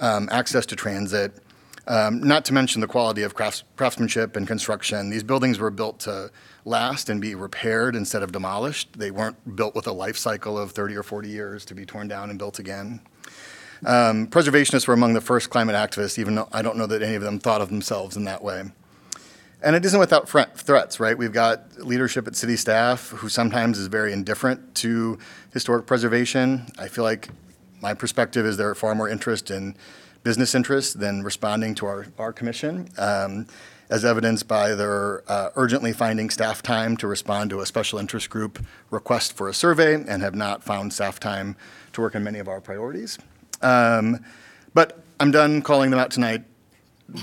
um, 0.00 0.28
access 0.30 0.66
to 0.66 0.76
transit, 0.76 1.32
um, 1.86 2.22
not 2.22 2.44
to 2.46 2.54
mention 2.54 2.80
the 2.80 2.86
quality 2.86 3.22
of 3.22 3.34
crafts, 3.34 3.62
craftsmanship 3.76 4.36
and 4.36 4.46
construction. 4.46 5.10
These 5.10 5.22
buildings 5.22 5.58
were 5.58 5.70
built 5.70 6.00
to 6.00 6.30
last 6.64 7.10
and 7.10 7.20
be 7.20 7.34
repaired 7.34 7.94
instead 7.94 8.22
of 8.22 8.32
demolished. 8.32 8.98
They 8.98 9.10
weren't 9.10 9.56
built 9.56 9.74
with 9.74 9.86
a 9.86 9.92
life 9.92 10.16
cycle 10.16 10.58
of 10.58 10.72
30 10.72 10.96
or 10.96 11.02
40 11.02 11.28
years 11.28 11.64
to 11.66 11.74
be 11.74 11.84
torn 11.84 12.08
down 12.08 12.30
and 12.30 12.38
built 12.38 12.58
again. 12.58 13.00
Um, 13.86 14.26
preservationists 14.28 14.88
were 14.88 14.94
among 14.94 15.14
the 15.14 15.20
first 15.20 15.50
climate 15.50 15.76
activists, 15.76 16.18
even 16.18 16.34
though 16.34 16.48
I 16.52 16.62
don't 16.62 16.76
know 16.76 16.86
that 16.86 17.02
any 17.02 17.14
of 17.14 17.22
them 17.22 17.38
thought 17.38 17.60
of 17.60 17.68
themselves 17.68 18.16
in 18.16 18.24
that 18.24 18.42
way. 18.42 18.64
And 19.62 19.74
it 19.74 19.84
isn't 19.84 19.98
without 19.98 20.28
fre- 20.28 20.42
threats, 20.54 21.00
right? 21.00 21.16
We've 21.16 21.32
got 21.32 21.78
leadership 21.78 22.26
at 22.26 22.36
city 22.36 22.56
staff 22.56 23.08
who 23.10 23.28
sometimes 23.28 23.78
is 23.78 23.86
very 23.86 24.12
indifferent 24.12 24.74
to 24.76 25.18
historic 25.52 25.86
preservation. 25.86 26.66
I 26.78 26.88
feel 26.88 27.04
like 27.04 27.30
my 27.80 27.94
perspective 27.94 28.44
is 28.46 28.56
they're 28.56 28.74
far 28.74 28.94
more 28.94 29.08
interest 29.08 29.50
in 29.50 29.74
business 30.22 30.54
interests 30.54 30.94
than 30.94 31.22
responding 31.22 31.74
to 31.76 31.86
our, 31.86 32.06
our 32.18 32.32
commission, 32.32 32.88
um, 32.98 33.46
as 33.90 34.04
evidenced 34.04 34.48
by 34.48 34.74
their 34.74 35.22
uh, 35.30 35.50
urgently 35.56 35.92
finding 35.92 36.30
staff 36.30 36.62
time 36.62 36.96
to 36.96 37.06
respond 37.06 37.50
to 37.50 37.60
a 37.60 37.66
special 37.66 37.98
interest 37.98 38.30
group 38.30 38.64
request 38.90 39.34
for 39.34 39.48
a 39.48 39.54
survey 39.54 39.94
and 39.94 40.22
have 40.22 40.34
not 40.34 40.62
found 40.64 40.92
staff 40.92 41.20
time 41.20 41.56
to 41.92 42.00
work 42.00 42.16
on 42.16 42.24
many 42.24 42.38
of 42.38 42.48
our 42.48 42.60
priorities. 42.60 43.18
Um, 43.64 44.20
But 44.74 45.04
I'm 45.20 45.30
done 45.30 45.62
calling 45.62 45.90
them 45.90 46.00
out 46.00 46.10
tonight, 46.10 46.42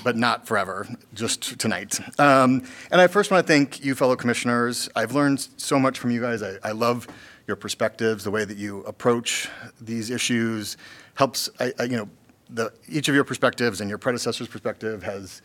but 0.04 0.16
not 0.16 0.48
forever, 0.48 0.88
just 1.14 1.60
tonight. 1.60 2.00
Um, 2.18 2.64
and 2.90 3.02
I 3.02 3.08
first 3.08 3.30
want 3.30 3.46
to 3.46 3.54
thank 3.54 3.84
you, 3.84 3.94
fellow 3.94 4.16
commissioners. 4.16 4.90
I've 4.96 5.14
learned 5.14 5.48
so 5.58 5.78
much 5.78 6.00
from 6.00 6.12
you 6.12 6.22
guys. 6.22 6.42
I, 6.42 6.58
I 6.64 6.72
love 6.72 7.08
your 7.48 7.58
perspectives, 7.58 8.24
the 8.24 8.32
way 8.32 8.46
that 8.46 8.58
you 8.58 8.80
approach 8.84 9.50
these 9.82 10.10
issues 10.10 10.78
helps, 11.16 11.50
I, 11.60 11.74
I, 11.78 11.84
you 11.84 11.98
know, 11.98 12.10
the, 12.50 12.72
each 12.88 13.10
of 13.10 13.16
your 13.16 13.26
perspectives 13.26 13.82
and 13.82 13.90
your 13.90 13.98
predecessor's 13.98 14.48
perspective 14.48 15.04
has 15.04 15.42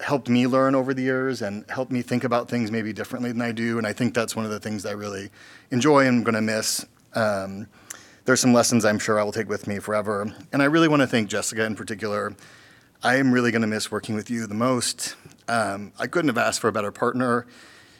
helped 0.00 0.28
me 0.28 0.46
learn 0.46 0.74
over 0.74 0.94
the 0.94 1.02
years 1.02 1.42
and 1.42 1.68
helped 1.68 1.92
me 1.92 2.02
think 2.02 2.24
about 2.24 2.48
things 2.48 2.70
maybe 2.70 2.92
differently 2.92 3.32
than 3.32 3.42
I 3.42 3.52
do. 3.52 3.76
And 3.78 3.86
I 3.86 3.92
think 3.92 4.14
that's 4.14 4.34
one 4.34 4.44
of 4.44 4.50
the 4.50 4.60
things 4.60 4.86
I 4.86 4.92
really 4.92 5.30
enjoy 5.70 6.06
and 6.06 6.18
I'm 6.18 6.22
going 6.22 6.34
to 6.34 6.40
miss. 6.40 6.86
Um, 7.14 7.66
there's 8.26 8.40
some 8.40 8.52
lessons 8.52 8.84
I'm 8.84 8.98
sure 8.98 9.20
I 9.20 9.22
will 9.22 9.32
take 9.32 9.48
with 9.48 9.68
me 9.68 9.78
forever. 9.78 10.34
And 10.52 10.60
I 10.60 10.64
really 10.64 10.88
want 10.88 11.00
to 11.00 11.06
thank 11.06 11.30
Jessica 11.30 11.64
in 11.64 11.76
particular. 11.76 12.34
I 13.02 13.16
am 13.16 13.30
really 13.30 13.52
going 13.52 13.62
to 13.62 13.68
miss 13.68 13.90
working 13.90 14.16
with 14.16 14.30
you 14.30 14.48
the 14.48 14.54
most. 14.54 15.14
Um, 15.46 15.92
I 15.96 16.08
couldn't 16.08 16.28
have 16.28 16.38
asked 16.38 16.60
for 16.60 16.66
a 16.66 16.72
better 16.72 16.90
partner. 16.90 17.46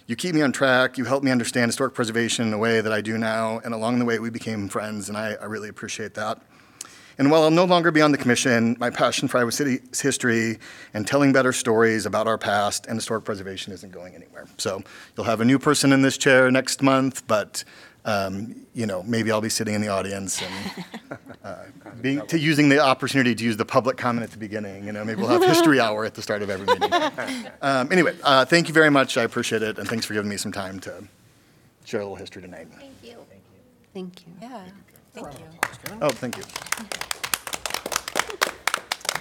You 0.09 0.17
keep 0.17 0.35
me 0.35 0.43
on 0.43 0.51
track. 0.51 0.99
You 0.99 1.05
help 1.05 1.23
me 1.23 1.31
understand 1.31 1.69
historic 1.69 1.95
preservation 1.95 2.49
in 2.49 2.53
a 2.53 2.59
way 2.59 2.81
that 2.81 2.93
I 2.93 3.01
do 3.01 3.17
now. 3.17 3.61
And 3.61 3.73
along 3.73 4.01
the 4.01 4.05
way, 4.05 4.19
we 4.19 4.31
became 4.31 4.69
friends, 4.69 5.09
and 5.09 5.17
I, 5.17 5.35
I 5.35 5.45
really 5.45 5.69
appreciate 5.69 6.15
that. 6.15 6.41
And 7.19 7.31
while 7.31 7.45
I'll 7.45 7.51
no 7.51 7.65
longer 7.65 7.93
be 7.93 8.03
on 8.03 8.11
the 8.13 8.19
commission, 8.19 8.77
my 8.81 8.91
passion 8.91 9.29
for 9.29 9.39
Iowa 9.39 9.53
City's 9.53 10.01
history 10.01 10.59
and 10.93 11.07
telling 11.07 11.33
better 11.33 11.53
stories 11.53 12.05
about 12.05 12.27
our 12.27 12.37
past 12.37 12.87
and 12.87 12.97
historic 12.97 13.25
preservation 13.25 13.73
isn't 13.73 13.93
going 13.93 14.15
anywhere. 14.15 14.47
So 14.59 14.83
you'll 15.17 15.25
have 15.27 15.41
a 15.41 15.45
new 15.45 15.59
person 15.59 15.93
in 15.93 16.03
this 16.03 16.19
chair 16.19 16.51
next 16.51 16.83
month, 16.83 17.27
but 17.27 17.65
um, 18.07 18.55
you 18.73 18.87
know 18.87 19.03
maybe 19.03 19.31
I'll 19.31 19.43
be 19.43 19.51
sitting 19.51 19.75
in 19.75 19.83
the 19.83 19.89
audience 19.89 20.41
and 20.41 21.19
uh, 21.45 21.57
being, 22.01 22.27
to 22.29 22.39
using 22.39 22.69
the 22.69 22.79
opportunity 22.79 23.35
to 23.35 23.45
use 23.45 23.57
the 23.57 23.65
public 23.65 23.99
comment 23.99 24.25
at 24.25 24.31
the 24.31 24.39
beginning. 24.39 24.87
You 24.87 24.93
know, 24.93 25.05
maybe 25.05 25.21
we'll 25.21 25.31
have 25.31 25.45
history 25.45 25.81
hour 25.81 26.05
at 26.05 26.15
the 26.15 26.23
start 26.23 26.41
of 26.43 26.49
every 26.49 26.67
meeting. 26.67 26.91
Um, 27.63 27.91
anyway, 27.91 28.15
uh, 28.23 28.45
thank 28.45 28.69
you 28.69 28.75
very 28.75 28.91
much. 28.91 29.17
I 29.17 29.23
appreciate 29.25 29.63
it, 29.63 29.79
and 29.79 29.89
thanks 29.89 30.07
for 30.07 30.15
giving 30.15 30.29
me 30.29 30.37
some 30.37 30.53
time 30.53 30.79
to 30.81 31.03
share 31.85 32.01
a 32.01 32.05
little 32.05 32.17
history 32.17 32.43
tonight. 32.43 32.69
Thank 32.79 32.93
you. 33.03 33.17
Thank 33.93 34.27
you. 34.27 34.33
Yeah, 34.41 34.63
thank 35.13 35.39
you. 35.39 35.45
Oh, 36.01 36.11
thank 36.11 36.37
you. 36.37 36.45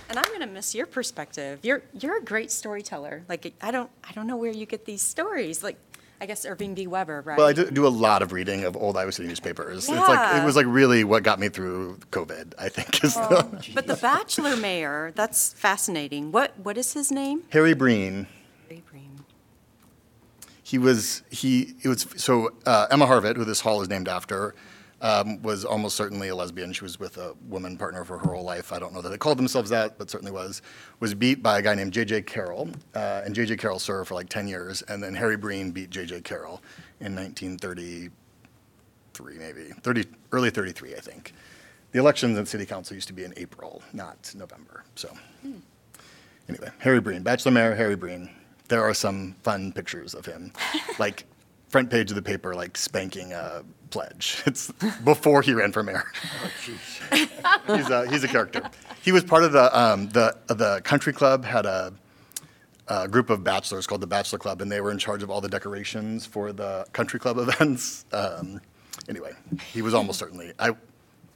And 0.07 0.19
I'm 0.19 0.29
going 0.29 0.47
to 0.47 0.53
miss 0.53 0.73
your 0.75 0.85
perspective. 0.85 1.59
You're, 1.63 1.81
you're 1.99 2.19
a 2.19 2.23
great 2.23 2.49
storyteller. 2.49 3.23
Like, 3.27 3.53
I 3.61 3.71
don't, 3.71 3.89
I 4.07 4.13
don't 4.13 4.27
know 4.27 4.37
where 4.37 4.51
you 4.51 4.65
get 4.65 4.85
these 4.85 5.01
stories. 5.01 5.61
Like, 5.61 5.77
I 6.21 6.25
guess 6.25 6.45
Irving 6.45 6.75
B. 6.75 6.87
Weber, 6.87 7.21
right? 7.25 7.37
Well, 7.37 7.47
I 7.47 7.53
do, 7.53 7.69
do 7.69 7.85
a 7.85 7.89
lot 7.89 8.21
of 8.21 8.31
reading 8.31 8.63
of 8.63 8.77
old 8.77 8.95
Iowa 8.95 9.11
City 9.11 9.27
newspapers. 9.27 9.89
It's 9.89 9.89
like 9.89 10.41
it 10.41 10.45
was 10.45 10.55
like 10.55 10.65
really 10.67 11.03
what 11.03 11.23
got 11.23 11.39
me 11.39 11.49
through 11.49 11.97
COVID. 12.11 12.53
I 12.57 12.69
think 12.69 13.03
is 13.03 13.15
the, 13.15 13.71
But 13.73 13.87
the 13.87 13.95
Bachelor 13.95 14.55
Mayor, 14.55 15.11
that's 15.15 15.53
fascinating. 15.53 16.31
What, 16.31 16.57
what 16.59 16.77
is 16.77 16.93
his 16.93 17.11
name? 17.11 17.43
Harry 17.49 17.73
Breen. 17.73 18.27
Ray 18.69 18.81
Breen. 18.89 19.11
He 20.63 20.77
was 20.77 21.21
he 21.29 21.75
it 21.83 21.87
was 21.87 22.07
so 22.15 22.51
uh, 22.65 22.87
Emma 22.89 23.05
Harvat, 23.05 23.35
who 23.35 23.45
this 23.45 23.61
hall 23.61 23.81
is 23.81 23.89
named 23.89 24.07
after, 24.07 24.55
um, 25.01 25.41
was 25.41 25.65
almost 25.65 25.95
certainly 25.95 26.29
a 26.29 26.35
lesbian. 26.35 26.73
She 26.73 26.83
was 26.83 26.99
with 26.99 27.17
a 27.17 27.33
woman 27.47 27.77
partner 27.77 28.03
for 28.05 28.17
her 28.17 28.33
whole 28.33 28.43
life. 28.43 28.71
I 28.71 28.79
don't 28.79 28.93
know 28.93 29.01
that 29.01 29.09
they 29.09 29.17
called 29.17 29.37
themselves 29.37 29.69
that, 29.69 29.97
but 29.97 30.09
certainly 30.09 30.31
was. 30.31 30.61
Was 30.99 31.13
beat 31.13 31.43
by 31.43 31.59
a 31.59 31.61
guy 31.61 31.75
named 31.75 31.93
J.J. 31.93 32.23
Carroll, 32.23 32.69
uh, 32.93 33.21
and 33.25 33.35
J.J. 33.35 33.57
Carroll 33.57 33.79
served 33.79 34.07
for 34.07 34.15
like 34.15 34.29
ten 34.29 34.47
years, 34.47 34.81
and 34.83 35.03
then 35.03 35.13
Harry 35.15 35.37
Breen 35.37 35.71
beat 35.71 35.89
J.J. 35.89 36.21
Carroll 36.21 36.61
in 36.99 37.15
1933, 37.15 39.37
maybe 39.37 39.71
30 39.81 40.05
early 40.31 40.49
33, 40.49 40.95
I 40.95 40.99
think. 40.99 41.33
The 41.91 41.99
elections 41.99 42.37
in 42.37 42.45
city 42.45 42.65
council 42.65 42.95
used 42.95 43.07
to 43.07 43.13
be 43.13 43.23
in 43.23 43.33
April, 43.37 43.81
not 43.93 44.33
November. 44.35 44.83
So. 44.95 45.15
Anyway, 46.47 46.69
Harry 46.79 46.99
Breen, 46.99 47.23
Bachelor 47.23 47.51
Mayor 47.51 47.75
Harry 47.75 47.95
Breen. 47.95 48.29
There 48.67 48.83
are 48.83 48.93
some 48.93 49.35
fun 49.43 49.71
pictures 49.71 50.13
of 50.13 50.25
him, 50.25 50.51
like 50.99 51.25
front 51.75 51.89
page 51.89 52.09
of 52.09 52.15
the 52.15 52.21
paper, 52.21 52.55
like 52.55 52.77
spanking 52.77 53.33
a 53.33 53.61
pledge. 53.89 54.41
It's 54.47 54.71
before 55.03 55.41
he 55.41 55.53
ran 55.53 55.73
for 55.73 55.83
mayor. 55.83 56.05
he's 57.67 57.89
a 57.89 58.09
he's 58.09 58.23
a 58.23 58.29
character. 58.29 58.61
He 59.03 59.11
was 59.11 59.25
part 59.25 59.43
of 59.43 59.51
the 59.51 59.77
um, 59.77 60.07
the 60.09 60.37
the 60.47 60.79
country 60.85 61.11
club 61.11 61.43
had 61.43 61.65
a, 61.65 61.91
a 62.87 63.09
group 63.09 63.29
of 63.29 63.43
bachelors 63.43 63.85
called 63.87 63.99
the 63.99 64.07
Bachelor 64.07 64.39
Club, 64.39 64.61
and 64.61 64.71
they 64.71 64.79
were 64.79 64.89
in 64.91 64.97
charge 64.97 65.21
of 65.21 65.29
all 65.29 65.41
the 65.41 65.49
decorations 65.49 66.25
for 66.25 66.53
the 66.53 66.85
country 66.93 67.19
club 67.19 67.37
events. 67.45 68.05
Um, 68.13 68.61
anyway, 69.09 69.33
he 69.73 69.81
was 69.81 69.93
almost 69.93 70.17
certainly 70.17 70.53
I. 70.57 70.71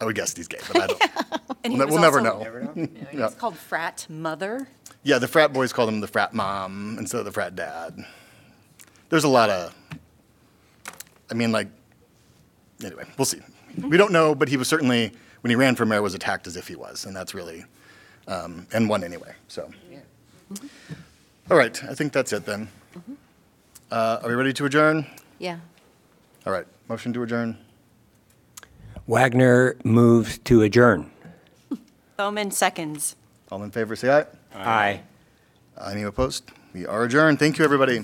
I 0.01 0.05
would 0.05 0.15
guess 0.15 0.33
he's 0.33 0.47
gay, 0.47 0.59
but 0.71 0.81
I 0.81 0.87
don't. 0.87 1.03
And 1.65 1.73
we'll, 1.77 1.85
was 1.87 1.93
we'll 1.95 2.01
never 2.01 2.25
also- 2.25 2.73
know. 2.75 2.87
He's 3.11 3.19
Yeah. 3.19 3.29
called 3.37 3.57
Frat 3.57 4.05
Mother. 4.09 4.69
Yeah, 5.03 5.19
the 5.19 5.27
frat 5.27 5.51
boys 5.51 5.73
called 5.73 5.89
him 5.89 5.99
the 5.99 6.07
frat 6.07 6.33
mom 6.33 6.95
instead 6.97 7.19
of 7.19 7.25
the 7.25 7.33
frat 7.33 7.53
dad. 7.57 8.05
There's 9.09 9.25
a 9.25 9.27
lot 9.27 9.49
of, 9.49 9.75
I 11.31 11.33
mean, 11.33 11.51
like, 11.51 11.67
anyway, 12.83 13.03
we'll 13.17 13.25
see. 13.25 13.39
We 13.77 13.97
don't 13.97 14.11
know, 14.11 14.33
but 14.35 14.49
he 14.49 14.57
was 14.57 14.67
certainly, 14.67 15.11
when 15.41 15.49
he 15.49 15.55
ran 15.55 15.75
for 15.75 15.85
mayor, 15.85 16.01
was 16.01 16.15
attacked 16.15 16.47
as 16.47 16.55
if 16.55 16.67
he 16.67 16.75
was, 16.75 17.05
and 17.05 17.15
that's 17.15 17.33
really, 17.33 17.65
um, 18.27 18.65
and 18.73 18.89
won 18.89 19.03
anyway, 19.03 19.33
so. 19.47 19.69
All 21.51 21.57
right, 21.57 21.81
I 21.83 21.93
think 21.93 22.13
that's 22.13 22.33
it 22.33 22.45
then. 22.45 22.67
Uh, 23.91 24.19
Are 24.23 24.29
we 24.29 24.35
ready 24.35 24.53
to 24.53 24.65
adjourn? 24.65 25.05
Yeah. 25.39 25.59
All 26.45 26.53
right, 26.53 26.65
motion 26.87 27.13
to 27.13 27.23
adjourn. 27.23 27.57
Wagner 29.07 29.75
moves 29.83 30.37
to 30.39 30.61
adjourn. 30.61 31.11
Bowman 32.17 32.51
seconds. 32.51 33.15
All 33.51 33.63
in 33.63 33.71
favor, 33.71 33.95
say 33.95 34.09
aye. 34.11 34.25
Aye. 34.53 35.01
Any 35.89 36.03
opposed? 36.03 36.43
We 36.73 36.85
are 36.85 37.03
adjourned. 37.03 37.39
Thank 37.39 37.57
you, 37.57 37.65
everybody. 37.65 38.03